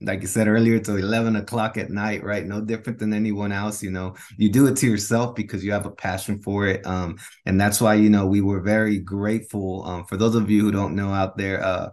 like 0.00 0.20
you 0.20 0.26
said 0.26 0.48
earlier 0.48 0.80
till 0.80 0.96
11 0.96 1.36
o'clock 1.36 1.76
at 1.76 1.90
night 1.90 2.24
right? 2.24 2.44
No 2.44 2.60
different 2.60 2.98
than 2.98 3.12
anyone 3.12 3.52
else 3.52 3.82
you 3.82 3.90
know. 3.90 4.14
You 4.36 4.50
do 4.50 4.66
it 4.66 4.76
to 4.78 4.86
yourself 4.88 5.34
because 5.34 5.64
you 5.64 5.72
have 5.72 5.86
a 5.86 5.90
passion 5.90 6.40
for 6.42 6.66
it 6.66 6.84
um 6.86 7.18
and 7.46 7.60
that's 7.60 7.80
why 7.80 7.94
you 7.94 8.10
know 8.10 8.26
we 8.26 8.40
were 8.40 8.60
very 8.60 8.98
grateful 8.98 9.84
um 9.84 10.04
for 10.06 10.16
those 10.16 10.34
of 10.34 10.50
you 10.50 10.62
who 10.62 10.72
don't 10.72 10.96
know 10.96 11.12
out 11.12 11.36
there 11.36 11.62
uh 11.64 11.88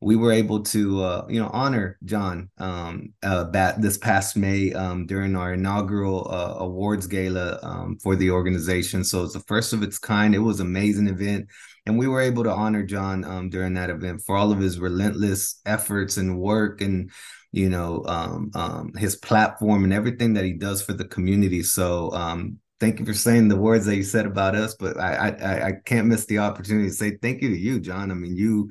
we 0.00 0.16
were 0.16 0.32
able 0.32 0.62
to 0.62 1.02
uh, 1.02 1.26
you 1.28 1.40
know 1.40 1.50
honor 1.52 1.98
John 2.04 2.50
um, 2.58 3.14
uh, 3.22 3.44
bat 3.44 3.80
this 3.80 3.96
past 3.96 4.36
May 4.36 4.72
um, 4.72 5.06
during 5.06 5.34
our 5.34 5.54
inaugural 5.54 6.28
uh, 6.30 6.56
awards 6.58 7.06
gala 7.06 7.58
um, 7.62 7.96
for 8.02 8.14
the 8.14 8.30
organization. 8.30 9.04
So 9.04 9.22
it's 9.24 9.32
the 9.32 9.40
first 9.40 9.72
of 9.72 9.82
its 9.82 9.98
kind. 9.98 10.34
It 10.34 10.38
was 10.38 10.60
an 10.60 10.66
amazing 10.66 11.08
event, 11.08 11.48
and 11.86 11.98
we 11.98 12.06
were 12.06 12.20
able 12.20 12.44
to 12.44 12.52
honor 12.52 12.82
John 12.82 13.24
um, 13.24 13.48
during 13.48 13.74
that 13.74 13.90
event 13.90 14.22
for 14.26 14.36
all 14.36 14.52
of 14.52 14.58
his 14.58 14.78
relentless 14.78 15.60
efforts 15.64 16.16
and 16.16 16.38
work 16.38 16.80
and 16.80 17.10
you 17.52 17.70
know 17.70 18.04
um, 18.06 18.50
um, 18.54 18.92
his 18.98 19.16
platform 19.16 19.84
and 19.84 19.92
everything 19.92 20.34
that 20.34 20.44
he 20.44 20.52
does 20.52 20.82
for 20.82 20.92
the 20.92 21.06
community. 21.06 21.62
So 21.62 22.12
um 22.12 22.58
thank 22.80 22.98
you 22.98 23.06
for 23.06 23.14
saying 23.14 23.48
the 23.48 23.56
words 23.56 23.86
that 23.86 23.96
you 23.96 24.02
said 24.02 24.26
about 24.26 24.54
us, 24.54 24.74
but 24.74 24.98
I 24.98 25.30
I, 25.30 25.66
I 25.68 25.72
can't 25.86 26.08
miss 26.08 26.26
the 26.26 26.40
opportunity 26.40 26.88
to 26.88 26.94
say 26.94 27.16
thank 27.22 27.40
you 27.40 27.48
to 27.48 27.58
you, 27.58 27.80
John. 27.80 28.10
I 28.10 28.14
mean 28.14 28.36
you 28.36 28.70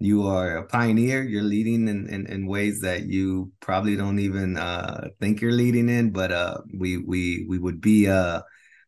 you 0.00 0.26
are 0.26 0.56
a 0.56 0.66
pioneer 0.66 1.22
you're 1.22 1.42
leading 1.42 1.86
in, 1.86 2.08
in, 2.08 2.26
in 2.26 2.46
ways 2.46 2.80
that 2.80 3.04
you 3.04 3.52
probably 3.60 3.94
don't 3.96 4.18
even 4.18 4.56
uh, 4.56 5.08
think 5.20 5.40
you're 5.40 5.52
leading 5.52 5.88
in 5.88 6.10
but 6.10 6.32
uh, 6.32 6.58
we 6.74 6.96
we 6.96 7.46
we 7.48 7.58
would 7.58 7.80
be 7.80 8.08
uh, 8.08 8.40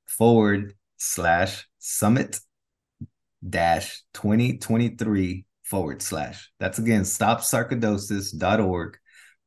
forward 0.06 0.74
slash 0.98 1.68
summit 1.80 2.40
dash 3.48 4.02
2023 4.14 5.46
forward 5.64 6.02
slash. 6.02 6.52
That's 6.60 6.80
again 6.80 7.02
stopsarcoidosis.org 7.02 8.98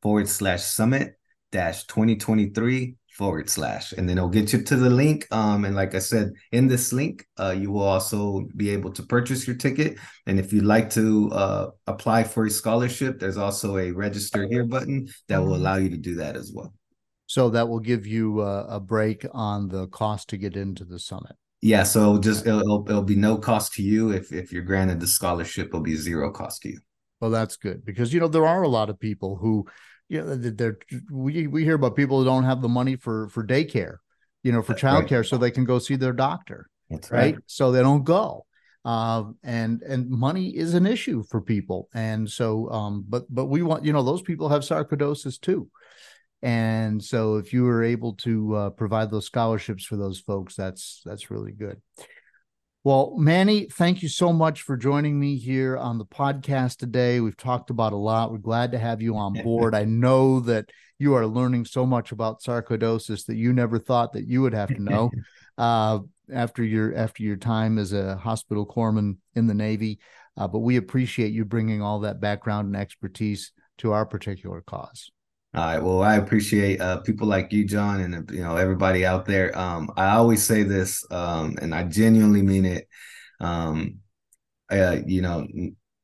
forward 0.01 0.29
slash 0.29 0.63
summit 0.63 1.19
dash 1.51 1.83
2023 1.85 2.95
forward 3.15 3.49
slash. 3.49 3.93
And 3.93 4.07
then 4.07 4.17
it'll 4.17 4.29
get 4.29 4.51
you 4.51 4.61
to 4.61 4.75
the 4.75 4.89
link 4.89 5.25
um 5.31 5.65
and 5.65 5.75
like 5.75 5.95
i 5.95 5.99
said 5.99 6.31
in 6.51 6.67
this 6.67 6.91
link 6.91 7.25
uh 7.39 7.55
you 7.57 7.71
will 7.71 7.83
also 7.83 8.47
be 8.55 8.69
able 8.69 8.91
to 8.91 9.03
purchase 9.03 9.47
your 9.47 9.55
ticket. 9.55 9.97
And 10.25 10.39
if 10.39 10.51
you'd 10.51 10.65
like 10.65 10.89
to 10.91 11.31
uh 11.31 11.69
apply 11.87 12.25
for 12.25 12.45
a 12.45 12.49
scholarship 12.49 13.19
there's 13.19 13.37
also 13.37 13.77
a 13.77 13.91
register 13.91 14.47
here 14.49 14.65
button 14.65 15.07
that 15.27 15.39
will 15.39 15.53
mm-hmm. 15.53 15.61
allow 15.61 15.75
you 15.77 15.89
to 15.89 15.97
do 15.97 16.15
that 16.15 16.35
as 16.35 16.51
well. 16.53 16.73
So 17.27 17.49
that 17.49 17.67
will 17.67 17.79
give 17.79 18.05
you 18.05 18.41
uh, 18.41 18.67
a 18.69 18.79
break 18.79 19.25
on 19.31 19.69
the 19.69 19.87
cost 19.87 20.29
to 20.29 20.37
get 20.37 20.55
into 20.55 20.83
the 20.85 20.99
summit. 20.99 21.35
Yeah 21.61 21.83
so 21.83 22.19
just 22.19 22.45
it'll, 22.45 22.59
it'll, 22.61 22.85
it'll 22.89 23.01
be 23.01 23.15
no 23.15 23.37
cost 23.37 23.73
to 23.73 23.81
you 23.81 24.11
if 24.11 24.33
if 24.33 24.51
you're 24.51 24.63
granted 24.63 24.99
the 24.99 25.07
scholarship 25.07 25.67
it'll 25.67 25.79
be 25.79 25.95
zero 25.95 26.31
cost 26.31 26.63
to 26.63 26.69
you. 26.69 26.79
Well 27.21 27.31
that's 27.31 27.55
good 27.55 27.85
because 27.85 28.13
you 28.13 28.19
know 28.19 28.27
there 28.27 28.45
are 28.45 28.63
a 28.63 28.67
lot 28.67 28.89
of 28.89 28.99
people 28.99 29.37
who 29.37 29.65
you 30.09 30.21
know, 30.21 30.35
they're, 30.35 30.77
we 31.11 31.47
we 31.47 31.63
hear 31.63 31.75
about 31.75 31.95
people 31.95 32.19
who 32.19 32.25
don't 32.25 32.43
have 32.43 32.61
the 32.61 32.69
money 32.69 32.95
for 32.95 33.29
for 33.29 33.45
daycare, 33.45 33.97
you 34.43 34.51
know, 34.51 34.61
for 34.61 34.73
childcare, 34.73 35.17
right. 35.17 35.25
so 35.25 35.37
they 35.37 35.51
can 35.51 35.65
go 35.65 35.79
see 35.79 35.95
their 35.95 36.13
doctor. 36.13 36.69
That's 36.89 37.11
right. 37.11 37.35
right. 37.35 37.43
So 37.47 37.71
they 37.71 37.81
don't 37.81 38.03
go. 38.03 38.45
Uh, 38.83 39.31
and 39.43 39.81
and 39.81 40.09
money 40.09 40.55
is 40.55 40.75
an 40.75 40.85
issue 40.85 41.23
for 41.23 41.41
people, 41.41 41.89
and 41.95 42.29
so 42.29 42.69
um, 42.69 43.03
but 43.09 43.25
but 43.33 43.45
we 43.45 43.63
want 43.63 43.83
you 43.83 43.91
know 43.91 44.03
those 44.03 44.21
people 44.21 44.47
have 44.47 44.61
sarcoidosis 44.61 45.41
too, 45.41 45.67
and 46.43 47.03
so 47.03 47.37
if 47.37 47.51
you 47.51 47.63
were 47.63 47.83
able 47.83 48.13
to 48.13 48.55
uh, 48.55 48.69
provide 48.69 49.09
those 49.09 49.25
scholarships 49.25 49.85
for 49.85 49.95
those 49.95 50.19
folks, 50.19 50.55
that's 50.55 51.01
that's 51.03 51.31
really 51.31 51.51
good. 51.51 51.81
Well, 52.85 53.15
Manny, 53.17 53.65
thank 53.65 54.03
you 54.03 54.09
so 54.09 54.31
much 54.31 54.61
for 54.61 54.77
joining 54.77 55.19
me 55.19 55.37
here 55.37 55.75
on 55.75 55.97
the 55.97 56.05
podcast 56.05 56.77
today. 56.77 57.19
We've 57.19 57.35
talked 57.35 57.71
about 57.71 57.93
a 57.93 57.97
lot. 57.97 58.31
We're 58.31 58.37
glad 58.37 58.73
to 58.73 58.77
have 58.77 59.01
you 59.01 59.17
on 59.17 59.33
board. 59.43 59.73
I 59.73 59.85
know 59.85 60.39
that 60.41 60.69
you 60.99 61.15
are 61.15 61.25
learning 61.25 61.65
so 61.65 61.87
much 61.87 62.11
about 62.11 62.43
sarcoidosis 62.43 63.25
that 63.25 63.37
you 63.37 63.53
never 63.53 63.79
thought 63.79 64.13
that 64.13 64.27
you 64.27 64.43
would 64.43 64.53
have 64.53 64.69
to 64.69 64.83
know 64.83 65.09
uh, 65.57 65.97
after 66.31 66.63
your 66.63 66.95
after 66.95 67.23
your 67.23 67.37
time 67.37 67.79
as 67.79 67.91
a 67.91 68.17
hospital 68.17 68.67
corpsman 68.67 69.17
in 69.33 69.47
the 69.47 69.55
Navy. 69.55 69.97
Uh, 70.37 70.47
but 70.47 70.59
we 70.59 70.77
appreciate 70.77 71.33
you 71.33 71.43
bringing 71.43 71.81
all 71.81 72.01
that 72.01 72.21
background 72.21 72.67
and 72.67 72.75
expertise 72.75 73.51
to 73.79 73.93
our 73.93 74.05
particular 74.05 74.61
cause. 74.61 75.09
All 75.55 75.63
right. 75.63 75.79
Well, 75.81 76.03
I 76.03 76.15
appreciate 76.15 76.81
uh, 76.81 76.97
people 76.99 77.27
like 77.27 77.53
you, 77.53 77.63
John, 77.65 78.01
and 78.01 78.29
you 78.29 78.41
know 78.41 78.57
everybody 78.57 79.05
out 79.05 79.25
there. 79.25 79.57
Um, 79.57 79.89
I 79.95 80.09
always 80.15 80.43
say 80.43 80.63
this, 80.63 81.05
um, 81.11 81.55
and 81.61 81.73
I 81.73 81.83
genuinely 81.83 82.41
mean 82.41 82.65
it. 82.65 82.89
Um, 83.39 83.99
uh, 84.71 84.97
you 85.05 85.21
know, 85.21 85.47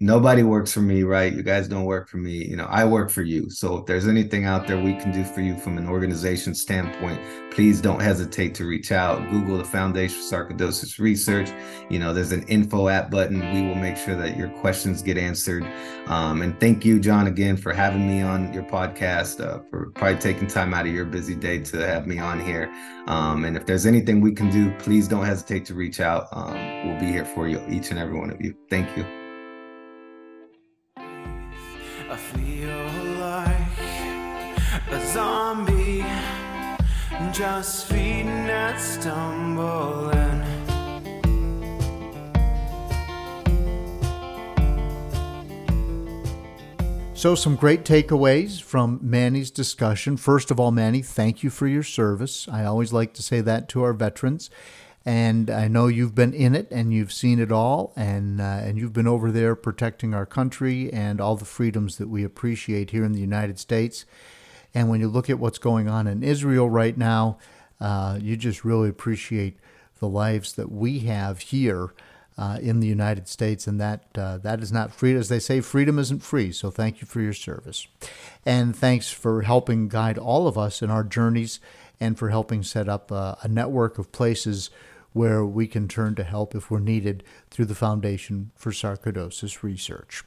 nobody 0.01 0.41
works 0.41 0.73
for 0.73 0.81
me, 0.81 1.03
right? 1.03 1.31
You 1.31 1.43
guys 1.43 1.67
don't 1.67 1.85
work 1.85 2.09
for 2.09 2.17
me. 2.17 2.43
You 2.43 2.55
know, 2.55 2.65
I 2.65 2.83
work 2.85 3.11
for 3.11 3.21
you. 3.21 3.51
So 3.51 3.77
if 3.77 3.85
there's 3.85 4.07
anything 4.07 4.45
out 4.45 4.65
there 4.65 4.81
we 4.81 4.95
can 4.95 5.11
do 5.11 5.23
for 5.23 5.41
you 5.41 5.55
from 5.55 5.77
an 5.77 5.87
organization 5.87 6.55
standpoint, 6.55 7.21
please 7.51 7.79
don't 7.79 8.01
hesitate 8.01 8.55
to 8.55 8.65
reach 8.65 8.91
out. 8.91 9.29
Google 9.29 9.59
the 9.59 9.63
Foundation 9.63 10.17
for 10.17 10.35
Sarcoidosis 10.35 10.97
Research. 10.97 11.51
You 11.91 11.99
know, 11.99 12.15
there's 12.15 12.31
an 12.31 12.41
info 12.47 12.87
app 12.87 13.11
button. 13.11 13.39
We 13.53 13.67
will 13.67 13.75
make 13.75 13.95
sure 13.95 14.15
that 14.15 14.35
your 14.37 14.49
questions 14.49 15.03
get 15.03 15.19
answered. 15.19 15.63
Um, 16.07 16.41
and 16.41 16.59
thank 16.59 16.83
you, 16.83 16.99
John, 16.99 17.27
again 17.27 17.55
for 17.55 17.71
having 17.71 18.07
me 18.07 18.23
on 18.23 18.51
your 18.51 18.63
podcast, 18.63 19.39
uh, 19.39 19.59
for 19.69 19.91
probably 19.91 20.17
taking 20.17 20.47
time 20.47 20.73
out 20.73 20.87
of 20.87 20.93
your 20.93 21.05
busy 21.05 21.35
day 21.35 21.59
to 21.59 21.77
have 21.85 22.07
me 22.07 22.17
on 22.17 22.39
here. 22.39 22.73
Um, 23.05 23.45
and 23.45 23.55
if 23.55 23.67
there's 23.67 23.85
anything 23.85 24.19
we 24.19 24.33
can 24.33 24.49
do, 24.49 24.71
please 24.79 25.07
don't 25.07 25.25
hesitate 25.25 25.63
to 25.65 25.75
reach 25.75 25.99
out. 25.99 26.27
Um, 26.31 26.87
we'll 26.87 26.99
be 26.99 27.11
here 27.11 27.25
for 27.25 27.47
you, 27.47 27.63
each 27.69 27.91
and 27.91 27.99
every 27.99 28.17
one 28.17 28.31
of 28.31 28.41
you. 28.41 28.55
Thank 28.67 28.97
you. 28.97 29.20
Zombie, 35.13 36.05
just 37.33 37.87
feeding 37.87 38.27
and 38.27 38.79
stumbling. 38.79 40.41
So, 47.13 47.35
some 47.35 47.55
great 47.55 47.83
takeaways 47.83 48.61
from 48.61 48.99
Manny's 49.03 49.51
discussion. 49.51 50.15
First 50.17 50.49
of 50.49 50.59
all, 50.59 50.71
Manny, 50.71 51.01
thank 51.01 51.43
you 51.43 51.49
for 51.49 51.67
your 51.67 51.83
service. 51.83 52.47
I 52.47 52.63
always 52.63 52.93
like 52.93 53.13
to 53.13 53.21
say 53.21 53.41
that 53.41 53.67
to 53.69 53.83
our 53.83 53.93
veterans. 53.93 54.49
and 55.05 55.49
I 55.49 55.67
know 55.67 55.87
you've 55.87 56.15
been 56.15 56.33
in 56.33 56.55
it 56.55 56.67
and 56.71 56.93
you've 56.93 57.11
seen 57.11 57.39
it 57.39 57.51
all, 57.51 57.91
and 57.95 58.39
uh, 58.39 58.61
and 58.63 58.77
you've 58.77 58.93
been 58.93 59.07
over 59.07 59.31
there 59.31 59.55
protecting 59.55 60.13
our 60.13 60.25
country 60.25 60.91
and 60.93 61.19
all 61.19 61.35
the 61.35 61.45
freedoms 61.45 61.97
that 61.97 62.07
we 62.07 62.23
appreciate 62.23 62.91
here 62.91 63.03
in 63.03 63.11
the 63.11 63.19
United 63.19 63.59
States. 63.59 64.05
And 64.73 64.89
when 64.89 64.99
you 64.99 65.07
look 65.07 65.29
at 65.29 65.39
what's 65.39 65.57
going 65.57 65.87
on 65.87 66.07
in 66.07 66.23
Israel 66.23 66.69
right 66.69 66.97
now, 66.97 67.37
uh, 67.79 68.17
you 68.21 68.37
just 68.37 68.63
really 68.63 68.89
appreciate 68.89 69.57
the 69.99 70.07
lives 70.07 70.53
that 70.53 70.71
we 70.71 70.99
have 70.99 71.39
here. 71.39 71.93
Uh, 72.37 72.57
in 72.61 72.79
the 72.79 72.87
United 72.87 73.27
States, 73.27 73.67
and 73.67 73.79
that 73.79 74.05
uh, 74.15 74.37
that 74.37 74.63
is 74.63 74.71
not 74.71 74.91
free. 74.91 75.13
As 75.13 75.27
they 75.27 75.37
say, 75.37 75.59
freedom 75.59 75.99
isn't 75.99 76.23
free. 76.23 76.51
So 76.53 76.71
thank 76.71 77.01
you 77.01 77.05
for 77.05 77.19
your 77.19 77.33
service, 77.33 77.87
and 78.45 78.73
thanks 78.73 79.11
for 79.11 79.41
helping 79.41 79.89
guide 79.89 80.17
all 80.17 80.47
of 80.47 80.57
us 80.57 80.81
in 80.81 80.89
our 80.89 81.03
journeys, 81.03 81.59
and 81.99 82.17
for 82.17 82.29
helping 82.29 82.63
set 82.63 82.87
up 82.87 83.11
a, 83.11 83.37
a 83.43 83.47
network 83.49 83.99
of 83.99 84.13
places 84.13 84.71
where 85.13 85.45
we 85.45 85.67
can 85.67 85.87
turn 85.87 86.15
to 86.15 86.23
help 86.23 86.55
if 86.55 86.71
we're 86.71 86.79
needed 86.79 87.23
through 87.49 87.65
the 87.65 87.75
Foundation 87.75 88.51
for 88.55 88.71
Sarcoidosis 88.71 89.61
Research. 89.61 90.23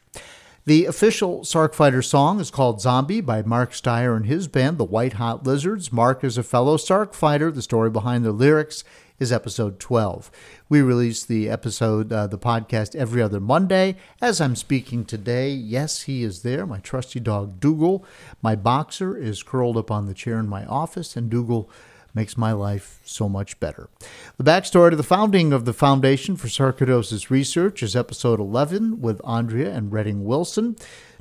The 0.67 0.87
official 0.87 1.41
Sarc 1.41 1.75
Fighter 1.75 2.01
song 2.01 2.41
is 2.41 2.51
called 2.51 2.81
Zombie 2.81 3.21
by 3.21 3.43
Mark 3.43 3.73
Steyer 3.73 4.17
and 4.17 4.25
his 4.25 4.49
band, 4.49 4.79
the 4.79 4.85
White 4.85 5.15
Hot 5.15 5.47
Lizards. 5.47 5.93
Mark 5.93 6.25
is 6.25 6.39
a 6.39 6.43
fellow 6.43 6.79
Sarc 6.79 7.13
Fighter. 7.13 7.51
The 7.51 7.61
story 7.61 7.91
behind 7.91 8.25
the 8.25 8.33
lyrics 8.33 8.83
is 9.19 9.31
episode 9.31 9.79
12. 9.79 10.31
We 10.71 10.81
release 10.81 11.23
the 11.23 11.51
episode, 11.51 12.11
uh, 12.11 12.29
the 12.29 12.39
podcast, 12.39 12.97
every 12.97 13.21
other 13.21 13.41
Monday. 13.41 13.97
As 14.23 14.41
I'm 14.41 14.57
speaking 14.57 15.05
today, 15.05 15.51
yes, 15.51 16.05
he 16.05 16.23
is 16.23 16.41
there, 16.41 16.65
my 16.65 16.79
trusty 16.79 17.21
dog 17.21 17.61
Dougal. 17.61 18.03
My 18.41 18.57
boxer 18.57 19.19
is 19.19 19.43
curled 19.43 19.77
up 19.77 19.91
on 19.91 20.07
the 20.07 20.15
chair 20.15 20.39
in 20.39 20.49
my 20.49 20.65
office, 20.65 21.15
and 21.15 21.29
Dougal 21.29 21.69
makes 22.15 22.37
my 22.37 22.53
life 22.53 23.01
so 23.05 23.29
much 23.29 23.59
better. 23.61 23.89
The 24.37 24.45
backstory 24.45 24.91
to 24.91 24.97
the 24.97 25.03
founding 25.03 25.53
of 25.53 25.65
the 25.65 25.73
Foundation 25.73 26.37
for 26.37 26.49
Sarcoidosis 26.49 27.29
Research 27.29 27.83
is 27.83 27.97
episode 27.97 28.41
11 28.41 29.01
with 29.01 29.21
Andrea 29.25 29.75
and 29.75 29.93
Redding 29.93 30.25
Wilson. 30.25 30.77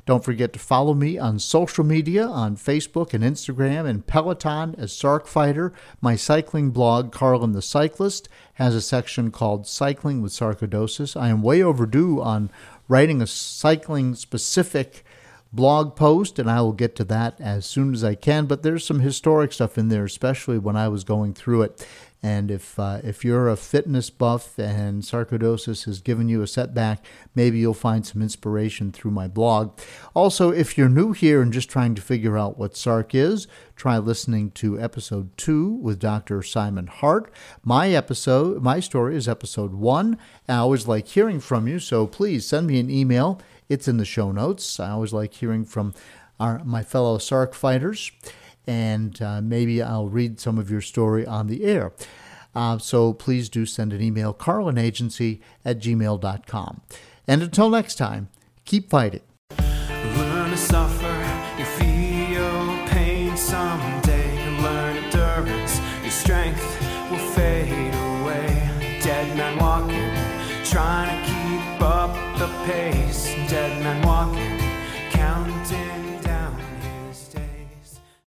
Don't 0.06 0.24
forget 0.24 0.52
to 0.52 0.58
follow 0.58 0.92
me 0.92 1.16
on 1.18 1.38
social 1.38 1.82
media 1.82 2.26
on 2.26 2.56
Facebook 2.56 3.14
and 3.14 3.24
Instagram 3.24 3.88
and 3.88 4.06
Peloton 4.06 4.74
as 4.76 4.92
Sarcfighter. 4.92 5.72
My 6.02 6.14
cycling 6.14 6.70
blog, 6.70 7.10
Carlin 7.10 7.52
the 7.52 7.62
Cyclist, 7.62 8.28
has 8.54 8.74
a 8.74 8.82
section 8.82 9.30
called 9.30 9.66
Cycling 9.66 10.20
with 10.20 10.32
Sarcoidosis. 10.32 11.18
I 11.18 11.28
am 11.28 11.42
way 11.42 11.62
overdue 11.62 12.20
on 12.20 12.50
writing 12.86 13.22
a 13.22 13.26
cycling 13.26 14.14
specific 14.14 15.06
blog 15.54 15.96
post, 15.96 16.38
and 16.38 16.50
I 16.50 16.60
will 16.60 16.72
get 16.72 16.96
to 16.96 17.04
that 17.04 17.40
as 17.40 17.64
soon 17.66 17.94
as 17.94 18.02
I 18.02 18.14
can. 18.14 18.46
But 18.46 18.62
there's 18.62 18.86
some 18.86 19.00
historic 19.00 19.52
stuff 19.52 19.78
in 19.78 19.88
there, 19.88 20.04
especially 20.04 20.58
when 20.58 20.76
I 20.76 20.88
was 20.88 21.04
going 21.04 21.34
through 21.34 21.62
it. 21.62 21.86
And 22.24 22.50
if 22.50 22.78
uh, 22.78 23.00
if 23.04 23.22
you're 23.22 23.50
a 23.50 23.56
fitness 23.56 24.08
buff 24.08 24.58
and 24.58 25.02
sarcoidosis 25.02 25.84
has 25.84 26.00
given 26.00 26.26
you 26.26 26.40
a 26.40 26.46
setback, 26.46 27.04
maybe 27.34 27.58
you'll 27.58 27.74
find 27.74 28.06
some 28.06 28.22
inspiration 28.22 28.92
through 28.92 29.10
my 29.10 29.28
blog. 29.28 29.78
Also, 30.14 30.50
if 30.50 30.78
you're 30.78 30.88
new 30.88 31.12
here 31.12 31.42
and 31.42 31.52
just 31.52 31.68
trying 31.68 31.94
to 31.96 32.00
figure 32.00 32.38
out 32.38 32.58
what 32.58 32.72
sarc 32.72 33.14
is, 33.14 33.46
try 33.76 33.98
listening 33.98 34.52
to 34.52 34.80
episode 34.80 35.36
two 35.36 35.68
with 35.68 35.98
Dr. 35.98 36.42
Simon 36.42 36.86
Hart. 36.86 37.30
My 37.62 37.90
episode, 37.90 38.62
my 38.62 38.80
story 38.80 39.16
is 39.16 39.28
episode 39.28 39.74
one. 39.74 40.16
I 40.48 40.56
always 40.56 40.88
like 40.88 41.08
hearing 41.08 41.40
from 41.40 41.68
you, 41.68 41.78
so 41.78 42.06
please 42.06 42.46
send 42.46 42.68
me 42.68 42.80
an 42.80 42.90
email 42.90 43.38
it's 43.68 43.88
in 43.88 43.96
the 43.96 44.04
show 44.04 44.32
notes. 44.32 44.78
I 44.78 44.90
always 44.90 45.12
like 45.12 45.34
hearing 45.34 45.64
from 45.64 45.94
our, 46.38 46.62
my 46.64 46.82
fellow 46.82 47.18
SARC 47.18 47.54
fighters, 47.54 48.10
and 48.66 49.20
uh, 49.22 49.40
maybe 49.40 49.82
I'll 49.82 50.08
read 50.08 50.40
some 50.40 50.58
of 50.58 50.70
your 50.70 50.80
story 50.80 51.26
on 51.26 51.46
the 51.46 51.64
air. 51.64 51.92
Uh, 52.54 52.78
so 52.78 53.12
please 53.12 53.48
do 53.48 53.66
send 53.66 53.92
an 53.92 54.00
email, 54.00 54.32
carlinagency 54.32 55.40
at 55.64 55.78
gmail.com. 55.80 56.82
And 57.26 57.42
until 57.42 57.70
next 57.70 57.96
time, 57.96 58.28
keep 58.64 58.90
fighting. 58.90 59.22